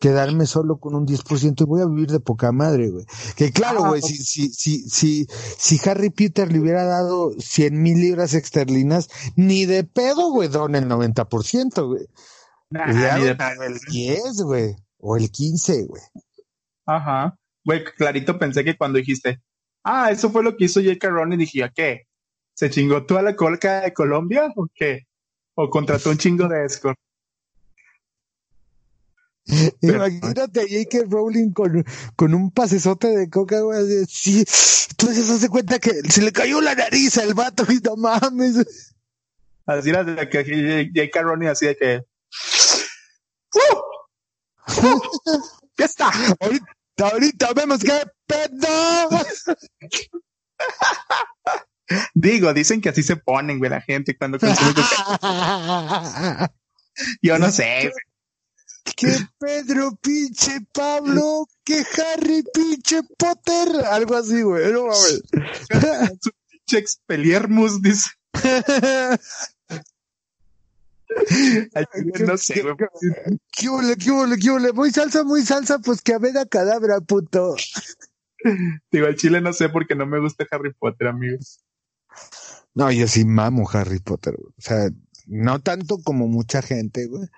quedarme 0.00 0.46
solo 0.46 0.78
con 0.78 0.94
un 0.94 1.06
10% 1.06 1.62
y 1.62 1.64
voy 1.64 1.80
a 1.80 1.86
vivir 1.86 2.10
de 2.10 2.20
poca 2.20 2.52
madre, 2.52 2.90
güey. 2.90 3.04
Que 3.36 3.52
claro, 3.52 3.84
Ah, 3.84 3.88
güey, 3.90 4.02
si, 4.02 4.16
si, 4.16 4.48
si, 4.52 4.88
si, 4.88 5.26
si 5.30 5.88
Harry 5.88 6.10
Peter 6.10 6.50
le 6.50 6.60
hubiera 6.60 6.84
dado 6.84 7.30
100 7.38 7.80
mil 7.80 8.00
libras 8.00 8.34
esterlinas, 8.34 9.08
ni 9.36 9.64
de 9.64 9.84
pedo, 9.84 10.30
güey, 10.32 10.48
dona 10.48 10.78
el 10.78 10.88
90%, 10.88 11.86
güey. 11.86 12.06
Nah, 12.70 12.86
ni 12.86 13.24
de 13.24 13.36
pedo. 13.36 13.62
el 13.62 13.78
10, 13.90 14.42
güey, 14.42 14.76
o 14.98 15.16
el 15.16 15.30
15, 15.30 15.84
güey. 15.84 16.02
Ajá. 16.86 17.36
Güey, 17.64 17.84
clarito 17.84 18.38
pensé 18.38 18.64
que 18.64 18.76
cuando 18.76 18.98
dijiste, 18.98 19.40
ah, 19.82 20.10
eso 20.10 20.30
fue 20.30 20.42
lo 20.42 20.56
que 20.56 20.66
hizo 20.66 20.80
J.K. 20.80 21.08
Rowling, 21.08 21.38
dije, 21.38 21.64
¿a 21.64 21.70
qué? 21.70 22.06
¿Se 22.54 22.70
chingó 22.70 23.04
toda 23.04 23.22
la 23.22 23.36
colca 23.36 23.82
de 23.82 23.92
Colombia 23.92 24.52
o 24.56 24.66
qué? 24.74 25.06
¿O 25.54 25.68
contrató 25.68 26.10
un 26.10 26.18
chingo 26.18 26.48
de 26.48 26.64
escort? 26.64 26.98
Imagínate 29.80 30.60
a 30.60 30.64
J.K. 30.64 31.06
Rowling 31.08 31.52
con, 31.52 31.84
con 32.14 32.34
un 32.34 32.50
pasesote 32.50 33.08
de 33.08 33.30
coca, 33.30 33.60
güey, 33.60 33.80
así, 33.80 34.44
sí. 34.44 34.44
Entonces 34.90 35.28
hace 35.30 35.48
cuenta 35.48 35.78
que 35.78 35.90
se 36.08 36.22
le 36.22 36.32
cayó 36.32 36.60
la 36.60 36.74
nariz 36.74 37.18
al 37.18 37.34
vato 37.34 37.64
y 37.70 37.80
no 37.84 37.96
mames. 37.96 38.94
Así 39.66 39.90
era 39.90 40.04
de 40.04 40.28
que 40.28 40.88
J.K. 40.94 41.22
Rowling 41.22 41.48
así 41.48 41.66
de 41.66 41.76
que... 41.76 41.96
¡Uh! 43.54 43.95
¿Qué 45.76 45.84
está? 45.84 46.10
Ahorita, 46.40 46.66
ahorita 46.98 47.52
vemos 47.54 47.80
qué 47.80 48.02
pedo. 48.26 49.08
Digo, 52.14 52.52
dicen 52.52 52.80
que 52.80 52.88
así 52.88 53.02
se 53.02 53.16
ponen, 53.16 53.58
güey, 53.58 53.70
la 53.70 53.80
gente 53.80 54.16
cuando 54.16 54.38
consume. 54.38 54.72
Yo 57.22 57.38
no 57.38 57.50
sé, 57.50 57.92
que 58.96 59.18
Pedro 59.38 59.96
pinche 60.00 60.60
Pablo, 60.72 61.46
que 61.64 61.84
Harry 62.02 62.42
pinche 62.54 63.02
Potter, 63.18 63.84
algo 63.90 64.16
así, 64.16 64.42
güey. 64.42 64.72
No 64.72 64.86
mames. 64.86 65.22
Su 66.20 66.30
pinche 66.48 66.78
expeliermus, 66.78 67.82
dice. 67.82 68.10
No 72.26 72.36
sé, 72.36 72.62
güey. 72.62 72.74
¿Qué 73.52 73.68
ole, 73.68 73.96
qué 73.96 74.10
ole, 74.10 74.36
qué 74.38 74.50
ole? 74.50 74.72
Muy 74.72 74.90
salsa, 74.90 75.24
muy 75.24 75.42
salsa, 75.42 75.78
pues 75.78 76.02
que 76.02 76.14
a 76.14 76.18
ver 76.18 76.36
a 76.38 76.46
cadabra, 76.46 77.00
puto. 77.00 77.56
Digo, 78.90 79.06
al 79.06 79.16
chile 79.16 79.40
no 79.40 79.52
sé 79.52 79.68
porque 79.68 79.94
no 79.94 80.06
me 80.06 80.20
gusta 80.20 80.46
Harry 80.50 80.72
Potter, 80.72 81.08
amigos. 81.08 81.64
No, 82.74 82.90
yo 82.92 83.08
sí 83.08 83.24
mamo 83.24 83.68
Harry 83.72 84.00
Potter, 84.00 84.34
güey. 84.36 84.52
O 84.58 84.60
sea, 84.60 84.90
no 85.26 85.60
tanto 85.60 85.98
como 86.02 86.28
mucha 86.28 86.62
gente, 86.62 87.06
güey. 87.06 87.28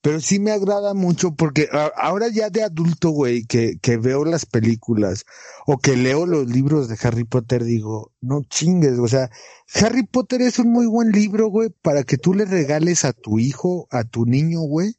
Pero 0.00 0.20
sí 0.20 0.38
me 0.38 0.52
agrada 0.52 0.94
mucho 0.94 1.34
porque 1.34 1.68
ahora 1.96 2.28
ya 2.28 2.50
de 2.50 2.62
adulto, 2.62 3.10
güey, 3.10 3.44
que, 3.44 3.78
que 3.80 3.96
veo 3.96 4.24
las 4.24 4.46
películas 4.46 5.24
o 5.66 5.78
que 5.78 5.96
leo 5.96 6.24
los 6.24 6.46
libros 6.46 6.88
de 6.88 6.96
Harry 7.02 7.24
Potter, 7.24 7.64
digo, 7.64 8.12
no 8.20 8.42
chingues, 8.44 8.98
o 8.98 9.08
sea, 9.08 9.28
Harry 9.74 10.04
Potter 10.04 10.40
es 10.42 10.58
un 10.60 10.70
muy 10.70 10.86
buen 10.86 11.10
libro, 11.10 11.48
güey, 11.48 11.70
para 11.82 12.04
que 12.04 12.16
tú 12.16 12.32
le 12.32 12.44
regales 12.44 13.04
a 13.04 13.12
tu 13.12 13.38
hijo, 13.40 13.88
a 13.90 14.04
tu 14.04 14.24
niño, 14.24 14.60
güey, 14.60 14.94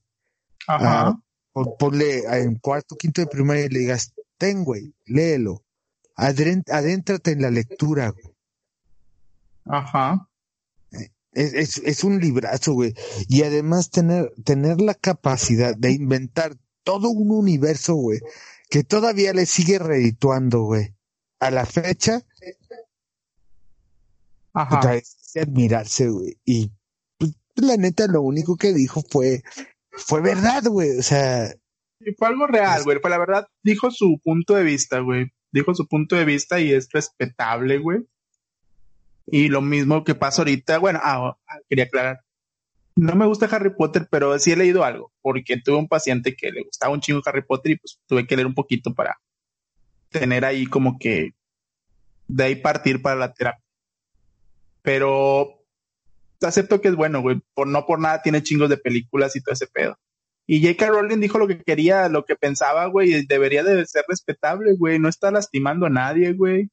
Ajá. 0.67 1.19
O 1.53 1.77
ponle 1.77 2.25
en 2.41 2.55
cuarto, 2.55 2.95
quinto 2.95 3.21
de 3.21 3.27
primaria 3.27 3.65
y 3.65 3.69
le 3.69 3.79
digas, 3.79 4.13
ten, 4.37 4.63
güey, 4.63 4.93
léelo, 5.05 5.63
Adren- 6.15 6.69
adéntrate 6.71 7.31
en 7.31 7.41
la 7.41 7.49
lectura, 7.49 8.09
güey. 8.09 8.35
Ajá. 9.65 10.28
Es, 11.31 11.53
es, 11.53 11.77
es 11.77 12.03
un 12.03 12.19
librazo, 12.19 12.73
güey. 12.73 12.93
Y 13.27 13.43
además 13.43 13.89
tener, 13.91 14.33
tener 14.43 14.81
la 14.81 14.95
capacidad 14.95 15.75
de 15.75 15.91
inventar 15.91 16.55
todo 16.83 17.09
un 17.09 17.31
universo, 17.31 17.95
güey, 17.95 18.19
que 18.69 18.83
todavía 18.83 19.33
le 19.33 19.45
sigue 19.45 19.79
redituando, 19.79 20.61
güey. 20.63 20.95
A 21.39 21.51
la 21.51 21.65
fecha, 21.65 22.25
Ajá. 24.53 24.79
puta, 24.79 24.95
es 24.95 25.31
de 25.33 25.41
admirarse, 25.41 26.09
güey. 26.09 26.37
Y 26.43 26.71
pues, 27.17 27.33
la 27.55 27.77
neta, 27.77 28.07
lo 28.07 28.21
único 28.21 28.57
que 28.57 28.73
dijo 28.73 29.03
fue, 29.09 29.43
fue 29.91 30.21
verdad, 30.21 30.63
güey. 30.65 30.97
O 30.97 31.03
sea, 31.03 31.53
Y 31.99 32.13
fue 32.15 32.27
algo 32.27 32.47
real, 32.47 32.83
güey. 32.83 32.99
Fue 32.99 33.09
la 33.09 33.19
verdad, 33.19 33.47
dijo 33.63 33.91
su 33.91 34.19
punto 34.23 34.55
de 34.55 34.63
vista, 34.63 34.99
güey. 34.99 35.27
Dijo 35.51 35.73
su 35.73 35.87
punto 35.87 36.15
de 36.15 36.25
vista 36.25 36.59
y 36.59 36.73
es 36.73 36.89
respetable, 36.91 37.77
güey. 37.79 37.99
Y 39.31 39.49
lo 39.49 39.61
mismo 39.61 40.03
que 40.03 40.15
pasa 40.15 40.41
ahorita, 40.41 40.79
bueno, 40.79 40.99
ah, 41.03 41.37
ah, 41.47 41.57
quería 41.69 41.85
aclarar. 41.85 42.21
No 42.95 43.15
me 43.15 43.25
gusta 43.25 43.45
Harry 43.45 43.73
Potter, 43.75 44.07
pero 44.09 44.37
sí 44.39 44.51
he 44.51 44.55
leído 44.55 44.83
algo, 44.83 45.11
porque 45.21 45.57
tuve 45.57 45.77
un 45.77 45.87
paciente 45.87 46.35
que 46.35 46.51
le 46.51 46.63
gustaba 46.63 46.93
un 46.93 46.99
chingo 46.99 47.21
Harry 47.25 47.43
Potter 47.43 47.73
y 47.73 47.77
pues 47.77 47.99
tuve 48.07 48.27
que 48.27 48.35
leer 48.35 48.47
un 48.47 48.55
poquito 48.55 48.93
para 48.93 49.19
tener 50.09 50.43
ahí 50.43 50.65
como 50.65 50.97
que 50.99 51.33
de 52.27 52.43
ahí 52.43 52.55
partir 52.55 53.01
para 53.01 53.15
la 53.15 53.33
terapia. 53.33 53.63
Pero 54.81 55.59
acepto 56.41 56.81
que 56.81 56.89
es 56.89 56.95
bueno, 56.95 57.21
güey. 57.21 57.41
Por, 57.53 57.67
no 57.67 57.85
por 57.85 57.99
nada 57.99 58.21
tiene 58.21 58.43
chingos 58.43 58.69
de 58.69 58.77
películas 58.77 59.35
y 59.35 59.41
todo 59.41 59.53
ese 59.53 59.67
pedo. 59.67 59.97
Y 60.47 60.61
J.K. 60.61 60.87
Rowling 60.87 61.19
dijo 61.19 61.37
lo 61.37 61.47
que 61.47 61.61
quería, 61.61 62.09
lo 62.09 62.25
que 62.25 62.35
pensaba, 62.35 62.87
güey, 62.87 63.25
debería 63.27 63.63
de 63.63 63.85
ser 63.85 64.03
respetable, 64.07 64.73
güey. 64.75 64.97
No 64.97 65.07
está 65.07 65.29
lastimando 65.29 65.85
a 65.85 65.89
nadie, 65.89 66.33
güey. 66.33 66.69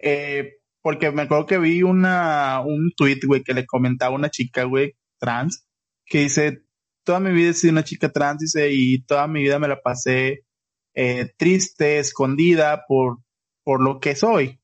Eh, 0.00 0.56
porque 0.82 1.10
me 1.12 1.22
acuerdo 1.22 1.46
que 1.46 1.58
vi 1.58 1.82
una, 1.82 2.60
un 2.60 2.92
tweet, 2.96 3.20
güey, 3.26 3.42
que 3.42 3.54
le 3.54 3.66
comentaba 3.66 4.14
una 4.14 4.30
chica, 4.30 4.64
güey, 4.64 4.96
trans, 5.18 5.64
que 6.04 6.22
dice, 6.22 6.62
toda 7.04 7.20
mi 7.20 7.32
vida 7.32 7.50
he 7.50 7.54
sido 7.54 7.72
una 7.72 7.84
chica 7.84 8.10
trans, 8.10 8.40
dice, 8.40 8.70
y 8.72 9.02
toda 9.04 9.28
mi 9.28 9.42
vida 9.42 9.58
me 9.58 9.68
la 9.68 9.80
pasé 9.80 10.44
eh, 10.94 11.32
triste, 11.36 11.98
escondida 11.98 12.84
por, 12.86 13.18
por 13.64 13.80
lo 13.82 14.00
que 14.00 14.16
soy. 14.16 14.60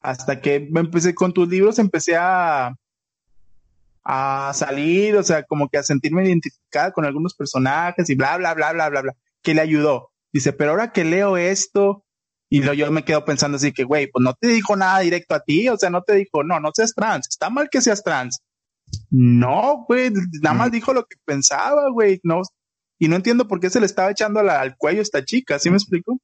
Hasta 0.00 0.40
que 0.40 0.66
me 0.70 0.80
empecé 0.80 1.14
con 1.14 1.32
tus 1.32 1.48
libros, 1.48 1.78
empecé 1.78 2.16
a, 2.16 2.74
a 4.04 4.52
salir, 4.54 5.16
o 5.16 5.22
sea, 5.22 5.44
como 5.44 5.68
que 5.68 5.78
a 5.78 5.82
sentirme 5.82 6.24
identificada 6.24 6.92
con 6.92 7.04
algunos 7.04 7.34
personajes 7.34 8.08
y 8.10 8.14
bla, 8.14 8.36
bla, 8.38 8.54
bla, 8.54 8.72
bla, 8.72 8.88
bla, 8.88 9.02
bla, 9.02 9.16
que 9.42 9.54
le 9.54 9.60
ayudó. 9.60 10.10
Dice, 10.32 10.52
pero 10.52 10.70
ahora 10.70 10.92
que 10.92 11.04
leo 11.04 11.36
esto, 11.36 12.04
y 12.58 12.76
yo 12.76 12.90
me 12.90 13.04
quedo 13.04 13.24
pensando 13.24 13.56
así 13.56 13.72
que, 13.72 13.84
güey, 13.84 14.08
pues 14.10 14.22
no 14.22 14.34
te 14.34 14.48
dijo 14.48 14.76
nada 14.76 15.00
directo 15.00 15.34
a 15.34 15.40
ti, 15.40 15.68
o 15.68 15.76
sea, 15.78 15.88
no 15.90 16.02
te 16.02 16.14
dijo, 16.14 16.44
no, 16.44 16.60
no 16.60 16.70
seas 16.74 16.92
trans, 16.94 17.26
está 17.28 17.48
mal 17.48 17.68
que 17.70 17.80
seas 17.80 18.02
trans. 18.02 18.40
No, 19.10 19.84
güey, 19.88 20.10
nada 20.42 20.54
más 20.54 20.70
dijo 20.70 20.92
lo 20.92 21.04
que 21.06 21.16
pensaba, 21.24 21.88
güey, 21.90 22.20
no, 22.24 22.42
y 22.98 23.08
no 23.08 23.16
entiendo 23.16 23.48
por 23.48 23.58
qué 23.58 23.70
se 23.70 23.80
le 23.80 23.86
estaba 23.86 24.10
echando 24.10 24.42
la- 24.42 24.60
al 24.60 24.76
cuello 24.76 24.98
a 24.98 25.02
esta 25.02 25.24
chica, 25.24 25.58
¿sí 25.58 25.70
me 25.70 25.76
explico? 25.76 26.18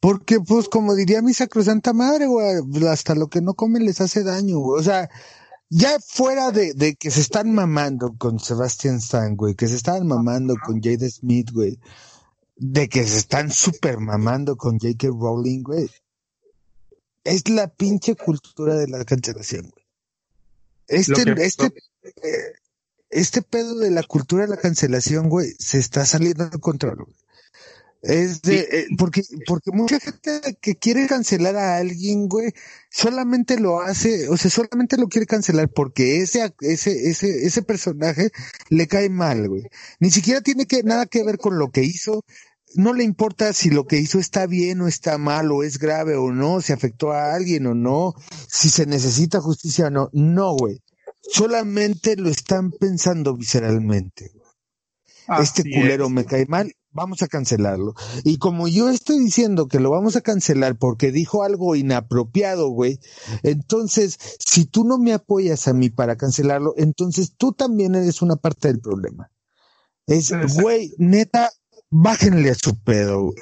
porque 0.00 0.40
pues 0.40 0.68
como 0.68 0.94
diría 0.94 1.22
mi 1.22 1.32
sacrosanta 1.34 1.92
madre, 1.92 2.26
güey, 2.26 2.46
hasta 2.88 3.14
lo 3.14 3.28
que 3.28 3.40
no 3.40 3.54
comen 3.54 3.84
les 3.84 4.00
hace 4.00 4.22
daño, 4.22 4.58
güey. 4.58 4.80
O 4.80 4.82
sea, 4.82 5.08
ya 5.70 5.98
fuera 6.00 6.52
de, 6.52 6.74
de 6.74 6.94
que 6.94 7.10
se 7.10 7.20
están 7.20 7.52
mamando 7.52 8.14
con 8.18 8.38
Sebastian 8.38 8.96
Stan, 8.96 9.36
güey, 9.36 9.54
que 9.54 9.66
se 9.68 9.76
están 9.76 10.06
mamando 10.06 10.54
con 10.64 10.80
Jade 10.82 11.10
Smith, 11.10 11.50
güey, 11.52 11.78
de 12.56 12.88
que 12.88 13.04
se 13.06 13.18
están 13.18 13.50
super 13.52 13.98
mamando 13.98 14.56
con 14.56 14.78
J.K. 14.78 15.08
Rowling, 15.08 15.62
güey. 15.62 15.90
Es 17.24 17.48
la 17.48 17.68
pinche 17.68 18.14
cultura 18.14 18.74
de 18.76 18.88
la 18.88 19.04
cancelación, 19.04 19.70
güey. 19.70 19.84
Este, 20.88 21.12
que- 21.34 21.42
este, 21.44 21.66
eh, 22.22 22.52
este 23.10 23.42
pedo 23.42 23.78
de 23.78 23.90
la 23.90 24.02
cultura 24.04 24.44
de 24.44 24.50
la 24.50 24.56
cancelación, 24.56 25.28
güey, 25.28 25.52
se 25.58 25.78
está 25.78 26.06
saliendo 26.06 26.48
de 26.48 26.58
control. 26.58 27.04
Güey. 27.04 27.16
Es 28.02 28.42
de, 28.42 28.60
eh, 28.60 28.86
porque, 28.98 29.22
porque 29.46 29.72
mucha 29.72 29.98
gente 29.98 30.56
que 30.60 30.76
quiere 30.76 31.06
cancelar 31.06 31.56
a 31.56 31.78
alguien, 31.78 32.28
güey, 32.28 32.52
solamente 32.90 33.58
lo 33.58 33.80
hace, 33.80 34.28
o 34.28 34.36
sea, 34.36 34.50
solamente 34.50 34.96
lo 34.96 35.08
quiere 35.08 35.26
cancelar 35.26 35.68
porque 35.68 36.20
ese, 36.20 36.54
ese, 36.60 37.08
ese, 37.08 37.46
ese 37.46 37.62
personaje 37.62 38.30
le 38.68 38.86
cae 38.86 39.08
mal, 39.08 39.48
güey. 39.48 39.62
Ni 39.98 40.10
siquiera 40.10 40.40
tiene 40.40 40.66
que, 40.66 40.82
nada 40.82 41.06
que 41.06 41.24
ver 41.24 41.38
con 41.38 41.58
lo 41.58 41.70
que 41.70 41.82
hizo. 41.82 42.22
No 42.74 42.92
le 42.92 43.04
importa 43.04 43.52
si 43.52 43.70
lo 43.70 43.86
que 43.86 43.98
hizo 43.98 44.18
está 44.18 44.46
bien 44.46 44.82
o 44.82 44.88
está 44.88 45.18
mal, 45.18 45.50
o 45.50 45.62
es 45.62 45.78
grave 45.78 46.16
o 46.16 46.30
no, 46.30 46.60
si 46.60 46.72
afectó 46.72 47.12
a 47.12 47.34
alguien 47.34 47.66
o 47.66 47.74
no, 47.74 48.14
si 48.48 48.68
se 48.68 48.86
necesita 48.86 49.40
justicia 49.40 49.86
o 49.86 49.90
no. 49.90 50.10
No, 50.12 50.54
güey. 50.54 50.80
Solamente 51.22 52.16
lo 52.16 52.28
están 52.28 52.70
pensando 52.70 53.34
visceralmente. 53.34 54.30
este 55.40 55.64
culero 55.64 56.08
me 56.08 56.24
cae 56.24 56.46
mal 56.46 56.72
vamos 56.96 57.22
a 57.22 57.28
cancelarlo. 57.28 57.94
Y 58.24 58.38
como 58.38 58.66
yo 58.66 58.88
estoy 58.88 59.20
diciendo 59.20 59.68
que 59.68 59.78
lo 59.78 59.90
vamos 59.90 60.16
a 60.16 60.22
cancelar 60.22 60.76
porque 60.76 61.12
dijo 61.12 61.44
algo 61.44 61.76
inapropiado, 61.76 62.70
güey, 62.70 62.98
entonces, 63.44 64.18
si 64.40 64.64
tú 64.64 64.84
no 64.84 64.98
me 64.98 65.12
apoyas 65.12 65.68
a 65.68 65.72
mí 65.72 65.90
para 65.90 66.16
cancelarlo, 66.16 66.74
entonces 66.76 67.34
tú 67.36 67.52
también 67.52 67.94
eres 67.94 68.22
una 68.22 68.34
parte 68.34 68.68
del 68.68 68.80
problema. 68.80 69.30
Es, 70.06 70.32
güey, 70.60 70.92
neta, 70.98 71.50
bájenle 71.90 72.50
a 72.50 72.54
su 72.54 72.80
pedo, 72.82 73.22
güey. 73.24 73.36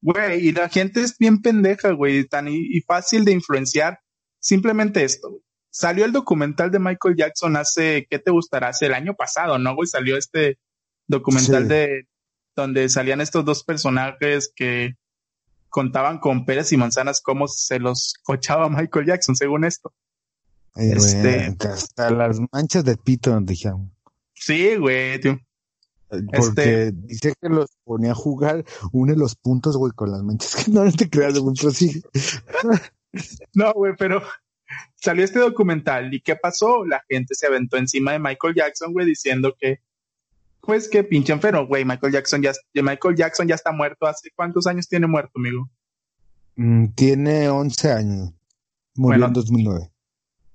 Güey, 0.00 0.48
y 0.48 0.52
la 0.52 0.68
gente 0.68 1.00
es 1.00 1.16
bien 1.16 1.40
pendeja, 1.42 1.92
güey, 1.92 2.26
tan 2.26 2.48
y, 2.48 2.80
fácil 2.80 3.24
de 3.24 3.32
influenciar. 3.32 4.00
Simplemente 4.40 5.04
esto, 5.04 5.30
güey. 5.30 5.42
Salió 5.70 6.04
el 6.04 6.12
documental 6.12 6.70
de 6.70 6.78
Michael 6.78 7.16
Jackson 7.16 7.56
hace, 7.56 8.06
¿qué 8.10 8.18
te 8.18 8.30
gustará? 8.30 8.68
Hace 8.68 8.86
el 8.86 8.94
año 8.94 9.14
pasado, 9.14 9.58
¿no, 9.58 9.74
güey? 9.74 9.86
Salió 9.86 10.18
este 10.18 10.58
documental 11.06 11.66
de 11.66 12.08
donde 12.54 12.88
salían 12.88 13.20
estos 13.20 13.44
dos 13.44 13.64
personajes 13.64 14.52
que 14.54 14.96
contaban 15.68 16.18
con 16.18 16.44
peras 16.44 16.72
y 16.72 16.76
manzanas 16.76 17.20
cómo 17.20 17.48
se 17.48 17.78
los 17.78 18.14
cochaba 18.22 18.68
Michael 18.68 19.06
Jackson, 19.06 19.34
según 19.34 19.64
esto. 19.64 19.92
este, 20.74 21.56
hasta 21.66 22.10
las 22.10 22.38
manchas 22.52 22.84
de 22.84 22.96
pito 22.96 23.38
dijeron. 23.40 23.90
Sí, 24.34 24.76
güey, 24.76 25.20
tío. 25.20 25.40
Porque 26.08 26.38
este, 26.38 26.92
dice 26.92 27.32
que 27.40 27.48
los 27.48 27.70
ponía 27.84 28.12
a 28.12 28.14
jugar, 28.14 28.64
une 28.92 29.16
los 29.16 29.34
puntos, 29.34 29.78
güey, 29.78 29.92
con 29.92 30.10
las 30.10 30.22
manchas. 30.22 30.54
Que 30.64 30.70
no 30.70 30.90
te 30.92 31.08
creas, 31.08 31.38
güey, 31.38 31.56
sí. 31.72 32.02
no, 33.54 33.72
güey, 33.72 33.94
pero 33.96 34.22
salió 34.96 35.24
este 35.24 35.38
documental 35.38 36.12
y 36.12 36.20
¿qué 36.20 36.36
pasó? 36.36 36.84
La 36.84 37.02
gente 37.08 37.34
se 37.34 37.46
aventó 37.46 37.78
encima 37.78 38.12
de 38.12 38.18
Michael 38.18 38.54
Jackson, 38.54 38.92
güey, 38.92 39.06
diciendo 39.06 39.56
que 39.58 39.80
pues 40.62 40.88
que 40.88 41.02
pinche 41.02 41.32
enfermo, 41.32 41.66
güey. 41.66 41.84
Michael 41.84 42.12
Jackson 42.12 42.40
ya, 42.40 42.52
Michael 42.74 43.16
Jackson 43.16 43.48
ya 43.48 43.56
está 43.56 43.72
muerto. 43.72 44.06
¿Hace 44.06 44.30
cuántos 44.34 44.66
años 44.68 44.88
tiene 44.88 45.08
muerto, 45.08 45.32
amigo? 45.34 45.68
Mm, 46.54 46.86
tiene 46.94 47.48
11 47.48 47.90
años. 47.90 48.32
Murió 48.94 49.26
en 49.26 49.32
2009. 49.32 49.90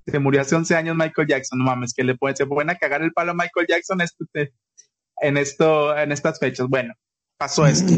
Se 0.06 0.20
murió 0.20 0.42
hace 0.42 0.56
11 0.56 0.76
años 0.78 0.96
Michael 0.96 1.28
Jackson. 1.28 1.60
No 1.60 1.66
mames, 1.66 1.94
que 1.94 2.06
le 2.06 2.16
pueden, 2.16 2.38
se 2.38 2.46
pueden 2.46 2.70
a 2.70 2.76
cagar 2.76 3.02
el 3.02 3.12
palo 3.12 3.32
a 3.32 3.36
Michael 3.36 3.68
Jackson 3.68 4.00
este, 4.00 4.54
en 5.22 5.36
esto, 5.36 5.98
en 5.98 6.14
estas 6.14 6.40
fechas. 6.40 6.68
Bueno, 6.70 6.94
pasó 7.38 7.68
esto. 7.68 7.94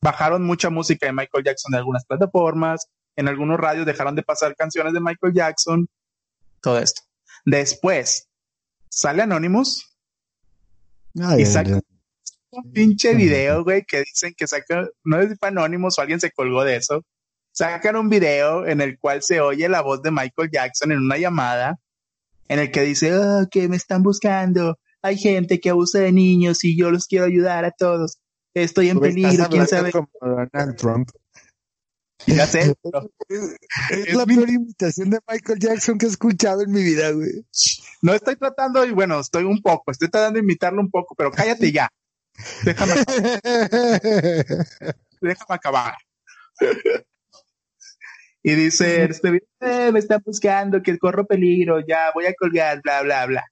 Bajaron 0.00 0.44
mucha 0.44 0.70
música 0.70 1.06
de 1.06 1.12
Michael 1.12 1.44
Jackson 1.44 1.70
de 1.70 1.78
algunas 1.78 2.04
plataformas. 2.04 2.88
En 3.14 3.28
algunos 3.28 3.60
radios 3.60 3.86
dejaron 3.86 4.16
de 4.16 4.24
pasar 4.24 4.56
canciones 4.56 4.92
de 4.92 5.00
Michael 5.00 5.34
Jackson. 5.34 5.86
Todo 6.60 6.80
esto. 6.80 7.02
Después, 7.44 8.28
sale 8.88 9.22
Anonymous 9.22 9.91
y 11.14 11.46
saca 11.46 11.80
un 12.50 12.72
pinche 12.72 13.14
video, 13.14 13.64
güey, 13.64 13.84
que 13.86 14.00
dicen 14.00 14.34
que 14.36 14.46
saca, 14.46 14.86
no 15.04 15.20
es 15.20 15.38
para 15.38 15.52
anónimos 15.52 15.98
o 15.98 16.02
alguien 16.02 16.20
se 16.20 16.30
colgó 16.30 16.64
de 16.64 16.76
eso. 16.76 17.02
Sacan 17.52 17.96
un 17.96 18.08
video 18.08 18.66
en 18.66 18.80
el 18.80 18.98
cual 18.98 19.22
se 19.22 19.40
oye 19.40 19.68
la 19.68 19.82
voz 19.82 20.02
de 20.02 20.10
Michael 20.10 20.50
Jackson 20.52 20.92
en 20.92 20.98
una 20.98 21.18
llamada, 21.18 21.78
en 22.48 22.58
el 22.58 22.70
que 22.70 22.82
dice, 22.82 23.14
oh, 23.16 23.46
que 23.50 23.68
me 23.68 23.76
están 23.76 24.02
buscando, 24.02 24.78
hay 25.02 25.16
gente 25.16 25.60
que 25.60 25.70
abusa 25.70 25.98
de 25.98 26.12
niños 26.12 26.64
y 26.64 26.76
yo 26.76 26.90
los 26.90 27.06
quiero 27.06 27.26
ayudar 27.26 27.64
a 27.64 27.72
todos. 27.72 28.18
Estoy 28.54 28.90
en 28.90 29.00
peligro, 29.00 29.46
quién 29.48 29.66
sabe. 29.66 29.90
Como 29.90 30.08
Donald 30.20 30.76
Trump. 30.76 31.10
Ya 32.26 32.46
sé. 32.46 32.74
Es, 33.90 34.14
la 34.14 34.26
peor 34.26 34.48
imitación 34.48 35.10
de 35.10 35.18
Michael 35.28 35.58
Jackson 35.58 35.98
que 35.98 36.06
he 36.06 36.08
escuchado 36.08 36.62
en 36.62 36.70
mi 36.70 36.82
vida, 36.82 37.10
güey. 37.10 37.44
No 38.00 38.14
estoy 38.14 38.36
tratando, 38.36 38.84
y 38.84 38.92
bueno, 38.92 39.20
estoy 39.20 39.44
un 39.44 39.60
poco, 39.60 39.90
estoy 39.90 40.08
tratando 40.08 40.38
de 40.38 40.44
imitarlo 40.44 40.80
un 40.80 40.90
poco, 40.90 41.14
pero 41.14 41.30
cállate 41.30 41.72
ya. 41.72 41.88
Déjame 42.64 42.92
acabar. 42.92 43.42
Déjame 45.20 45.54
acabar. 45.54 45.94
y 48.42 48.54
dice, 48.54 49.04
este, 49.04 49.40
me 49.92 49.98
está 49.98 50.18
buscando, 50.24 50.82
que 50.82 50.98
corro 50.98 51.26
peligro, 51.26 51.80
ya 51.86 52.10
voy 52.14 52.26
a 52.26 52.34
colgar, 52.34 52.80
bla, 52.82 53.02
bla, 53.02 53.26
bla. 53.26 53.44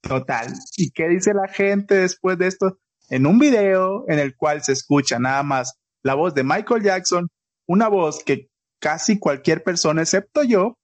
Total. 0.00 0.52
¿Y 0.76 0.90
qué 0.90 1.08
dice 1.08 1.32
la 1.34 1.48
gente 1.48 1.94
después 1.96 2.38
de 2.38 2.46
esto? 2.46 2.78
En 3.10 3.26
un 3.26 3.38
video 3.38 4.04
en 4.08 4.18
el 4.18 4.36
cual 4.36 4.62
se 4.62 4.72
escucha 4.72 5.18
nada 5.18 5.42
más 5.42 5.74
la 6.02 6.14
voz 6.14 6.34
de 6.34 6.44
Michael 6.44 6.82
Jackson 6.82 7.28
una 7.68 7.88
voz 7.88 8.24
que 8.24 8.48
casi 8.80 9.18
cualquier 9.18 9.62
persona, 9.62 10.02
excepto 10.02 10.42
yo, 10.42 10.76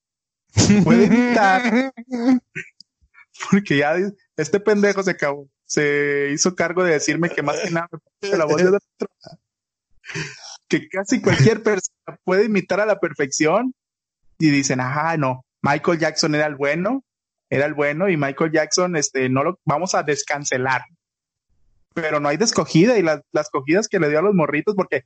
puede 0.85 1.07
imitar. 1.07 1.93
porque 3.51 3.79
ya 3.79 3.97
este 4.37 4.61
pendejo 4.61 5.03
se 5.03 5.13
acabó, 5.13 5.49
se 5.65 6.31
hizo 6.33 6.55
cargo 6.55 6.85
de 6.85 6.93
decirme 6.93 7.31
que 7.31 7.43
más 7.43 7.59
que 7.59 7.71
nada 7.71 7.89
la 8.21 8.45
voz 8.45 8.57
de 8.57 8.69
otro, 8.69 8.81
que 10.69 10.89
casi 10.89 11.21
cualquier 11.21 11.63
persona 11.63 12.19
puede 12.25 12.45
imitar 12.45 12.81
a 12.81 12.87
la 12.87 13.01
perfección 13.01 13.75
y 14.39 14.51
dicen, 14.51 14.81
ajá, 14.81 15.17
no, 15.17 15.45
Michael 15.63 15.99
Jackson 15.99 16.35
era 16.35 16.47
el 16.47 16.57
bueno, 16.57 17.03
era 17.51 17.67
el 17.67 17.75
bueno 17.75 18.09
y 18.09 18.17
Michael 18.17 18.53
Jackson, 18.53 18.97
este, 18.97 19.29
no 19.29 19.43
lo 19.43 19.59
vamos 19.65 19.95
a 19.95 20.03
descancelar. 20.03 20.83
Pero 21.95 22.19
no 22.19 22.29
hay 22.29 22.37
descogida 22.37 22.99
y 22.99 23.03
las, 23.03 23.23
las 23.33 23.51
cogidas 23.51 23.87
que 23.87 24.01
le 24.01 24.09
dio 24.09 24.19
a 24.19 24.23
los 24.23 24.35
morritos, 24.35 24.75
porque 24.75 25.05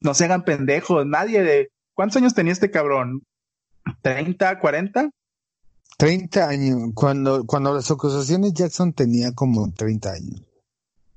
no 0.00 0.14
se 0.14 0.24
hagan 0.24 0.44
pendejos, 0.44 1.06
nadie 1.06 1.42
de... 1.42 1.70
¿Cuántos 1.94 2.16
años 2.18 2.34
tenía 2.34 2.52
este 2.52 2.70
cabrón? 2.70 3.22
¿30, 4.02 4.60
40? 4.60 5.10
30 5.96 6.48
años. 6.48 6.78
Cuando, 6.94 7.44
cuando 7.46 7.74
las 7.74 7.90
acusaciones 7.90 8.52
Jackson 8.52 8.92
tenía 8.92 9.32
como 9.32 9.72
30 9.72 10.12
años. 10.12 10.42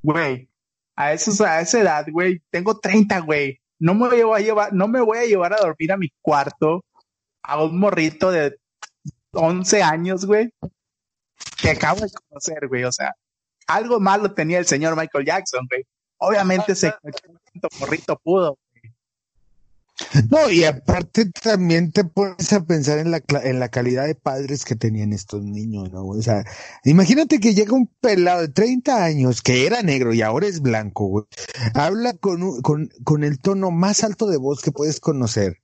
Güey, 0.01 0.47
a, 0.95 1.13
esos, 1.13 1.41
a 1.41 1.59
esa 1.59 1.81
edad, 1.81 2.05
güey, 2.11 2.41
tengo 2.49 2.79
30, 2.79 3.19
güey. 3.21 3.59
No 3.79 3.93
me 3.93 4.23
voy 4.23 4.41
a 4.41 4.43
llevar, 4.43 4.73
no 4.73 4.87
me 4.87 5.01
voy 5.01 5.17
a 5.17 5.25
llevar 5.25 5.53
a 5.53 5.57
dormir 5.57 5.91
a 5.91 5.97
mi 5.97 6.09
cuarto 6.21 6.83
a 7.41 7.63
un 7.63 7.79
morrito 7.79 8.31
de 8.31 8.57
11 9.31 9.83
años, 9.83 10.25
güey, 10.25 10.53
que 11.61 11.69
acabo 11.69 12.01
de 12.01 12.11
conocer, 12.11 12.67
güey. 12.67 12.83
O 12.83 12.91
sea, 12.91 13.13
algo 13.67 13.99
malo 13.99 14.33
tenía 14.33 14.59
el 14.59 14.65
señor 14.65 14.95
Michael 14.97 15.25
Jackson, 15.25 15.65
güey. 15.69 15.85
Obviamente 16.17 16.75
se 16.75 16.93
morrito 17.79 18.17
pudo. 18.21 18.57
No, 20.29 20.49
y 20.49 20.63
aparte 20.63 21.29
también 21.29 21.91
te 21.91 22.03
pones 22.03 22.53
a 22.53 22.63
pensar 22.63 22.99
en 22.99 23.11
la, 23.11 23.21
en 23.43 23.59
la 23.59 23.69
calidad 23.69 24.05
de 24.05 24.15
padres 24.15 24.65
que 24.65 24.75
tenían 24.75 25.13
estos 25.13 25.43
niños, 25.43 25.91
¿no? 25.91 26.05
O 26.05 26.21
sea, 26.21 26.43
imagínate 26.83 27.39
que 27.39 27.53
llega 27.53 27.73
un 27.73 27.87
pelado 27.99 28.41
de 28.41 28.47
30 28.47 29.03
años 29.03 29.41
que 29.41 29.65
era 29.65 29.81
negro 29.81 30.13
y 30.13 30.21
ahora 30.21 30.47
es 30.47 30.61
blanco, 30.61 31.05
güey. 31.07 31.25
Habla 31.73 32.13
con, 32.13 32.61
con, 32.61 32.89
con 33.03 33.23
el 33.23 33.39
tono 33.39 33.71
más 33.71 34.03
alto 34.03 34.27
de 34.27 34.37
voz 34.37 34.61
que 34.61 34.71
puedes 34.71 34.99
conocer. 34.99 35.57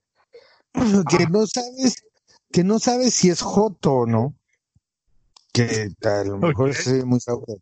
Que 0.73 1.27
no 1.27 1.47
sabes, 1.47 2.03
que 2.51 2.63
no 2.63 2.79
sabes 2.79 3.13
si 3.13 3.29
es 3.29 3.41
joto 3.41 3.93
o 3.93 4.05
no. 4.05 4.36
Que 5.53 5.89
a 6.03 6.23
lo 6.25 6.38
mejor 6.38 6.71
es 6.71 7.05
muy 7.05 7.21
sabroso. 7.21 7.61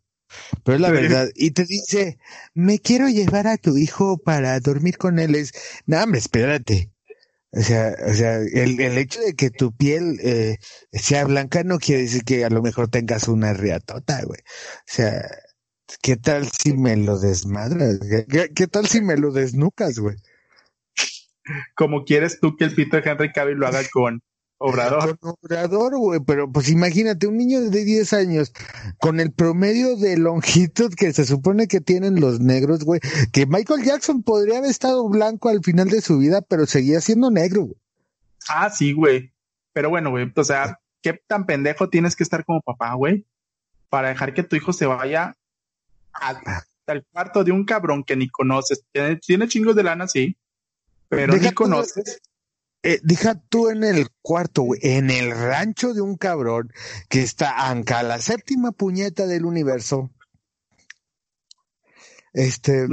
Pero 0.64 0.76
es 0.76 0.80
la 0.80 0.90
verdad. 0.90 1.28
Y 1.34 1.52
te 1.52 1.64
dice, 1.64 2.18
me 2.54 2.78
quiero 2.78 3.08
llevar 3.08 3.46
a 3.46 3.56
tu 3.56 3.76
hijo 3.76 4.18
para 4.18 4.58
dormir 4.60 4.96
con 4.98 5.18
él. 5.18 5.34
Es, 5.34 5.52
no, 5.86 6.02
hombre, 6.02 6.18
espérate. 6.18 6.90
O 7.52 7.60
sea, 7.60 7.94
o 8.08 8.12
sea, 8.12 8.38
el, 8.38 8.80
el 8.80 8.98
hecho 8.98 9.20
de 9.20 9.34
que 9.34 9.50
tu 9.50 9.72
piel 9.72 10.18
eh, 10.22 10.58
sea 10.92 11.24
blanca 11.24 11.62
no 11.62 11.78
quiere 11.78 12.02
decir 12.02 12.24
que 12.24 12.44
a 12.44 12.50
lo 12.50 12.62
mejor 12.62 12.88
tengas 12.88 13.28
una 13.28 13.52
riatota, 13.52 14.22
güey. 14.24 14.40
O 14.40 14.82
sea, 14.86 15.22
¿qué 16.02 16.16
tal 16.16 16.48
si 16.50 16.72
me 16.72 16.96
lo 16.96 17.18
desmadras? 17.18 18.00
¿Qué, 18.28 18.50
qué 18.52 18.66
tal 18.66 18.86
si 18.88 19.00
me 19.00 19.16
lo 19.16 19.30
desnucas, 19.30 19.98
güey? 20.00 20.16
Como 21.76 22.04
quieres 22.04 22.40
tú 22.40 22.56
que 22.56 22.64
el 22.64 22.74
Peter 22.74 23.06
Henry 23.06 23.32
Cavill 23.32 23.58
lo 23.58 23.68
haga 23.68 23.82
con 23.92 24.20
Obrador. 24.58 25.18
Obrador, 25.20 25.96
güey, 25.96 26.20
pero 26.20 26.50
pues 26.50 26.68
imagínate, 26.68 27.26
un 27.26 27.36
niño 27.36 27.60
de 27.60 27.84
10 27.84 28.12
años 28.12 28.52
con 28.98 29.20
el 29.20 29.32
promedio 29.32 29.96
de 29.96 30.16
longitud 30.16 30.94
que 30.94 31.12
se 31.12 31.24
supone 31.24 31.66
que 31.68 31.80
tienen 31.80 32.20
los 32.20 32.40
negros, 32.40 32.84
güey, 32.84 33.00
que 33.32 33.46
Michael 33.46 33.84
Jackson 33.84 34.22
podría 34.22 34.58
haber 34.58 34.70
estado 34.70 35.08
blanco 35.08 35.48
al 35.48 35.62
final 35.62 35.88
de 35.88 36.00
su 36.00 36.18
vida, 36.18 36.40
pero 36.40 36.66
seguía 36.66 37.00
siendo 37.00 37.30
negro, 37.30 37.62
güey. 37.62 37.76
Ah, 38.48 38.70
sí, 38.70 38.92
güey. 38.92 39.32
Pero 39.72 39.90
bueno, 39.90 40.10
güey, 40.10 40.32
o 40.34 40.44
sea, 40.44 40.80
¿qué 41.02 41.20
tan 41.26 41.46
pendejo 41.46 41.88
tienes 41.88 42.14
que 42.14 42.22
estar 42.22 42.44
como 42.44 42.60
papá, 42.60 42.94
güey? 42.94 43.26
para 43.94 44.08
dejar 44.08 44.34
que 44.34 44.42
tu 44.42 44.56
hijo 44.56 44.72
se 44.72 44.86
vaya 44.86 45.36
al 46.12 47.04
cuarto 47.12 47.44
de 47.44 47.52
un 47.52 47.64
cabrón 47.64 48.02
que 48.02 48.16
ni 48.16 48.28
conoces. 48.28 48.84
Tiene, 48.90 49.14
tiene 49.14 49.46
chingos 49.46 49.76
de 49.76 49.84
lana, 49.84 50.08
sí, 50.08 50.36
pero 51.08 51.34
Deja 51.34 51.50
ni 51.50 51.54
conoces. 51.54 52.20
Eh, 52.86 53.00
deja 53.02 53.34
tú 53.48 53.70
en 53.70 53.82
el 53.82 54.08
cuarto, 54.20 54.60
güey, 54.62 54.78
en 54.82 55.08
el 55.10 55.30
rancho 55.30 55.94
de 55.94 56.02
un 56.02 56.16
cabrón 56.16 56.70
que 57.08 57.22
está 57.22 57.70
anca 57.70 58.02
la 58.02 58.18
séptima 58.20 58.72
puñeta 58.72 59.26
del 59.26 59.46
universo. 59.46 60.10
Este, 62.34 62.86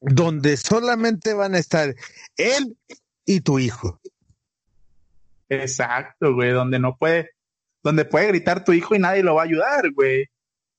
donde 0.00 0.56
solamente 0.56 1.34
van 1.34 1.54
a 1.54 1.58
estar 1.58 1.94
él 2.36 2.76
y 3.24 3.40
tu 3.40 3.58
hijo. 3.58 4.00
Exacto, 5.48 6.34
güey, 6.34 6.50
donde 6.52 6.78
no 6.78 6.96
puede, 6.96 7.30
donde 7.82 8.04
puede 8.04 8.28
gritar 8.28 8.62
tu 8.64 8.72
hijo 8.72 8.94
y 8.94 8.98
nadie 9.00 9.22
lo 9.22 9.34
va 9.34 9.42
a 9.42 9.46
ayudar, 9.46 9.90
güey. 9.92 10.26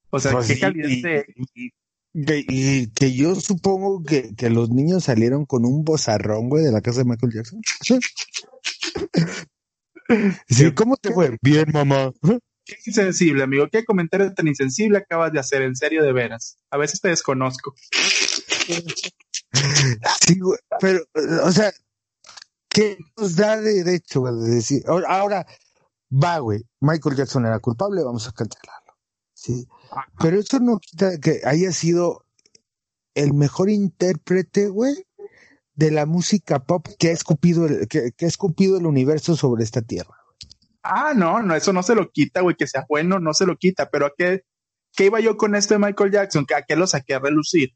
O 0.10 0.20
sea, 0.20 0.32
Pues 0.32 0.48
qué 0.48 0.56
sí, 0.56 0.62
calidad 0.62 0.88
y- 0.90 1.02
de- 1.02 1.26
y, 1.56 1.72
que- 2.14 2.46
y 2.48 2.88
que 2.92 3.14
yo 3.14 3.36
supongo 3.36 4.04
que, 4.04 4.36
que 4.36 4.50
los 4.50 4.70
niños 4.70 5.06
salieron 5.06 5.46
con 5.46 5.66
un 5.66 5.84
bozarrón, 5.84 6.50
güey, 6.50 6.64
de 6.64 6.72
la 6.72 6.82
casa 6.82 7.00
de 7.00 7.06
Michael 7.06 7.34
Jackson. 7.34 7.62
Sí, 10.50 10.74
¿cómo 10.74 10.98
te 10.98 11.14
fue? 11.14 11.38
Bien, 11.42 11.66
mamá. 11.72 12.12
Qué 12.66 12.76
insensible, 12.86 13.44
amigo. 13.44 13.68
Qué 13.72 13.86
comentario 13.86 14.34
tan 14.34 14.48
insensible 14.48 14.98
acabas 14.98 15.32
de 15.32 15.40
hacer, 15.40 15.62
en 15.62 15.76
serio, 15.76 16.04
de 16.04 16.12
veras. 16.12 16.58
A 16.70 16.78
veces 16.78 17.00
te 17.00 17.08
desconozco. 17.10 17.74
Sí, 20.20 20.40
güey, 20.40 20.60
pero, 20.80 21.02
o 21.44 21.52
sea, 21.52 21.72
¿qué 22.70 22.98
nos 23.18 23.36
da 23.36 23.58
derecho 23.60 24.22
güey, 24.22 24.34
de 24.36 24.56
decir? 24.56 24.84
Ahora, 24.88 25.08
ahora, 25.10 25.46
va, 26.12 26.40
güey, 26.40 26.62
Michael 26.82 27.16
Jackson 27.16 27.46
era 27.46 27.60
culpable, 27.60 28.04
vamos 28.04 28.28
a 28.28 28.32
cancelarlo. 28.32 28.81
Sí, 29.42 29.68
pero 30.22 30.38
eso 30.38 30.60
no 30.60 30.78
quita 30.78 31.20
que 31.20 31.42
haya 31.46 31.72
sido 31.72 32.28
el 33.16 33.34
mejor 33.34 33.72
intérprete, 33.72 34.68
güey, 34.68 34.94
de 35.74 35.90
la 35.90 36.06
música 36.06 36.60
pop 36.60 36.86
que 37.00 37.08
ha 37.10 37.12
escupido 37.12 37.66
el, 37.66 37.88
que, 37.88 38.12
que 38.12 38.26
ha 38.26 38.28
escupido 38.28 38.78
el 38.78 38.86
universo 38.86 39.36
sobre 39.36 39.64
esta 39.64 39.82
tierra. 39.82 40.14
Ah, 40.84 41.14
no, 41.16 41.42
no, 41.42 41.56
eso 41.56 41.74
no 41.74 41.82
se 41.82 41.96
lo 41.96 42.12
quita, 42.12 42.42
güey, 42.42 42.56
que 42.56 42.68
sea 42.68 42.86
bueno, 42.88 43.20
no 43.20 43.34
se 43.34 43.48
lo 43.48 43.58
quita, 43.58 43.90
pero 43.90 44.06
¿a 44.06 44.12
qué, 44.16 44.44
qué 44.96 45.06
iba 45.06 45.20
yo 45.20 45.38
con 45.38 45.56
esto 45.56 45.74
de 45.74 45.80
Michael 45.80 46.12
Jackson? 46.12 46.46
¿Que 46.46 46.54
¿A 46.54 46.62
qué 46.62 46.76
lo 46.76 46.86
saqué 46.86 47.16
a 47.16 47.20
relucir? 47.20 47.72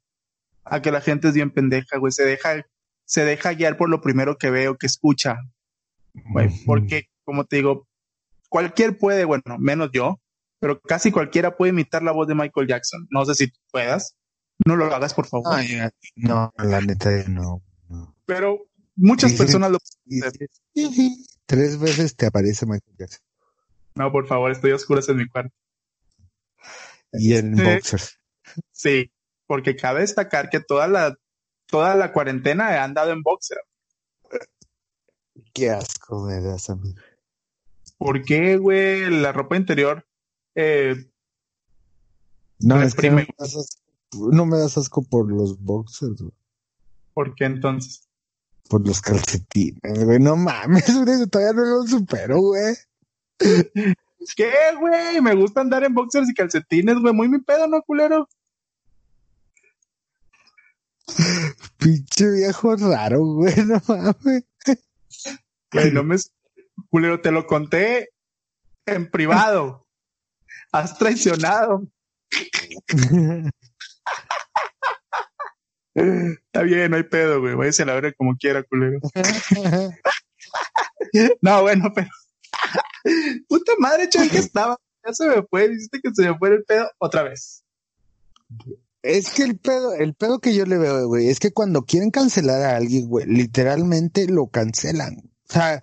A 0.66 0.84
que 0.84 0.92
la 0.92 1.02
gente 1.02 1.30
es 1.30 1.34
bien 1.34 1.50
pendeja, 1.50 1.98
güey, 1.98 2.12
se 2.12 2.26
deja, 2.26 2.64
se 3.06 3.26
deja 3.26 3.54
guiar 3.54 3.76
por 3.76 3.90
lo 3.90 4.02
primero 4.02 4.38
que 4.38 4.52
veo, 4.52 4.78
que 4.78 4.86
escucha, 4.86 5.40
güey, 6.32 6.52
porque, 6.68 7.10
como 7.24 7.46
te 7.46 7.56
digo, 7.56 7.88
cualquier 8.50 9.00
puede, 9.00 9.26
bueno, 9.26 9.58
menos 9.58 9.90
yo, 9.92 10.20
pero 10.66 10.82
casi 10.82 11.12
cualquiera 11.12 11.56
puede 11.56 11.70
imitar 11.74 12.02
la 12.02 12.12
voz 12.12 12.28
de 12.28 12.34
Michael 12.34 12.66
Jackson. 12.68 13.06
No 13.12 13.24
sé 13.24 13.36
si 13.36 13.52
tú 13.52 13.60
puedas, 13.72 14.16
no 14.66 14.76
lo 14.76 14.86
hagas, 14.86 15.14
por 15.14 15.28
favor. 15.28 15.46
Ay, 15.54 15.78
no, 16.16 16.52
la 16.58 16.82
neta, 16.82 17.12
no. 17.28 17.62
no. 17.88 18.16
Pero 18.26 18.66
muchas 18.96 19.34
personas 19.34 19.70
lo 19.70 19.78
Y- 20.74 21.28
Tres 21.46 21.78
veces 21.80 22.16
te 22.16 22.26
aparece 22.26 22.66
Michael 22.66 22.96
Jackson. 22.98 23.22
No, 23.94 24.12
por 24.12 24.26
favor, 24.26 24.50
estoy 24.52 24.72
a 24.72 24.76
oscuras 24.76 25.08
en 25.08 25.18
mi 25.18 25.28
cuarto. 25.28 25.54
Y 27.14 27.36
en 27.36 27.56
Sí. 27.56 27.64
boxers. 27.64 28.20
Sí, 28.72 29.12
porque 29.46 29.76
cabe 29.76 30.00
destacar 30.00 30.50
que 30.50 30.62
toda 30.62 30.88
la, 30.88 31.16
toda 31.68 31.94
la 31.96 32.12
cuarentena 32.12 32.74
he 32.74 32.80
andado 32.80 33.12
en 33.12 33.22
boxer. 33.22 33.60
Qué 35.54 35.70
asco 35.70 36.26
me 36.26 36.42
das, 36.42 36.72
amigo. 36.72 37.00
¿Por 38.00 38.24
qué, 38.24 38.58
güey? 38.58 39.12
La 39.12 39.32
ropa 39.32 39.56
interior, 39.58 40.08
eh, 40.56 40.96
No, 42.60 42.82
es 42.82 42.96
que 42.96 43.10
no 43.10 43.18
Reprime. 43.18 43.28
me, 43.28 43.36
das 43.38 43.56
asco, 43.56 44.32
no 44.32 44.46
me 44.46 44.58
das 44.58 44.78
asco 44.78 45.04
por 45.04 45.32
los 45.32 45.60
boxers, 45.60 46.22
güey. 46.22 46.34
¿por 47.14 47.34
qué 47.36 47.46
entonces? 47.46 48.08
Por 48.70 48.86
los 48.86 49.02
calcetines, 49.02 50.04
güey. 50.04 50.20
No 50.20 50.36
mames, 50.36 50.86
güey, 51.06 51.28
todavía 51.28 51.54
no 51.54 51.66
lo 51.66 51.84
supero, 51.88 52.40
güey. 52.42 52.76
¿Qué, 54.36 54.52
güey? 54.80 55.22
Me 55.22 55.36
gusta 55.36 55.62
andar 55.62 55.84
en 55.84 55.94
boxers 55.94 56.30
y 56.30 56.34
calcetines, 56.34 56.98
güey. 57.00 57.14
Muy 57.14 57.30
mi 57.30 57.40
pedo, 57.40 57.68
¿no, 57.68 57.82
culero? 57.84 58.28
Pinche 61.78 62.32
viejo 62.32 62.76
raro, 62.76 63.24
güey. 63.24 63.56
No 63.66 63.82
mames. 63.88 64.44
Güey, 65.72 65.92
no 65.92 66.04
me... 66.04 66.16
Culero, 66.90 67.22
te 67.22 67.32
lo 67.32 67.46
conté 67.46 68.10
en 68.86 69.10
privado. 69.10 69.85
Has 70.76 70.98
traicionado. 70.98 71.88
Está 75.94 76.64
bien, 76.64 76.92
no 76.92 76.98
hay 76.98 77.04
pedo, 77.04 77.40
güey. 77.40 77.56
Váyase 77.56 77.84
a 77.84 77.86
la 77.86 77.96
hora 77.96 78.12
como 78.12 78.36
quiera, 78.36 78.62
culero. 78.64 79.00
No, 81.40 81.62
bueno, 81.62 81.94
pero. 81.96 82.10
Puta 83.48 83.72
madre, 83.80 84.10
chaval, 84.10 84.30
que 84.30 84.40
estaba. 84.40 84.78
Ya 85.06 85.14
se 85.14 85.30
me 85.30 85.44
fue, 85.44 85.70
dijiste 85.70 86.02
que 86.02 86.10
se 86.14 86.30
me 86.30 86.38
fue 86.38 86.50
el 86.50 86.66
pedo 86.66 86.90
otra 86.98 87.24
vez. 87.24 87.64
Es 89.02 89.30
que 89.30 89.44
el 89.44 89.58
pedo, 89.58 89.94
el 89.94 90.14
pedo 90.14 90.40
que 90.40 90.54
yo 90.54 90.66
le 90.66 90.78
veo, 90.78 91.08
güey, 91.08 91.30
es 91.30 91.40
que 91.40 91.52
cuando 91.54 91.86
quieren 91.86 92.12
cancelar 92.12 92.62
a 92.64 92.76
alguien, 92.76 93.08
güey, 93.08 93.28
literalmente 93.28 94.28
lo 94.28 94.48
cancelan. 94.48 95.32
O 95.48 95.54
sea, 95.54 95.82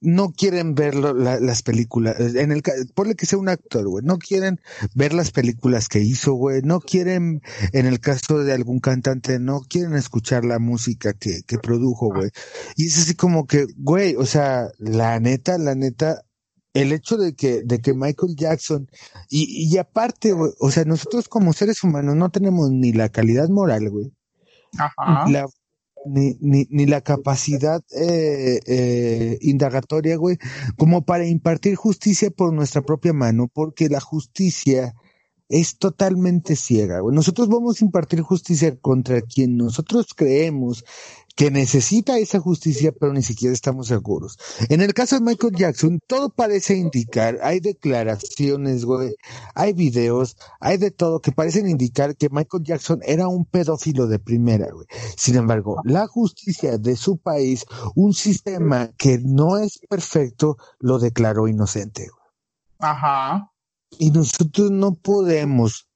no 0.00 0.30
quieren 0.30 0.74
ver 0.74 0.94
lo- 0.94 1.12
la- 1.14 1.40
las 1.40 1.62
películas. 1.62 2.16
En 2.34 2.52
el, 2.52 2.62
ponle 2.94 3.16
que 3.16 3.26
sea 3.26 3.38
un 3.38 3.48
actor, 3.48 3.88
güey. 3.88 4.04
No 4.04 4.18
quieren 4.18 4.60
ver 4.94 5.12
las 5.12 5.30
películas 5.32 5.88
que 5.88 6.00
hizo, 6.00 6.34
güey. 6.34 6.62
No 6.62 6.80
quieren, 6.80 7.42
en 7.72 7.86
el 7.86 7.98
caso 8.00 8.38
de 8.44 8.52
algún 8.52 8.78
cantante, 8.80 9.38
no 9.40 9.60
quieren 9.68 9.94
escuchar 9.94 10.44
la 10.44 10.58
música 10.60 11.14
que, 11.14 11.42
que 11.46 11.58
produjo, 11.58 12.12
güey. 12.14 12.30
Y 12.76 12.86
es 12.86 12.98
así 12.98 13.14
como 13.14 13.46
que, 13.46 13.66
güey, 13.76 14.14
o 14.16 14.24
sea, 14.26 14.68
la 14.78 15.18
neta, 15.20 15.58
la 15.58 15.74
neta, 15.74 16.22
el 16.74 16.92
hecho 16.92 17.16
de 17.16 17.34
que, 17.34 17.62
de 17.64 17.80
que 17.80 17.92
Michael 17.94 18.36
Jackson, 18.36 18.88
y, 19.28 19.68
y 19.68 19.78
aparte, 19.78 20.32
güey, 20.32 20.52
o 20.60 20.70
sea, 20.70 20.84
nosotros 20.84 21.28
como 21.28 21.52
seres 21.52 21.82
humanos 21.82 22.14
no 22.14 22.30
tenemos 22.30 22.70
ni 22.70 22.92
la 22.92 23.08
calidad 23.08 23.48
moral, 23.48 23.90
güey, 23.90 24.12
Ajá. 24.78 25.28
la- 25.28 25.46
ni, 26.08 26.36
ni, 26.40 26.86
la 26.86 27.00
capacidad 27.00 27.82
eh, 27.90 28.60
eh, 28.66 29.38
indagatoria, 29.40 30.16
güey, 30.16 30.38
como 30.76 31.04
para 31.04 31.26
impartir 31.26 31.74
justicia 31.76 32.30
por 32.30 32.52
nuestra 32.52 32.82
propia 32.82 33.12
mano, 33.12 33.48
porque 33.52 33.88
la 33.88 34.00
justicia 34.00 34.94
es 35.48 35.78
totalmente 35.78 36.56
ciega, 36.56 37.00
güey. 37.00 37.14
Nosotros 37.14 37.48
vamos 37.48 37.80
a 37.80 37.84
impartir 37.84 38.20
justicia 38.20 38.76
contra 38.76 39.22
quien 39.22 39.56
nosotros 39.56 40.14
creemos 40.14 40.84
que 41.38 41.52
necesita 41.52 42.18
esa 42.18 42.40
justicia, 42.40 42.90
pero 42.90 43.12
ni 43.12 43.22
siquiera 43.22 43.54
estamos 43.54 43.86
seguros. 43.86 44.36
En 44.70 44.80
el 44.80 44.92
caso 44.92 45.14
de 45.14 45.20
Michael 45.20 45.54
Jackson, 45.54 46.00
todo 46.04 46.30
parece 46.30 46.76
indicar, 46.76 47.38
hay 47.44 47.60
declaraciones, 47.60 48.84
güey, 48.84 49.14
hay 49.54 49.72
videos, 49.72 50.36
hay 50.58 50.78
de 50.78 50.90
todo 50.90 51.20
que 51.20 51.30
parecen 51.30 51.68
indicar 51.68 52.16
que 52.16 52.28
Michael 52.28 52.64
Jackson 52.64 52.98
era 53.04 53.28
un 53.28 53.44
pedófilo 53.44 54.08
de 54.08 54.18
primera, 54.18 54.66
güey. 54.72 54.88
Sin 55.16 55.36
embargo, 55.36 55.80
la 55.84 56.08
justicia 56.08 56.76
de 56.76 56.96
su 56.96 57.18
país, 57.18 57.64
un 57.94 58.14
sistema 58.14 58.90
que 58.98 59.20
no 59.22 59.58
es 59.58 59.78
perfecto, 59.88 60.56
lo 60.80 60.98
declaró 60.98 61.46
inocente. 61.46 62.08
güey. 62.08 62.32
Ajá. 62.80 63.52
Y 63.96 64.10
nosotros 64.10 64.72
no 64.72 64.96
podemos, 64.96 65.87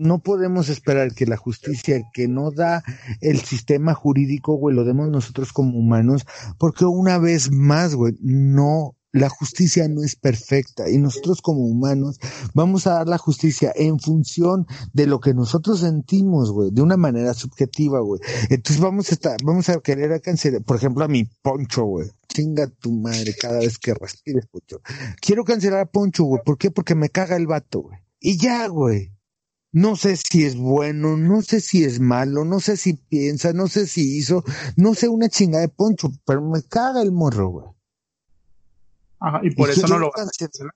no 0.00 0.18
podemos 0.20 0.70
esperar 0.70 1.14
que 1.14 1.26
la 1.26 1.36
justicia 1.36 2.02
que 2.12 2.26
no 2.26 2.50
da 2.50 2.82
el 3.20 3.40
sistema 3.40 3.94
jurídico, 3.94 4.54
güey, 4.54 4.74
lo 4.74 4.84
demos 4.84 5.10
nosotros 5.10 5.52
como 5.52 5.78
humanos, 5.78 6.26
porque 6.58 6.86
una 6.86 7.18
vez 7.18 7.52
más, 7.52 7.94
güey, 7.94 8.14
no, 8.20 8.96
la 9.12 9.28
justicia 9.28 9.88
no 9.88 10.02
es 10.02 10.16
perfecta 10.16 10.88
y 10.88 10.96
nosotros 10.96 11.42
como 11.42 11.60
humanos 11.60 12.18
vamos 12.54 12.86
a 12.86 12.94
dar 12.94 13.08
la 13.08 13.18
justicia 13.18 13.72
en 13.74 13.98
función 13.98 14.66
de 14.92 15.06
lo 15.06 15.20
que 15.20 15.34
nosotros 15.34 15.80
sentimos, 15.80 16.50
güey, 16.50 16.70
de 16.70 16.80
una 16.80 16.96
manera 16.96 17.34
subjetiva, 17.34 18.00
güey. 18.00 18.20
Entonces 18.48 18.80
vamos 18.80 19.10
a 19.10 19.14
estar, 19.14 19.36
vamos 19.44 19.68
a 19.68 19.80
querer 19.80 20.18
cancelar, 20.22 20.62
por 20.62 20.76
ejemplo, 20.76 21.04
a 21.04 21.08
mi 21.08 21.24
Poncho, 21.42 21.84
güey. 21.84 22.08
Chinga 22.28 22.68
tu 22.68 22.92
madre 22.92 23.34
cada 23.38 23.58
vez 23.58 23.78
que 23.78 23.92
respires, 23.92 24.46
Poncho. 24.46 24.80
Quiero 25.20 25.44
cancelar 25.44 25.80
a 25.80 25.86
Poncho, 25.86 26.24
güey. 26.24 26.40
¿Por 26.44 26.56
qué? 26.56 26.70
Porque 26.70 26.94
me 26.94 27.10
caga 27.10 27.36
el 27.36 27.46
vato, 27.46 27.80
güey. 27.80 27.98
Y 28.20 28.38
ya, 28.38 28.66
güey. 28.68 29.12
No 29.72 29.94
sé 29.94 30.16
si 30.16 30.44
es 30.44 30.56
bueno, 30.56 31.16
no 31.16 31.42
sé 31.42 31.60
si 31.60 31.84
es 31.84 32.00
malo, 32.00 32.44
no 32.44 32.58
sé 32.58 32.76
si 32.76 32.94
piensa, 32.94 33.52
no 33.52 33.68
sé 33.68 33.86
si 33.86 34.18
hizo, 34.18 34.42
no 34.76 34.94
sé 34.94 35.08
una 35.08 35.28
chingada 35.28 35.62
de 35.62 35.68
Poncho, 35.68 36.10
pero 36.26 36.42
me 36.42 36.62
caga 36.62 37.02
el 37.02 37.12
morro, 37.12 37.48
güey. 37.48 37.66
Ajá. 39.20 39.40
Y 39.42 39.54
por 39.54 39.68
Y 39.68 39.72
eso 39.72 39.86
no 39.86 39.98
lo 39.98 40.10
vas 40.10 40.26
a 40.26 40.30
cancelar. 40.36 40.74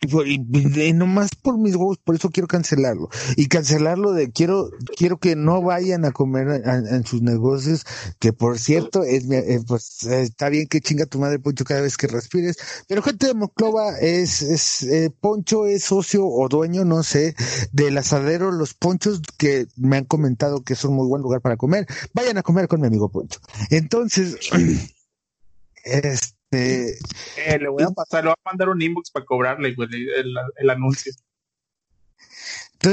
Y, 0.00 0.92
nomás 0.92 1.30
por 1.34 1.58
mis 1.58 1.74
huevos, 1.74 1.98
por 1.98 2.14
eso 2.14 2.30
quiero 2.30 2.46
cancelarlo. 2.46 3.08
Y 3.36 3.46
cancelarlo 3.46 4.12
de 4.12 4.30
quiero, 4.30 4.70
quiero 4.96 5.18
que 5.18 5.34
no 5.34 5.60
vayan 5.60 6.04
a 6.04 6.12
comer 6.12 6.62
en 6.64 7.04
sus 7.04 7.22
negocios, 7.22 7.84
que 8.20 8.32
por 8.32 8.58
cierto, 8.58 9.02
es, 9.02 9.28
eh, 9.30 9.60
pues 9.66 10.04
está 10.04 10.48
bien 10.48 10.68
que 10.68 10.80
chinga 10.80 11.06
tu 11.06 11.18
madre 11.18 11.38
Poncho 11.38 11.64
cada 11.64 11.80
vez 11.80 11.96
que 11.96 12.06
respires, 12.06 12.56
pero 12.86 13.02
gente 13.02 13.26
de 13.26 13.34
Moclova 13.34 13.98
es, 13.98 14.42
es, 14.42 14.82
eh, 14.84 15.10
Poncho 15.20 15.66
es 15.66 15.84
socio 15.84 16.26
o 16.26 16.48
dueño, 16.48 16.84
no 16.84 17.02
sé, 17.02 17.34
del 17.72 17.98
asadero 17.98 18.52
Los 18.52 18.74
Ponchos, 18.74 19.20
que 19.36 19.66
me 19.76 19.96
han 19.96 20.04
comentado 20.04 20.62
que 20.62 20.74
es 20.74 20.84
un 20.84 20.94
muy 20.94 21.08
buen 21.08 21.22
lugar 21.22 21.40
para 21.40 21.56
comer. 21.56 21.86
Vayan 22.14 22.38
a 22.38 22.42
comer 22.42 22.68
con 22.68 22.80
mi 22.80 22.86
amigo 22.86 23.08
Poncho. 23.08 23.40
Entonces, 23.70 24.36
este, 25.84 26.37
eh, 26.50 26.94
eh, 27.36 27.58
le 27.58 27.68
voy 27.68 27.82
a 27.82 27.90
pasar, 27.90 28.24
le 28.24 28.30
voy 28.30 28.36
a 28.42 28.48
mandar 28.48 28.70
un 28.70 28.80
inbox 28.80 29.10
para 29.10 29.26
cobrarle, 29.26 29.74
el, 30.56 30.70
anuncio. 30.70 31.12
te 32.78 32.88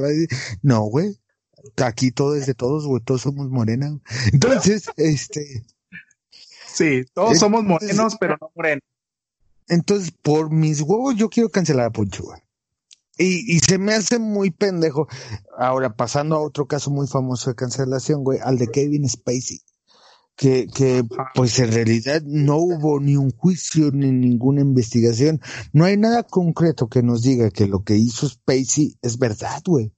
va 0.00 0.06
a 0.06 0.10
decir, 0.10 0.28
no, 0.62 0.82
güey, 0.82 1.18
aquí 1.76 2.10
todo 2.10 2.34
es 2.34 2.46
de 2.46 2.54
todos, 2.54 2.86
güey, 2.86 3.02
todos 3.02 3.22
somos 3.22 3.48
morena. 3.48 3.96
Entonces, 4.32 4.90
este. 4.96 5.64
Sí, 6.66 7.04
todos 7.14 7.38
somos 7.38 7.62
morenos, 7.64 8.16
pero 8.18 8.36
no 8.40 8.50
morenos. 8.54 8.82
Entonces, 9.68 10.10
por 10.10 10.50
mis 10.50 10.80
huevos, 10.80 11.16
yo 11.16 11.28
quiero 11.28 11.48
cancelar 11.48 11.86
a 11.86 11.90
Poncho, 11.90 12.24
güey. 12.24 12.40
Y, 13.18 13.56
y 13.56 13.60
se 13.60 13.78
me 13.78 13.94
hace 13.94 14.18
muy 14.18 14.50
pendejo. 14.50 15.08
Ahora, 15.56 15.94
pasando 15.94 16.36
a 16.36 16.40
otro 16.40 16.66
caso 16.66 16.90
muy 16.90 17.06
famoso 17.06 17.50
de 17.50 17.56
cancelación, 17.56 18.24
güey, 18.24 18.40
al 18.42 18.58
de 18.58 18.68
Kevin 18.68 19.08
Spacey 19.08 19.62
que, 20.36 20.68
que 20.68 21.02
pues 21.34 21.58
en 21.58 21.72
realidad 21.72 22.22
no 22.22 22.56
hubo 22.58 23.00
ni 23.00 23.16
un 23.16 23.30
juicio 23.30 23.90
ni 23.90 24.12
ninguna 24.12 24.60
investigación. 24.60 25.40
No 25.72 25.86
hay 25.86 25.96
nada 25.96 26.22
concreto 26.22 26.88
que 26.88 27.02
nos 27.02 27.22
diga 27.22 27.50
que 27.50 27.66
lo 27.66 27.82
que 27.82 27.96
hizo 27.96 28.28
Spacey 28.28 28.96
es 29.02 29.18
verdad, 29.18 29.62
güey. 29.64 29.92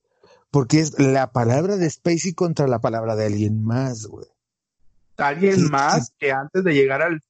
Porque 0.50 0.78
es 0.80 0.98
la 0.98 1.32
palabra 1.32 1.76
de 1.76 1.90
Spacey 1.90 2.32
contra 2.32 2.68
la 2.68 2.80
palabra 2.80 3.16
de 3.16 3.26
alguien 3.26 3.62
más, 3.62 4.06
güey. 4.06 4.26
Alguien 5.18 5.68
más 5.70 6.12
que 6.18 6.30
antes 6.30 6.62
de 6.62 6.72
llegar 6.72 7.02
al, 7.02 7.20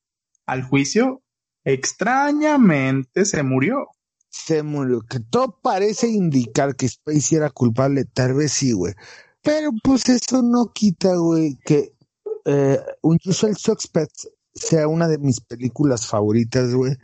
al 0.47 0.63
juicio, 0.63 1.23
extrañamente 1.65 3.25
se 3.25 3.43
murió. 3.43 3.89
Se 4.29 4.63
murió. 4.63 5.01
Que 5.01 5.21
todo 5.21 5.59
parece 5.63 6.09
indicar 6.09 6.77
que 6.77 6.89
Spacey 6.89 7.39
era 7.39 7.49
culpable, 7.49 8.05
tal 8.05 8.35
vez 8.35 8.53
sí, 8.53 8.73
güey. 8.73 8.93
Pero 9.43 9.71
pues 9.83 10.09
eso 10.11 10.43
no 10.43 10.73
quita, 10.75 11.17
güey, 11.17 11.57
que 11.65 11.95
eh, 12.45 12.79
Unusual 13.03 13.57
Suspect 13.57 14.13
sea 14.55 14.89
una 14.89 15.09
de 15.09 15.19
mis 15.19 15.41
películas 15.41 16.07
favoritas, 16.07 16.75
güey. 16.75 16.97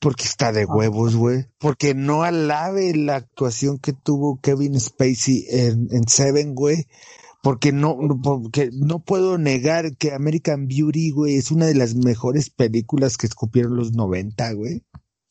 Porque 0.00 0.24
está 0.24 0.52
de 0.52 0.66
huevos, 0.66 1.16
güey. 1.16 1.46
Porque 1.58 1.94
no 1.94 2.24
alabe 2.24 2.94
la 2.94 3.16
actuación 3.16 3.78
que 3.78 3.92
tuvo 3.92 4.40
Kevin 4.40 4.78
Spacey 4.78 5.46
en, 5.48 5.88
en 5.90 6.06
Seven, 6.08 6.54
güey. 6.54 6.86
Porque 7.42 7.72
no, 7.72 7.96
porque 8.22 8.70
no 8.72 9.00
puedo 9.00 9.38
negar 9.38 9.96
que 9.96 10.12
American 10.12 10.66
Beauty, 10.66 11.10
güey, 11.10 11.36
es 11.36 11.50
una 11.50 11.66
de 11.66 11.74
las 11.74 11.94
mejores 11.94 12.50
películas 12.50 13.16
que 13.18 13.26
escupieron 13.26 13.76
los 13.76 13.92
90, 13.92 14.52
güey. 14.52 14.82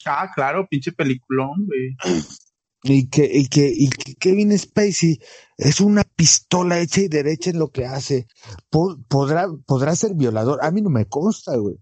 Ah, 0.06 0.30
claro, 0.34 0.68
pinche 0.70 0.92
peliculón, 0.92 1.66
güey. 1.66 1.96
y 2.84 3.08
que, 3.10 3.30
y 3.32 3.48
que, 3.48 3.72
y 3.74 3.90
que 3.90 4.16
Kevin 4.16 4.58
Spacey 4.58 5.20
es 5.58 5.80
una 5.80 6.04
pistola 6.04 6.80
hecha 6.80 7.02
y 7.02 7.08
derecha 7.08 7.50
en 7.50 7.60
lo 7.60 7.70
que 7.70 7.86
hace. 7.86 8.28
podrá, 8.70 9.48
podrá 9.66 9.96
ser 9.96 10.16
violador. 10.16 10.60
A 10.62 10.72
mí 10.72 10.82
no 10.82 10.90
me 10.90 11.06
consta, 11.06 11.56
güey. 11.56 11.78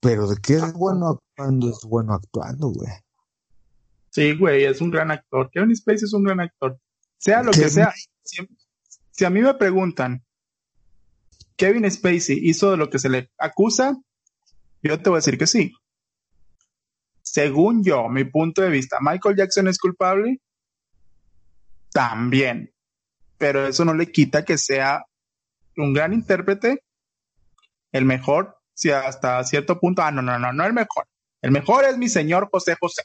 Pero 0.00 0.28
de 0.28 0.36
que 0.36 0.54
es 0.54 0.72
bueno 0.74 1.08
actuando, 1.08 1.70
es 1.70 1.80
bueno 1.84 2.12
actuando, 2.12 2.68
güey. 2.68 2.90
Sí, 4.10 4.36
güey, 4.36 4.64
es 4.64 4.82
un 4.82 4.90
gran 4.90 5.10
actor. 5.10 5.50
Kevin 5.50 5.74
Spacey 5.74 6.04
es 6.04 6.12
un 6.12 6.24
gran 6.24 6.40
actor. 6.40 6.78
Sea 7.16 7.42
lo 7.42 7.52
que 7.52 7.70
sea. 7.70 7.92
Si, 8.22 8.46
si 9.10 9.24
a 9.24 9.30
mí 9.30 9.40
me 9.40 9.54
preguntan, 9.54 10.22
Kevin 11.56 11.90
Spacey 11.90 12.38
hizo 12.42 12.70
de 12.70 12.76
lo 12.76 12.90
que 12.90 12.98
se 12.98 13.08
le 13.08 13.30
acusa, 13.38 13.96
yo 14.82 15.00
te 15.00 15.08
voy 15.08 15.16
a 15.16 15.20
decir 15.20 15.38
que 15.38 15.46
sí 15.46 15.72
según 17.22 17.84
yo, 17.84 18.08
mi 18.08 18.24
punto 18.24 18.62
de 18.62 18.70
vista, 18.70 18.98
Michael 19.00 19.36
Jackson 19.36 19.68
es 19.68 19.78
culpable, 19.78 20.40
también, 21.92 22.72
pero 23.38 23.66
eso 23.66 23.84
no 23.84 23.94
le 23.94 24.10
quita 24.10 24.44
que 24.44 24.58
sea 24.58 25.04
un 25.76 25.92
gran 25.92 26.12
intérprete, 26.12 26.84
el 27.92 28.04
mejor, 28.04 28.58
si 28.74 28.90
hasta 28.90 29.42
cierto 29.44 29.78
punto, 29.78 30.02
ah, 30.02 30.10
no, 30.10 30.22
no, 30.22 30.38
no, 30.38 30.52
no 30.52 30.64
el 30.64 30.72
mejor, 30.72 31.06
el 31.42 31.50
mejor 31.50 31.84
es 31.84 31.96
mi 31.98 32.08
señor 32.08 32.48
José 32.50 32.76
José, 32.80 33.02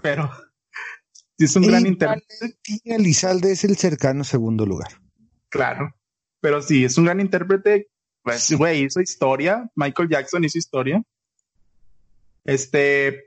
pero 0.00 0.30
es 1.38 1.56
un 1.56 1.66
gran 1.66 1.86
intérprete. 1.86 2.58
Y 2.64 2.92
Elizalde 2.92 3.52
es 3.52 3.64
el 3.64 3.76
cercano 3.76 4.24
segundo 4.24 4.64
lugar. 4.64 5.00
Claro, 5.48 5.94
pero 6.40 6.62
sí, 6.62 6.84
es 6.84 6.96
un 6.98 7.04
gran 7.04 7.20
intérprete, 7.20 7.88
pues, 8.22 8.52
güey, 8.52 8.84
hizo 8.84 9.00
historia, 9.00 9.70
Michael 9.74 10.08
Jackson 10.08 10.44
hizo 10.44 10.58
historia. 10.58 11.02
Este, 12.44 13.25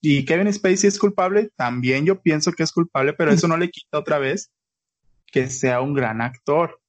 y 0.00 0.24
Kevin 0.24 0.52
Spacey 0.52 0.88
es 0.88 0.98
culpable, 0.98 1.50
también 1.56 2.04
yo 2.06 2.20
pienso 2.20 2.52
que 2.52 2.62
es 2.62 2.72
culpable, 2.72 3.14
pero 3.14 3.32
eso 3.32 3.48
no 3.48 3.56
le 3.56 3.70
quita 3.70 3.98
otra 3.98 4.18
vez 4.18 4.50
que 5.26 5.50
sea 5.50 5.80
un 5.80 5.94
gran 5.94 6.20
actor. 6.20 6.80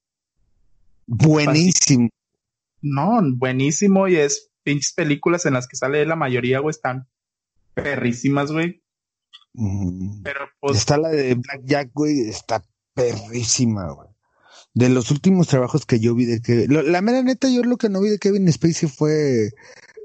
Buenísimo. 1.08 2.10
no, 2.82 3.20
buenísimo 3.36 4.08
y 4.08 4.18
es 4.18 4.52
pinches 4.64 4.94
películas 4.94 5.46
en 5.46 5.54
las 5.54 5.68
que 5.68 5.76
sale 5.76 6.06
la 6.06 6.16
mayoría, 6.16 6.60
güey, 6.60 6.72
están 6.72 7.08
perrísimas, 7.74 8.52
güey. 8.52 8.84
Mm. 9.54 10.22
Pero 10.22 10.42
pues... 10.60 10.78
Está 10.78 10.98
la 10.98 11.10
de 11.10 11.34
Black 11.34 11.62
Jack, 11.64 11.92
güey, 11.94 12.30
está 12.30 12.64
perrísima, 12.94 13.92
güey. 13.92 14.10
De 14.76 14.90
los 14.90 15.10
últimos 15.10 15.48
trabajos 15.48 15.88
que 15.88 16.00
yo 16.00 16.14
vi 16.14 16.26
de 16.26 16.42
que... 16.42 16.68
la 16.68 17.02
mera 17.02 17.24
neta, 17.24 17.50
yo 17.50 17.64
lo 17.64 17.78
que 17.78 17.90
no 17.90 18.02
vi 18.02 18.10
de 18.10 18.20
Kevin 18.20 18.52
Spacey 18.52 18.88
fue 18.88 19.50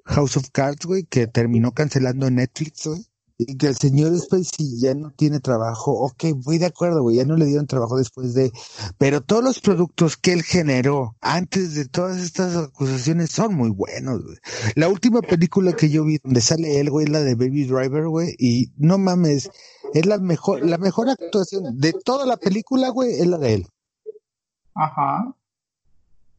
House 0.05 0.37
of 0.37 0.51
Cards, 0.53 0.85
güey, 0.87 1.05
que 1.05 1.27
terminó 1.27 1.73
cancelando 1.73 2.31
Netflix, 2.31 2.87
güey. 2.87 3.07
Y 3.37 3.57
que 3.57 3.67
el 3.67 3.75
señor 3.75 4.17
Spacey 4.17 4.79
ya 4.79 4.95
no 4.95 5.11
tiene 5.11 5.41
trabajo. 5.41 5.93
Ok, 5.93 6.27
voy 6.37 6.59
de 6.59 6.67
acuerdo, 6.67 7.03
güey, 7.03 7.17
ya 7.17 7.25
no 7.25 7.37
le 7.37 7.47
dieron 7.47 7.67
trabajo 7.67 7.97
después 7.97 8.33
de... 8.33 8.53
Pero 8.97 9.23
todos 9.23 9.43
los 9.43 9.59
productos 9.59 10.17
que 10.17 10.33
él 10.33 10.45
generó 10.45 11.17
antes 11.21 11.75
de 11.75 11.87
todas 11.87 12.23
estas 12.23 12.55
acusaciones 12.55 13.33
son 13.33 13.57
muy 13.57 13.71
buenos, 13.71 14.23
güey. 14.23 14.37
La 14.77 14.89
última 14.89 15.21
película 15.21 15.73
que 15.73 15.91
yo 15.91 16.05
vi 16.05 16.19
donde 16.23 16.41
sale 16.41 16.79
él, 16.79 16.91
güey, 16.91 17.07
la 17.07 17.23
de 17.23 17.35
Baby 17.35 17.65
Driver, 17.65 18.07
güey, 18.07 18.37
y 18.39 18.73
no 18.77 18.99
mames, 18.99 19.51
es 19.95 20.07
la 20.07 20.19
mejor, 20.19 20.65
la 20.65 20.79
mejor 20.79 21.09
actuación 21.09 21.77
de 21.81 21.93
toda 21.93 22.27
la 22.27 22.37
película, 22.37 22.91
güey, 22.91 23.15
es 23.15 23.27
la 23.27 23.39
de 23.39 23.55
él. 23.55 23.67
Ajá. 24.75 25.35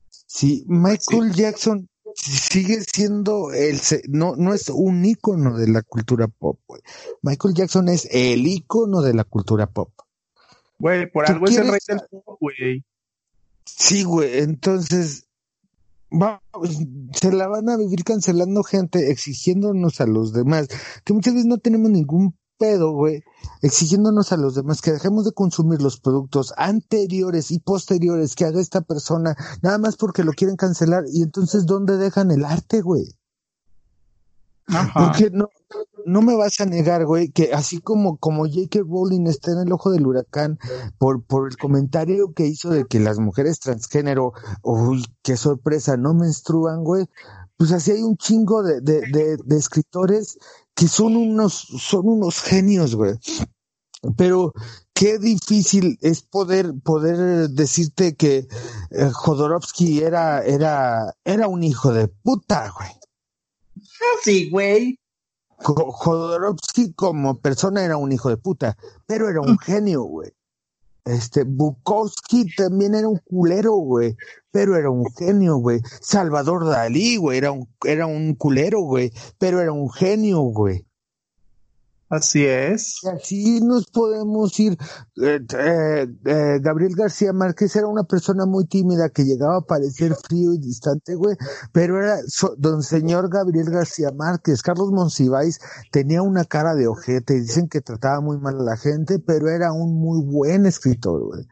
Sí, 0.10 0.64
Michael 0.68 1.34
Jackson 1.34 1.90
sigue 2.16 2.82
siendo 2.82 3.52
el 3.52 3.80
no 4.08 4.36
no 4.36 4.54
es 4.54 4.70
un 4.70 5.04
ícono 5.06 5.58
de 5.58 5.68
la 5.68 5.82
cultura 5.82 6.28
pop, 6.28 6.60
güey. 6.68 6.82
Michael 7.22 7.54
Jackson 7.54 7.90
es 7.90 8.08
el 8.12 8.48
ícono 8.48 9.02
de 9.02 9.14
la 9.14 9.24
cultura 9.24 9.68
pop. 9.68 9.92
Güey, 10.80 11.10
por 11.12 11.30
algo 11.30 11.46
es 11.46 11.58
el 11.58 11.68
rey 11.68 11.80
del 11.88 12.02
pop, 12.10 12.38
güey. 12.40 12.84
Sí, 13.66 14.04
güey, 14.04 14.40
entonces 14.40 15.26
se 17.14 17.32
la 17.32 17.48
van 17.48 17.70
a 17.70 17.78
vivir 17.78 18.04
cancelando 18.04 18.64
gente, 18.64 19.12
exigiéndonos 19.12 20.00
a 20.02 20.06
los 20.06 20.34
demás, 20.34 20.68
que 21.04 21.14
muchas 21.14 21.34
veces 21.34 21.48
no 21.48 21.58
tenemos 21.58 21.92
ningún 21.92 22.38
pedo, 22.58 22.94
güey, 22.94 23.24
exigiéndonos 23.62 24.32
a 24.32 24.38
los 24.38 24.56
demás 24.56 24.82
que 24.82 24.92
dejemos 24.92 25.26
de 25.26 25.34
consumir 25.34 25.82
los 25.82 26.00
productos 26.00 26.54
anteriores 26.58 27.52
y 27.52 27.60
posteriores 27.60 28.36
que 28.36 28.46
haga 28.46 28.62
esta 28.62 28.82
persona, 28.82 29.36
nada 29.62 29.78
más 29.78 29.98
porque 29.98 30.24
lo 30.24 30.34
quieren 30.34 30.56
cancelar. 30.56 31.04
Y 31.12 31.22
entonces, 31.24 31.66
¿dónde 31.66 31.98
dejan 31.98 32.32
el 32.32 32.46
arte, 32.46 32.82
güey? 32.82 33.16
Porque 34.94 35.30
no, 35.32 35.50
no 36.06 36.22
me 36.22 36.36
vas 36.36 36.60
a 36.60 36.66
negar, 36.66 37.06
güey, 37.06 37.30
que 37.30 37.54
así 37.54 37.82
como, 37.82 38.18
como 38.18 38.46
J.K. 38.46 38.80
Rowling 38.80 39.28
está 39.28 39.52
en 39.52 39.60
el 39.60 39.72
ojo 39.72 39.92
del 39.92 40.08
huracán 40.08 40.58
por, 40.98 41.24
por 41.24 41.50
el 41.50 41.58
comentario 41.58 42.34
que 42.34 42.48
hizo 42.48 42.70
de 42.72 42.86
que 42.86 43.00
las 43.00 43.20
mujeres 43.20 43.60
transgénero, 43.60 44.34
uy, 44.64 45.06
qué 45.22 45.38
sorpresa, 45.38 45.98
no 45.98 46.14
menstruan, 46.14 46.84
güey, 46.84 47.06
pues 47.58 47.72
así 47.72 47.92
hay 47.92 48.02
un 48.02 48.18
chingo 48.18 48.64
de, 48.64 48.82
de, 48.82 49.02
de, 49.12 49.38
de 49.44 49.58
escritores 49.58 50.38
que 50.76 50.88
son 50.88 51.16
unos, 51.16 51.54
son 51.54 52.08
unos 52.08 52.42
genios, 52.42 52.96
güey. 52.96 53.14
Pero 54.18 54.54
qué 54.94 55.18
difícil 55.18 55.98
es 56.02 56.22
poder, 56.22 56.74
poder 56.84 57.50
decirte 57.50 58.16
que 58.16 58.48
eh, 58.92 59.10
Jodorowsky 59.12 60.02
era, 60.04 60.44
era, 60.44 61.16
era 61.24 61.48
un 61.48 61.64
hijo 61.64 61.92
de 61.92 62.08
puta, 62.08 62.72
güey. 62.78 62.92
Sí, 64.24 64.50
güey. 64.50 65.00
Jodorowsky 65.58 66.94
como 66.94 67.40
persona 67.40 67.84
era 67.84 67.98
un 67.98 68.12
hijo 68.12 68.30
de 68.30 68.38
puta, 68.38 68.78
pero 69.06 69.30
era 69.30 69.42
un 69.42 69.54
mm. 69.54 69.60
genio, 69.60 70.04
güey. 70.04 70.32
Este, 71.06 71.44
Bukowski 71.44 72.48
también 72.56 72.96
era 72.96 73.08
un 73.08 73.20
culero, 73.20 73.74
güey, 73.74 74.16
pero 74.52 74.76
era 74.76 74.90
un 74.90 75.06
genio, 75.18 75.58
güey. 75.58 75.80
Salvador 76.02 76.66
Dalí, 76.66 77.18
güey, 77.18 77.38
era 77.38 77.52
un, 77.52 77.70
era 77.86 78.08
un 78.08 78.34
culero, 78.34 78.82
güey, 78.82 79.12
pero 79.38 79.62
era 79.62 79.72
un 79.72 79.92
genio, 79.92 80.40
güey. 80.40 80.86
Así 82.08 82.46
es. 82.46 83.00
Y 83.04 83.08
así 83.08 83.62
nos 83.62 83.88
podemos 83.88 84.60
ir. 84.60 84.78
Eh, 85.24 85.40
eh, 85.58 86.08
eh, 86.26 86.60
Gabriel 86.62 86.94
García 86.96 87.34
Márquez 87.34 87.76
era 87.76 87.88
una 87.88 88.04
persona 88.04 88.46
muy 88.46 88.66
tímida 88.68 89.10
que 89.10 89.24
llegaba 89.24 89.58
a 89.58 89.62
parecer 89.62 90.14
frío 90.16 90.54
y 90.54 90.60
distante, 90.60 91.16
güey, 91.16 91.36
pero 91.72 92.00
era 92.00 92.18
don 92.58 92.84
señor 92.84 93.30
Gabriel 93.30 93.72
García 93.72 94.12
Márquez. 94.16 94.62
Carlos 94.62 94.92
Monsiváis 94.92 95.60
tenía 95.92 96.22
una 96.22 96.46
cara 96.46 96.76
de 96.76 96.88
ojete 96.88 97.38
y 97.38 97.40
dicen 97.40 97.70
que 97.70 97.82
trataba 97.82 98.22
muy 98.22 98.38
mal 98.38 98.60
a 98.60 98.64
la 98.64 98.78
gente, 98.78 99.18
pero 99.18 99.50
era 99.50 99.74
un 99.74 100.00
muy 100.00 100.24
buen 100.24 100.68
escritor, 100.68 101.24
güey. 101.24 101.48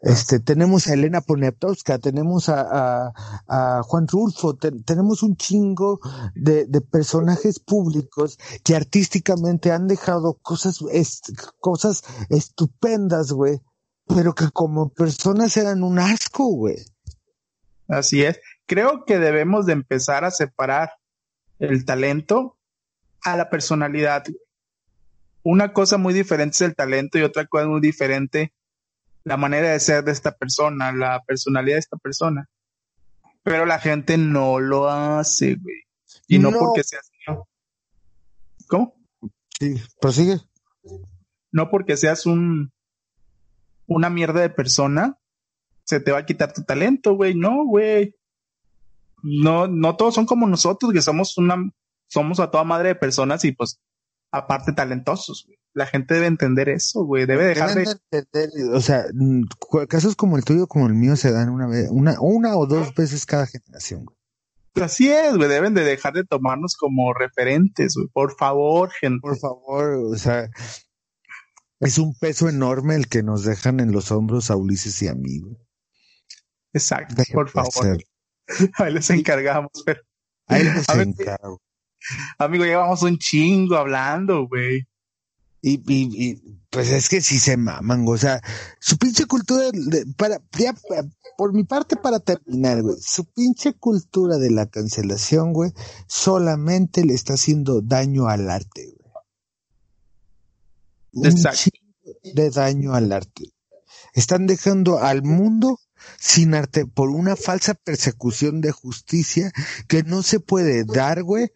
Este, 0.00 0.40
tenemos 0.40 0.86
a 0.86 0.94
Elena 0.94 1.20
Poniatowska, 1.20 1.98
tenemos 1.98 2.48
a, 2.48 3.12
a, 3.46 3.82
Juan 3.82 4.08
Rulfo, 4.08 4.56
tenemos 4.56 5.22
un 5.22 5.36
chingo 5.36 6.00
de, 6.34 6.64
de 6.64 6.80
personajes 6.80 7.58
públicos 7.58 8.38
que 8.64 8.74
artísticamente 8.74 9.70
han 9.70 9.86
dejado 9.98 10.38
cosas, 10.40 10.80
cosas 11.60 12.04
estupendas, 12.30 13.32
güey, 13.32 13.60
pero 14.06 14.34
que 14.34 14.50
como 14.50 14.90
personas 14.90 15.56
eran 15.56 15.82
un 15.82 15.98
asco, 15.98 16.46
güey. 16.46 16.76
Así 17.88 18.22
es. 18.22 18.40
Creo 18.66 19.04
que 19.04 19.18
debemos 19.18 19.66
de 19.66 19.72
empezar 19.72 20.24
a 20.24 20.30
separar 20.30 20.92
el 21.58 21.84
talento 21.84 22.58
a 23.22 23.36
la 23.36 23.50
personalidad. 23.50 24.24
Una 25.42 25.72
cosa 25.72 25.96
muy 25.96 26.14
diferente 26.14 26.54
es 26.54 26.60
el 26.62 26.76
talento 26.76 27.18
y 27.18 27.22
otra 27.22 27.46
cosa 27.46 27.66
muy 27.66 27.80
diferente 27.80 28.52
la 29.24 29.36
manera 29.36 29.70
de 29.70 29.80
ser 29.80 30.04
de 30.04 30.12
esta 30.12 30.32
persona, 30.32 30.92
la 30.92 31.22
personalidad 31.24 31.76
de 31.76 31.80
esta 31.80 31.96
persona. 31.96 32.48
Pero 33.42 33.66
la 33.66 33.78
gente 33.78 34.16
no 34.16 34.58
lo 34.60 34.88
hace, 34.88 35.54
güey. 35.54 35.84
Y 36.26 36.38
no, 36.38 36.50
porque 36.50 36.84
sea 36.84 37.00
así. 37.00 37.12
¿Cómo? 38.68 38.97
Sí, 39.58 39.74
prosigue. 40.00 40.38
No 41.50 41.70
porque 41.70 41.96
seas 41.96 42.26
un 42.26 42.72
una 43.88 44.10
mierda 44.10 44.40
de 44.40 44.50
persona, 44.50 45.18
se 45.84 45.98
te 45.98 46.12
va 46.12 46.18
a 46.18 46.26
quitar 46.26 46.52
tu 46.52 46.62
talento, 46.62 47.14
güey. 47.14 47.34
No, 47.34 47.64
güey. 47.66 48.14
No, 49.22 49.66
no 49.66 49.96
todos 49.96 50.14
son 50.14 50.26
como 50.26 50.46
nosotros, 50.46 50.92
que 50.92 51.02
somos 51.02 51.36
una, 51.38 51.56
somos 52.06 52.38
a 52.38 52.50
toda 52.50 52.64
madre 52.64 52.90
de 52.90 52.94
personas 52.94 53.44
y 53.44 53.52
pues, 53.52 53.80
aparte 54.30 54.72
talentosos, 54.72 55.44
güey. 55.46 55.58
La 55.72 55.86
gente 55.86 56.14
debe 56.14 56.26
entender 56.26 56.68
eso, 56.68 57.04
güey. 57.04 57.26
Debe 57.26 57.46
dejar 57.46 57.74
de... 57.74 57.84
Entender, 58.10 58.50
o 58.74 58.80
sea, 58.80 59.04
casos 59.88 60.16
como 60.16 60.36
el 60.36 60.44
tuyo, 60.44 60.66
como 60.66 60.86
el 60.86 60.94
mío, 60.94 61.16
se 61.16 61.32
dan 61.32 61.50
una 61.50 61.66
vez, 61.66 61.88
una, 61.90 62.20
una 62.20 62.56
o 62.56 62.66
dos 62.66 62.94
veces 62.94 63.26
cada 63.26 63.46
generación, 63.46 64.04
güey. 64.04 64.17
Así 64.74 65.10
es, 65.10 65.36
güey, 65.36 65.48
deben 65.48 65.74
de 65.74 65.84
dejar 65.84 66.12
de 66.14 66.24
tomarnos 66.24 66.76
como 66.76 67.12
referentes, 67.12 67.94
güey. 67.94 68.08
Por 68.12 68.36
favor, 68.36 68.90
gente. 68.92 69.20
Por 69.20 69.38
favor, 69.38 70.12
o 70.12 70.16
sea, 70.16 70.48
es 71.80 71.98
un 71.98 72.14
peso 72.14 72.48
enorme 72.48 72.94
el 72.96 73.08
que 73.08 73.22
nos 73.22 73.44
dejan 73.44 73.80
en 73.80 73.92
los 73.92 74.10
hombros 74.10 74.50
a 74.50 74.56
Ulises 74.56 75.00
y 75.02 75.08
a 75.08 75.14
mí, 75.14 75.40
güey. 75.40 75.56
Exacto, 76.72 77.22
por 77.32 77.48
favor. 77.48 77.98
Ahí 78.78 78.92
les 78.92 79.10
encargamos, 79.10 79.70
pero. 79.84 80.00
Ahí 80.46 80.64
les 80.64 80.88
encargo. 80.88 81.60
Amigo, 82.38 82.64
llevamos 82.64 83.02
un 83.02 83.18
chingo 83.18 83.76
hablando, 83.76 84.46
güey. 84.46 84.86
Y, 85.60 85.82
y, 85.92 86.28
y, 86.28 86.58
pues 86.70 86.90
es 86.92 87.08
que 87.08 87.20
sí 87.20 87.38
se 87.38 87.56
maman, 87.56 88.04
o 88.06 88.16
sea, 88.16 88.40
su 88.78 88.96
pinche 88.96 89.24
cultura, 89.26 89.70
de, 89.72 90.06
para, 90.16 90.40
ya, 90.56 90.74
por 91.36 91.52
mi 91.52 91.64
parte, 91.64 91.96
para 91.96 92.20
terminar, 92.20 92.82
güey, 92.82 92.96
su 93.00 93.24
pinche 93.24 93.72
cultura 93.72 94.38
de 94.38 94.50
la 94.50 94.66
cancelación, 94.66 95.52
güey, 95.52 95.72
solamente 96.06 97.04
le 97.04 97.14
está 97.14 97.34
haciendo 97.34 97.80
daño 97.80 98.28
al 98.28 98.50
arte, 98.50 98.86
güey. 98.86 98.98
Un 101.12 101.34
de 102.34 102.50
daño 102.50 102.94
al 102.94 103.12
arte. 103.12 103.52
Están 104.12 104.46
dejando 104.46 104.98
al 104.98 105.22
mundo 105.22 105.80
sin 106.18 106.54
arte 106.54 106.86
por 106.86 107.08
una 107.08 107.36
falsa 107.36 107.74
persecución 107.74 108.60
de 108.60 108.72
justicia 108.72 109.52
que 109.88 110.02
no 110.02 110.22
se 110.22 110.40
puede 110.40 110.84
dar, 110.84 111.22
güey, 111.22 111.50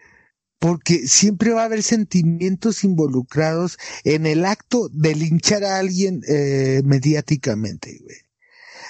porque 0.62 1.09
siempre 1.09 1.51
va 1.51 1.62
a 1.62 1.64
haber 1.64 1.82
sentimientos 1.82 2.84
involucrados 2.84 3.78
en 4.05 4.26
el 4.26 4.44
acto 4.44 4.89
de 4.93 5.16
linchar 5.16 5.64
a 5.64 5.78
alguien 5.78 6.22
eh, 6.28 6.82
mediáticamente, 6.84 7.98
güey. 8.01 8.18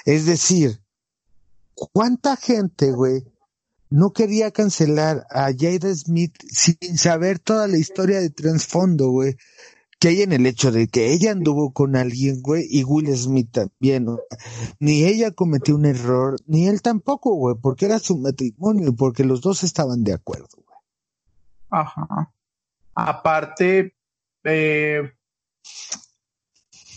Es 0.05 0.27
decir, 0.27 0.83
¿cuánta 1.75 2.37
gente, 2.37 2.93
güey, 2.93 3.25
no 3.89 4.13
quería 4.13 4.51
cancelar 4.51 5.27
a 5.31 5.51
Jada 5.59 5.95
Smith 5.95 6.35
sin 6.47 6.99
saber 6.99 7.39
toda 7.39 7.67
la 7.69 7.79
historia 7.79 8.21
de 8.21 8.29
trasfondo, 8.29 9.09
güey? 9.09 9.39
que 9.99 10.09
hay 10.09 10.23
en 10.23 10.33
el 10.33 10.45
hecho 10.47 10.73
de 10.73 10.89
que 10.89 11.13
ella 11.13 11.31
anduvo 11.31 11.73
con 11.73 11.97
alguien, 11.97 12.43
güey, 12.43 12.67
y 12.69 12.83
Will 12.83 13.17
Smith 13.17 13.51
también, 13.53 14.07
¿no? 14.07 14.19
Ni 14.81 15.05
ella 15.05 15.31
cometió 15.31 15.77
un 15.77 15.87
error, 15.87 16.37
ni 16.47 16.67
él 16.67 16.83
tampoco, 16.83 17.35
güey, 17.37 17.55
porque 17.63 17.87
era 17.87 18.01
su 18.01 18.19
matrimonio, 18.19 18.97
porque 18.97 19.23
los 19.23 19.41
dos 19.43 19.63
estaban 19.63 20.03
de 20.03 20.13
acuerdo. 20.13 20.62
Ajá. 21.73 22.31
Aparte, 22.95 23.97
eh, 24.45 25.11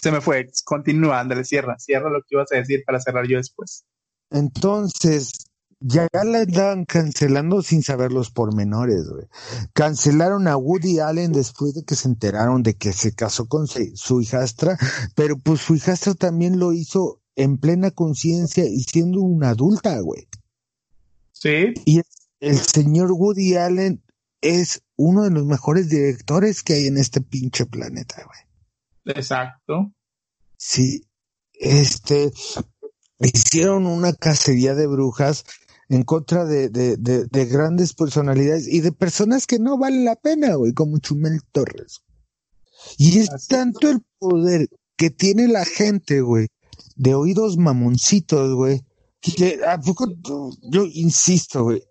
se 0.02 0.12
me 0.12 0.22
fue. 0.22 0.50
Continúa, 0.66 1.22
ándale, 1.22 1.46
cierra. 1.46 1.80
Cierra 1.80 2.10
lo 2.10 2.20
que 2.22 2.36
ibas 2.36 2.52
a 2.52 2.58
decir 2.58 2.84
para 2.86 3.00
cerrar 3.00 3.26
yo 3.26 3.38
después. 3.38 3.86
Entonces, 4.30 5.32
ya 5.80 6.08
la 6.12 6.42
estaban 6.42 6.84
cancelando 6.84 7.62
sin 7.62 7.84
saber 7.84 8.12
los 8.12 8.32
pormenores, 8.32 9.08
güey. 9.08 9.26
Cancelaron 9.74 10.48
a 10.50 10.58
Woody 10.58 11.00
Allen 11.00 11.32
después 11.32 11.74
de 11.74 11.86
que 11.86 11.96
se 11.96 12.10
enteraron 12.10 12.62
de 12.62 12.76
que 12.76 12.92
se 12.92 13.16
casó 13.16 13.48
con 13.48 13.68
su 13.68 14.22
hijastra, 14.22 14.78
pero 15.16 15.38
pues 15.38 15.62
su 15.62 15.76
hijastra 15.76 16.16
también 16.16 16.60
lo 16.60 16.74
hizo 16.74 17.22
en 17.38 17.58
plena 17.58 17.92
conciencia 17.92 18.66
y 18.66 18.84
siendo 18.84 19.22
una 19.22 19.50
adulta, 19.50 20.00
güey. 20.02 20.28
Sí. 21.32 21.74
Y 21.86 22.02
el 22.42 22.58
señor 22.58 23.12
Woody 23.14 23.56
Allen 23.56 24.02
es 24.42 24.84
uno 24.96 25.24
de 25.24 25.32
los 25.32 25.46
mejores 25.46 25.90
directores 25.90 26.64
que 26.64 26.74
hay 26.74 26.88
en 26.88 26.98
este 26.98 27.22
pinche 27.22 27.66
planeta, 27.66 28.24
güey. 28.26 29.16
Exacto. 29.18 29.92
Sí, 30.58 31.08
este, 31.54 32.32
hicieron 33.20 33.86
una 33.86 34.14
cacería 34.14 34.76
de 34.76 34.88
brujas 34.88 35.46
en 35.90 36.04
contra 36.04 36.46
de, 36.46 36.70
de, 36.70 36.98
de, 36.98 37.46
grandes 37.46 37.94
personalidades 37.94 38.68
y 38.68 38.82
de 38.82 38.92
personas 38.92 39.46
que 39.46 39.60
no 39.60 39.78
valen 39.78 40.06
la 40.06 40.16
pena, 40.16 40.56
güey, 40.56 40.74
como 40.74 40.98
Chumel 40.98 41.42
Torres. 41.52 42.02
Y 42.98 43.20
es 43.20 43.48
tanto 43.48 43.90
el 43.90 44.02
poder 44.18 44.68
que 44.98 45.12
tiene 45.12 45.48
la 45.48 45.66
gente, 45.66 46.22
güey, 46.22 46.48
de 46.96 47.14
oídos 47.14 47.58
mamoncitos, 47.58 48.56
güey, 48.56 48.84
que 49.22 49.60
a 49.68 49.80
poco 49.80 50.08
yo 50.64 50.86
insisto, 50.86 51.64
güey, 51.64 51.84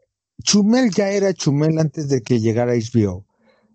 Chumel 0.44 0.90
ya 0.90 1.08
era 1.08 1.32
Chumel 1.32 1.78
antes 1.78 2.08
de 2.08 2.22
que 2.22 2.38
llegara 2.38 2.74
HBO. 2.74 3.26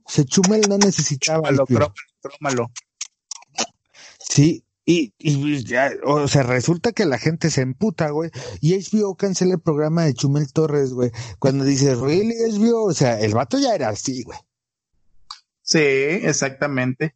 O 0.03 0.11
sea, 0.11 0.23
Chumel 0.23 0.61
no 0.69 0.77
necesitaba 0.77 1.49
HBO. 1.49 1.91
Sí, 4.19 4.63
y, 4.85 5.13
y 5.17 5.63
ya, 5.63 5.91
o 6.05 6.27
sea, 6.27 6.43
resulta 6.43 6.91
que 6.91 7.05
la 7.05 7.17
gente 7.17 7.49
se 7.49 7.61
emputa, 7.61 8.09
güey, 8.11 8.31
y 8.61 8.75
HBO 8.75 9.15
cancela 9.15 9.55
el 9.55 9.59
programa 9.59 10.05
de 10.05 10.13
Chumel 10.13 10.51
Torres, 10.53 10.93
güey, 10.93 11.11
cuando 11.39 11.65
dice, 11.65 11.95
¿really 11.95 12.35
HBO? 12.51 12.85
O 12.85 12.93
sea, 12.93 13.19
el 13.19 13.33
vato 13.33 13.57
ya 13.57 13.73
era 13.73 13.89
así, 13.89 14.23
güey. 14.23 14.39
Sí, 15.61 15.79
exactamente. 15.79 17.15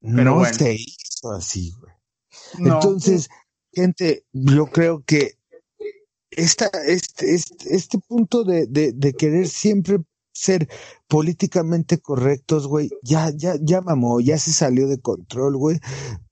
Pero 0.00 0.36
no 0.36 0.44
se 0.46 0.74
hizo 0.74 1.32
así, 1.32 1.72
güey. 1.78 1.92
Entonces, 2.58 3.28
gente, 3.72 4.24
yo 4.32 4.66
creo 4.66 5.02
que 5.04 5.35
esta, 6.30 6.70
este, 6.86 7.34
este, 7.34 7.74
este 7.74 7.98
punto 7.98 8.44
de, 8.44 8.66
de, 8.66 8.92
de 8.92 9.12
querer 9.14 9.48
siempre 9.48 9.98
ser 10.32 10.68
políticamente 11.08 11.98
correctos, 11.98 12.66
güey, 12.66 12.90
ya, 13.02 13.30
ya, 13.34 13.54
ya 13.60 13.80
mamó, 13.80 14.20
ya 14.20 14.38
se 14.38 14.52
salió 14.52 14.86
de 14.86 15.00
control, 15.00 15.56
güey, 15.56 15.80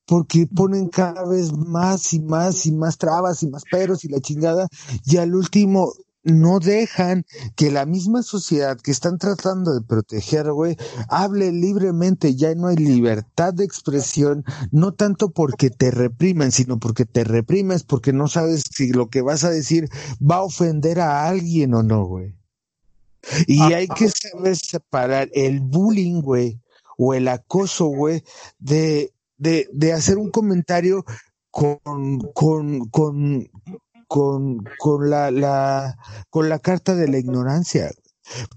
porque 0.07 0.47
ponen 0.47 0.89
cada 0.89 1.27
vez 1.27 1.53
más 1.53 2.13
y 2.13 2.21
más 2.21 2.67
y 2.67 2.73
más 2.73 2.99
trabas 2.99 3.43
y 3.43 3.49
más 3.49 3.63
peros 3.71 4.05
y 4.05 4.09
la 4.09 4.21
chingada, 4.21 4.69
y 5.07 5.17
al 5.17 5.35
último 5.35 5.93
no 6.25 6.59
dejan 6.59 7.25
que 7.55 7.71
la 7.71 7.87
misma 7.87 8.23
sociedad 8.23 8.79
que 8.81 8.91
están 8.91 9.19
tratando 9.19 9.75
de 9.75 9.83
proteger, 9.83 10.51
güey, 10.53 10.77
hable 11.09 11.53
libremente, 11.53 12.35
ya 12.35 12.55
no 12.55 12.69
hay 12.69 12.77
libertad 12.77 13.53
de 13.53 13.65
expresión, 13.65 14.45
no 14.71 14.93
tanto 14.95 15.31
porque 15.31 15.71
te 15.71 15.91
reprimen, 15.91 16.51
sino 16.51 16.79
porque 16.79 17.05
te 17.05 17.25
reprimes, 17.25 17.85
porque 17.85 18.13
no 18.13 18.27
sabes 18.27 18.65
si 18.71 18.93
lo 18.93 19.09
que 19.09 19.21
vas 19.21 19.45
a 19.45 19.51
decir 19.51 19.89
va 20.21 20.37
a 20.37 20.43
ofender 20.43 21.01
a 21.01 21.29
alguien 21.29 21.75
o 21.75 21.83
no, 21.83 22.05
güey. 22.07 22.35
Y 23.47 23.61
hay 23.61 23.89
que 23.89 24.09
saber 24.11 24.57
separar 24.57 25.31
el 25.33 25.61
bullying, 25.61 26.21
güey, 26.21 26.61
o 26.99 27.15
el 27.15 27.29
acoso, 27.29 27.87
güey, 27.87 28.23
de, 28.59 29.13
de, 29.37 29.69
de 29.73 29.93
hacer 29.93 30.19
un 30.19 30.31
comentario 30.31 31.05
con, 31.51 32.19
con, 32.35 32.89
con, 32.89 33.49
con, 34.07 34.65
con 34.79 35.11
la, 35.11 35.31
la, 35.31 35.97
con 36.31 36.49
la 36.49 36.59
carta 36.59 36.95
de 36.95 37.09
la 37.09 37.19
ignorancia. 37.19 37.91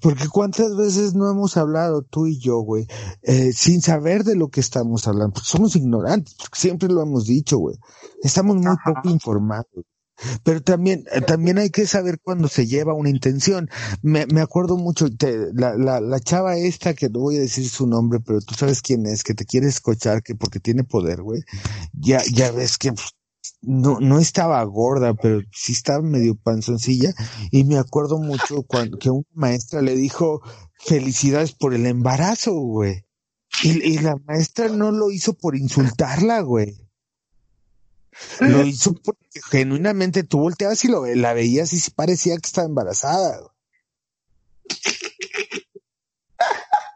Porque 0.01 0.29
cuántas 0.29 0.77
veces 0.77 1.13
no 1.13 1.29
hemos 1.29 1.57
hablado 1.57 2.01
tú 2.01 2.25
y 2.27 2.39
yo, 2.39 2.59
güey, 2.59 2.87
eh, 3.21 3.51
sin 3.53 3.81
saber 3.81 4.23
de 4.23 4.35
lo 4.35 4.47
que 4.47 4.61
estamos 4.61 5.07
hablando. 5.07 5.33
Porque 5.33 5.49
somos 5.49 5.75
ignorantes, 5.75 6.35
porque 6.35 6.59
siempre 6.59 6.87
lo 6.87 7.01
hemos 7.01 7.25
dicho, 7.25 7.57
güey. 7.57 7.75
Estamos 8.23 8.55
muy 8.55 8.75
poco 8.85 9.09
informados. 9.09 9.85
Pero 10.43 10.61
también, 10.61 11.03
eh, 11.11 11.21
también 11.21 11.59
hay 11.59 11.69
que 11.69 11.85
saber 11.85 12.19
cuando 12.23 12.47
se 12.47 12.65
lleva 12.65 12.93
una 12.93 13.09
intención. 13.09 13.69
Me, 14.01 14.25
me 14.25 14.41
acuerdo 14.41 14.77
mucho, 14.77 15.07
la, 15.53 15.75
la, 15.77 16.01
la 16.01 16.19
chava 16.19 16.57
esta, 16.57 16.93
que 16.95 17.09
no 17.09 17.19
voy 17.19 17.37
a 17.37 17.41
decir 17.41 17.69
su 17.69 17.85
nombre, 17.85 18.19
pero 18.19 18.39
tú 18.41 18.55
sabes 18.55 18.81
quién 18.81 19.05
es, 19.05 19.23
que 19.23 19.35
te 19.35 19.45
quiere 19.45 19.67
escuchar, 19.67 20.23
que 20.23 20.33
porque 20.33 20.59
tiene 20.59 20.83
poder, 20.83 21.21
güey. 21.21 21.41
Ya, 21.93 22.23
ya 22.33 22.51
ves 22.51 22.77
que 22.77 22.93
pues, 22.93 23.11
no, 23.61 23.99
no 23.99 24.19
estaba 24.19 24.63
gorda, 24.63 25.13
pero 25.13 25.41
sí 25.51 25.73
estaba 25.73 26.01
medio 26.01 26.35
panzoncilla. 26.35 27.13
Y 27.51 27.63
me 27.63 27.77
acuerdo 27.77 28.17
mucho 28.19 28.63
cuando 28.63 28.97
que 28.97 29.09
una 29.09 29.25
maestra 29.33 29.81
le 29.81 29.95
dijo 29.95 30.41
felicidades 30.79 31.53
por 31.53 31.73
el 31.73 31.85
embarazo, 31.85 32.53
güey. 32.53 33.05
Y, 33.63 33.83
y 33.83 33.97
la 33.99 34.15
maestra 34.25 34.69
no 34.69 34.91
lo 34.91 35.11
hizo 35.11 35.33
por 35.33 35.55
insultarla, 35.55 36.41
güey. 36.41 36.87
Lo 38.39 38.63
hizo 38.65 38.93
porque 38.93 39.41
genuinamente 39.49 40.23
tú 40.23 40.39
volteabas 40.39 40.83
y 40.83 40.87
lo, 40.87 41.05
la 41.05 41.33
veías 41.33 41.73
y 41.73 41.91
parecía 41.91 42.35
que 42.37 42.47
estaba 42.47 42.67
embarazada. 42.67 43.39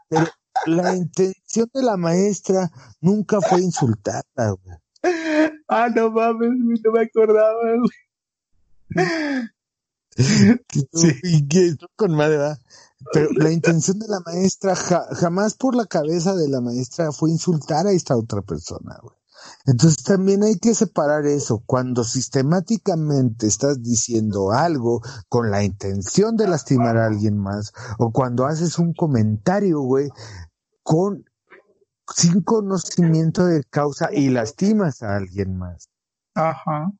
Pero 0.08 0.26
la 0.66 0.96
intención 0.96 1.70
de 1.72 1.82
la 1.82 1.96
maestra 1.96 2.70
nunca 3.00 3.40
fue 3.40 3.62
insultarla, 3.62 4.50
güey. 4.50 4.81
Ah, 5.68 5.88
no 5.94 6.10
mames, 6.10 6.50
no 6.82 6.92
me 6.92 7.00
acordaba, 7.00 7.58
Sí. 10.16 11.20
Y 11.22 11.76
con 11.96 12.14
madre, 12.14 12.56
Pero 13.12 13.30
la 13.32 13.50
intención 13.50 13.98
de 13.98 14.08
la 14.08 14.20
maestra, 14.20 14.74
jamás 14.76 15.54
por 15.54 15.74
la 15.74 15.86
cabeza 15.86 16.34
de 16.36 16.48
la 16.48 16.60
maestra 16.60 17.12
fue 17.12 17.30
insultar 17.30 17.86
a 17.86 17.92
esta 17.92 18.16
otra 18.16 18.42
persona, 18.42 18.98
güey. 19.02 19.16
Entonces 19.66 20.04
también 20.04 20.42
hay 20.42 20.56
que 20.58 20.74
separar 20.74 21.26
eso. 21.26 21.62
Cuando 21.66 22.04
sistemáticamente 22.04 23.46
estás 23.46 23.82
diciendo 23.82 24.52
algo 24.52 25.02
con 25.28 25.50
la 25.50 25.64
intención 25.64 26.36
de 26.36 26.48
lastimar 26.48 26.96
a 26.96 27.06
alguien 27.06 27.38
más, 27.38 27.72
o 27.98 28.12
cuando 28.12 28.46
haces 28.46 28.78
un 28.78 28.92
comentario, 28.92 29.80
güey, 29.80 30.08
con 30.82 31.24
sin 32.14 32.42
conocimiento 32.42 33.46
de 33.46 33.64
causa 33.64 34.10
y 34.12 34.28
lastimas 34.30 35.02
a 35.02 35.16
alguien 35.16 35.56
más. 35.56 35.88
Ajá. 36.34 36.92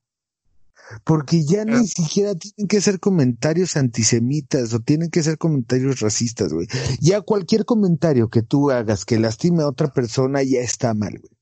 Porque 1.04 1.44
ya 1.44 1.64
ni 1.64 1.86
siquiera 1.86 2.34
tienen 2.34 2.68
que 2.68 2.80
ser 2.80 2.98
comentarios 2.98 3.76
antisemitas 3.76 4.74
o 4.74 4.80
tienen 4.80 5.10
que 5.10 5.22
ser 5.22 5.38
comentarios 5.38 6.00
racistas, 6.00 6.52
güey. 6.52 6.66
Ya 7.00 7.20
cualquier 7.20 7.64
comentario 7.64 8.28
que 8.28 8.42
tú 8.42 8.70
hagas 8.70 9.04
que 9.04 9.18
lastime 9.18 9.62
a 9.62 9.68
otra 9.68 9.88
persona 9.88 10.42
ya 10.42 10.60
está 10.60 10.92
mal, 10.92 11.20
güey. 11.20 11.32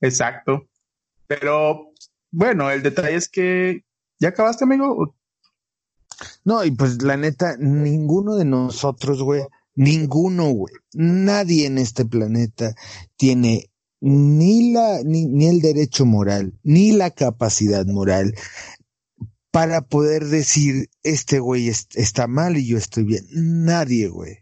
Exacto. 0.00 0.66
Pero 1.26 1.92
bueno, 2.30 2.70
el 2.70 2.82
detalle 2.82 3.16
es 3.16 3.28
que 3.28 3.84
ya 4.18 4.30
acabaste, 4.30 4.64
amigo. 4.64 5.14
No, 6.44 6.64
y 6.64 6.70
pues 6.70 7.02
la 7.02 7.16
neta, 7.16 7.56
ninguno 7.58 8.36
de 8.36 8.44
nosotros, 8.44 9.22
güey, 9.22 9.42
ninguno, 9.78 10.50
güey, 10.50 10.74
nadie 10.92 11.66
en 11.66 11.78
este 11.78 12.04
planeta 12.04 12.74
tiene 13.16 13.70
ni 14.00 14.72
la, 14.72 15.02
ni, 15.04 15.26
ni 15.26 15.46
el 15.46 15.60
derecho 15.60 16.04
moral, 16.04 16.58
ni 16.64 16.92
la 16.92 17.10
capacidad 17.10 17.86
moral 17.86 18.34
para 19.52 19.82
poder 19.82 20.26
decir, 20.26 20.90
este 21.02 21.38
güey 21.38 21.68
está 21.68 22.26
mal 22.26 22.56
y 22.56 22.66
yo 22.66 22.76
estoy 22.76 23.04
bien. 23.04 23.24
Nadie, 23.32 24.08
güey. 24.08 24.38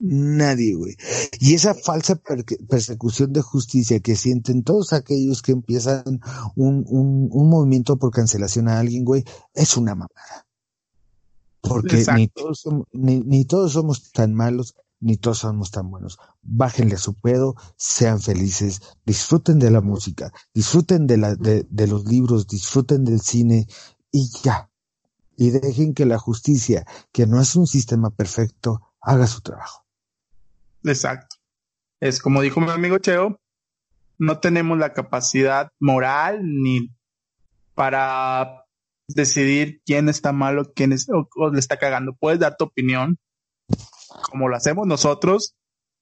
Nadie, 0.00 0.74
güey. 0.74 0.96
Y 1.40 1.54
esa 1.54 1.74
falsa 1.74 2.20
persecución 2.68 3.32
de 3.32 3.40
justicia 3.42 4.00
que 4.00 4.16
sienten 4.16 4.64
todos 4.64 4.92
aquellos 4.92 5.40
que 5.40 5.52
empiezan 5.52 6.20
un, 6.56 6.84
un, 6.88 7.28
un 7.30 7.48
movimiento 7.48 7.96
por 7.96 8.10
cancelación 8.10 8.68
a 8.68 8.80
alguien, 8.80 9.04
güey, 9.04 9.24
es 9.54 9.76
una 9.76 9.94
mamada. 9.94 10.43
Porque 11.66 12.04
ni 12.14 12.28
todos, 12.28 12.60
somos, 12.60 12.86
ni, 12.92 13.20
ni 13.20 13.44
todos 13.44 13.72
somos 13.72 14.12
tan 14.12 14.34
malos, 14.34 14.74
ni 15.00 15.16
todos 15.16 15.38
somos 15.38 15.70
tan 15.70 15.90
buenos. 15.90 16.18
Bájenle 16.42 16.96
a 16.96 16.98
su 16.98 17.14
pedo, 17.14 17.56
sean 17.76 18.20
felices, 18.20 18.82
disfruten 19.06 19.58
de 19.58 19.70
la 19.70 19.80
música, 19.80 20.32
disfruten 20.52 21.06
de, 21.06 21.16
la, 21.16 21.34
de, 21.34 21.66
de 21.68 21.86
los 21.86 22.04
libros, 22.04 22.46
disfruten 22.46 23.04
del 23.04 23.20
cine 23.20 23.66
y 24.12 24.30
ya. 24.42 24.70
Y 25.36 25.50
dejen 25.50 25.94
que 25.94 26.04
la 26.04 26.18
justicia, 26.18 26.86
que 27.12 27.26
no 27.26 27.40
es 27.40 27.56
un 27.56 27.66
sistema 27.66 28.10
perfecto, 28.10 28.82
haga 29.00 29.26
su 29.26 29.40
trabajo. 29.40 29.84
Exacto. 30.84 31.36
Es 32.00 32.20
como 32.20 32.42
dijo 32.42 32.60
mi 32.60 32.70
amigo 32.70 32.98
Cheo, 32.98 33.40
no 34.18 34.38
tenemos 34.38 34.78
la 34.78 34.92
capacidad 34.92 35.70
moral 35.80 36.40
ni 36.42 36.90
para 37.74 38.63
decidir 39.08 39.80
quién 39.84 40.08
está 40.08 40.32
malo, 40.32 40.72
quién 40.74 40.92
es, 40.92 41.08
o, 41.08 41.50
le 41.50 41.58
está 41.58 41.78
cagando. 41.78 42.14
Puedes 42.14 42.40
dar 42.40 42.56
tu 42.56 42.64
opinión, 42.64 43.18
como 44.30 44.48
lo 44.48 44.56
hacemos 44.56 44.86
nosotros, 44.86 45.56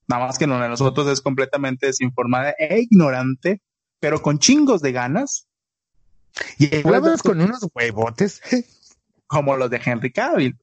nada 0.09 0.27
más 0.27 0.39
que 0.39 0.47
no 0.47 0.61
de 0.61 0.69
nosotros 0.69 1.09
es 1.09 1.21
completamente 1.21 1.87
desinformada 1.87 2.55
e 2.59 2.81
ignorante, 2.81 3.61
pero 4.01 4.21
con 4.23 4.39
chingos 4.39 4.83
de 4.83 4.93
ganas. 4.93 5.49
Y 6.59 6.75
hablamos 6.77 7.23
con 7.23 7.41
unos 7.41 7.67
huevotes. 7.75 8.41
Como 9.27 9.57
los 9.57 9.71
de 9.71 9.81
Henry 9.83 10.13
Cavill. 10.13 10.59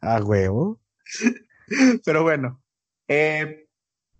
A 0.00 0.22
huevo. 0.22 0.80
Pero 2.04 2.22
bueno, 2.22 2.62
eh, 3.08 3.66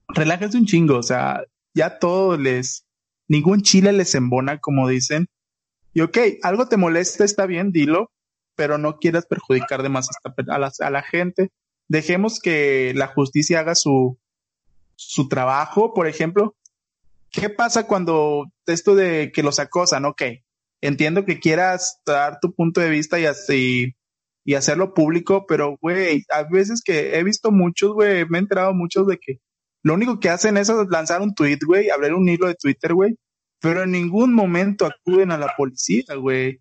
relájense 0.09 0.59
un 0.59 0.67
chingo, 0.67 0.99
o 0.99 1.03
sea, 1.03 1.45
ya 1.75 1.99
todo 1.99 2.37
les, 2.37 2.85
ningún 3.29 3.63
chile 3.63 3.93
les 3.93 4.15
embona, 4.15 4.59
como 4.59 4.89
dicen. 4.89 5.29
Y 5.93 6.03
ok, 6.03 6.19
algo 6.43 6.69
te 6.69 6.77
molesta, 6.77 7.25
está 7.25 7.47
bien, 7.47 7.73
dilo, 7.73 8.11
pero 8.55 8.79
no 8.79 8.99
quieras 8.99 9.27
perjudicar 9.27 9.83
de 9.83 9.89
más 9.89 10.09
a 10.81 10.91
la, 10.91 11.03
gente. 11.03 11.51
Dejemos 11.89 12.41
que 12.41 12.93
la 12.95 13.09
justicia 13.09 13.61
haga 13.61 13.75
su, 13.75 14.19
su 14.97 15.29
trabajo, 15.29 15.95
por 15.95 16.07
ejemplo. 16.07 16.57
¿Qué 17.31 17.49
pasa 17.49 17.87
cuando 17.87 18.47
esto 18.67 18.95
de 18.95 19.33
que 19.33 19.43
los 19.43 19.59
acosan? 19.59 20.05
Ok, 20.05 20.23
entiendo 20.81 21.25
que 21.25 21.41
quieras 21.41 22.01
dar 22.07 22.39
tu 22.41 22.55
punto 22.55 22.81
de 22.81 22.91
vista 22.91 23.19
y 23.19 23.27
así 23.27 23.97
y 24.45 24.55
hacerlo 24.55 24.95
público, 24.95 25.45
pero, 25.47 25.77
güey, 25.81 26.25
a 26.31 26.45
veces 26.45 26.83
que 26.85 27.17
he 27.19 27.25
visto 27.25 27.51
muchos, 27.51 27.93
güey, 27.93 28.25
me 28.27 28.39
he 28.39 28.41
enterado 28.41 28.73
muchos 28.73 29.07
de 29.07 29.19
que 29.19 29.41
lo 29.83 29.95
único 29.95 30.19
que 30.19 30.31
hacen 30.31 30.57
es 30.57 30.71
lanzar 30.89 31.21
un 31.23 31.35
tweet, 31.35 31.59
güey, 31.65 31.91
abrir 31.91 32.15
un 32.15 32.29
hilo 32.29 32.47
de 32.47 32.55
Twitter, 32.55 32.95
güey, 32.95 33.17
pero 33.61 33.83
en 33.83 33.93
ningún 33.93 34.35
momento 34.35 34.87
acuden 34.87 35.31
a 35.33 35.39
la 35.39 35.55
policía, 35.57 36.15
güey. 36.17 36.61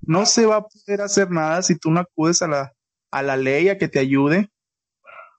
No 0.00 0.24
se 0.24 0.46
va 0.46 0.56
a 0.56 0.66
poder 0.66 1.02
hacer 1.02 1.30
nada 1.30 1.62
si 1.62 1.76
tú 1.76 1.90
no 1.90 2.00
acudes 2.00 2.40
a 2.42 2.48
la, 2.48 2.72
a 3.10 3.22
la 3.22 3.36
ley 3.36 3.68
a 3.68 3.78
que 3.78 3.88
te 3.88 3.98
ayude. 3.98 4.48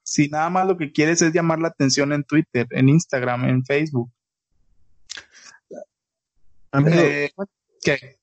Si 0.04 0.28
nada 0.30 0.50
más 0.50 0.68
lo 0.68 0.78
que 0.78 0.92
quieres 0.92 1.22
es 1.22 1.34
llamar 1.34 1.60
la 1.60 1.70
atención 1.70 2.14
en 2.14 2.24
Twitter, 2.24 2.68
en 2.70 2.90
Instagram, 2.90 3.46
en 3.46 3.66
Facebook. 3.66 4.12
Eh, 6.74 7.32
¿Qué? 7.84 8.21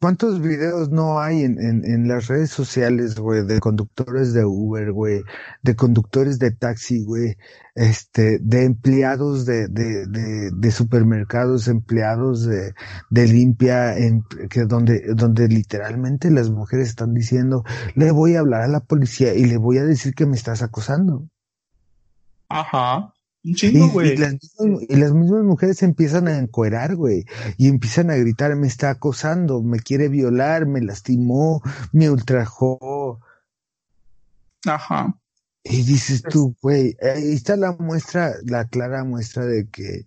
¿Cuántos 0.00 0.40
videos 0.40 0.88
no 0.90 1.20
hay 1.20 1.42
en, 1.42 1.60
en, 1.60 1.84
en 1.84 2.08
las 2.08 2.26
redes 2.28 2.48
sociales, 2.50 3.16
güey, 3.16 3.44
de 3.44 3.60
conductores 3.60 4.32
de 4.32 4.46
Uber, 4.46 4.92
güey, 4.92 5.22
de 5.62 5.76
conductores 5.76 6.38
de 6.38 6.52
taxi, 6.52 7.04
güey, 7.04 7.36
este, 7.74 8.38
de 8.40 8.64
empleados 8.64 9.44
de, 9.44 9.68
de, 9.68 10.06
de, 10.06 10.50
de 10.52 10.70
supermercados, 10.70 11.68
empleados 11.68 12.46
de, 12.46 12.72
de 13.10 13.26
limpia, 13.28 13.98
en, 13.98 14.22
que 14.48 14.64
donde, 14.64 15.04
donde 15.14 15.48
literalmente 15.48 16.30
las 16.30 16.48
mujeres 16.48 16.88
están 16.88 17.12
diciendo, 17.12 17.62
le 17.94 18.10
voy 18.10 18.36
a 18.36 18.40
hablar 18.40 18.62
a 18.62 18.68
la 18.68 18.80
policía 18.80 19.34
y 19.34 19.44
le 19.44 19.58
voy 19.58 19.76
a 19.76 19.84
decir 19.84 20.14
que 20.14 20.24
me 20.24 20.36
estás 20.36 20.62
acosando. 20.62 21.28
Ajá. 22.48 23.12
Un 23.42 23.54
chingo, 23.54 23.88
güey. 23.88 24.12
Y, 24.12 24.16
las 24.16 25.12
mismas, 25.12 25.44
mujeres 25.44 25.82
empiezan 25.82 26.28
a 26.28 26.38
encuerar, 26.38 26.94
güey. 26.94 27.24
Y 27.56 27.68
empiezan 27.68 28.10
a 28.10 28.16
gritar, 28.16 28.54
me 28.56 28.66
está 28.66 28.90
acosando, 28.90 29.62
me 29.62 29.80
quiere 29.80 30.08
violar, 30.08 30.66
me 30.66 30.82
lastimó, 30.82 31.62
me 31.92 32.10
ultrajó. 32.10 33.20
Ajá. 34.66 35.18
Y 35.62 35.82
dices 35.82 36.22
tú, 36.22 36.56
güey, 36.60 36.96
ahí 37.02 37.32
está 37.32 37.56
la 37.56 37.72
muestra, 37.72 38.34
la 38.44 38.66
clara 38.68 39.04
muestra 39.04 39.46
de 39.46 39.68
que, 39.68 40.06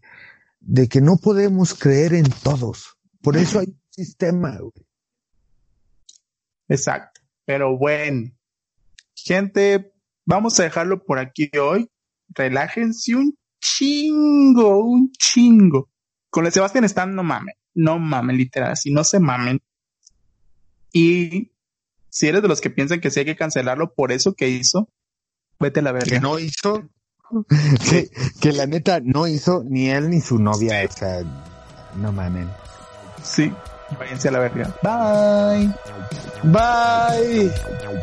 de 0.60 0.88
que 0.88 1.02
no 1.02 1.18
podemos 1.18 1.74
creer 1.74 2.14
en 2.14 2.30
todos. 2.44 2.98
Por 3.22 3.38
eso 3.38 3.60
hay 3.60 3.68
un 3.68 3.82
sistema, 3.90 4.58
güey. 4.60 4.88
Exacto. 6.68 7.22
Pero 7.46 7.78
bueno, 7.78 8.32
gente, 9.16 9.94
vamos 10.26 10.60
a 10.60 10.64
dejarlo 10.64 11.04
por 11.04 11.20
aquí 11.20 11.50
hoy 11.60 11.90
relájense 12.34 13.16
un 13.16 13.38
chingo, 13.60 14.80
un 14.80 15.12
chingo. 15.12 15.90
Con 16.30 16.46
el 16.46 16.52
Sebastián 16.52 16.84
están, 16.84 17.16
no 17.16 17.24
mamen, 17.24 17.56
no 17.74 18.00
mamen, 18.00 18.38
literal, 18.38 18.72
así 18.72 18.92
no 18.92 19.04
se 19.04 19.20
mamen. 19.20 19.62
Y 20.92 21.52
si 22.10 22.28
eres 22.28 22.42
de 22.42 22.48
los 22.48 22.62
que 22.62 22.70
piensan 22.70 23.02
que 23.02 23.12
sí 23.12 23.20
hay 23.20 23.26
que 23.26 23.36
cancelarlo 23.36 23.94
por 23.94 24.12
eso 24.12 24.34
que 24.34 24.50
hizo, 24.50 24.90
vete 25.60 25.80
a 25.80 25.84
la 25.84 25.92
verga. 25.92 26.10
Que 26.10 26.20
no 26.20 26.40
hizo. 26.40 26.90
que, 27.90 28.10
que 28.40 28.52
la 28.52 28.68
neta 28.68 29.00
no 29.04 29.28
hizo 29.28 29.64
ni 29.68 29.90
él 29.90 30.10
ni 30.10 30.22
su 30.22 30.40
novia. 30.40 30.86
O 30.88 30.92
sea, 30.92 31.24
no 31.96 32.12
mamen. 32.12 32.50
Sí, 33.24 33.52
váyanse 33.98 34.28
a 34.28 34.32
la 34.32 34.40
verga. 34.40 34.70
Bye. 34.82 35.70
Bye. 36.44 37.52
Bye. 37.52 37.94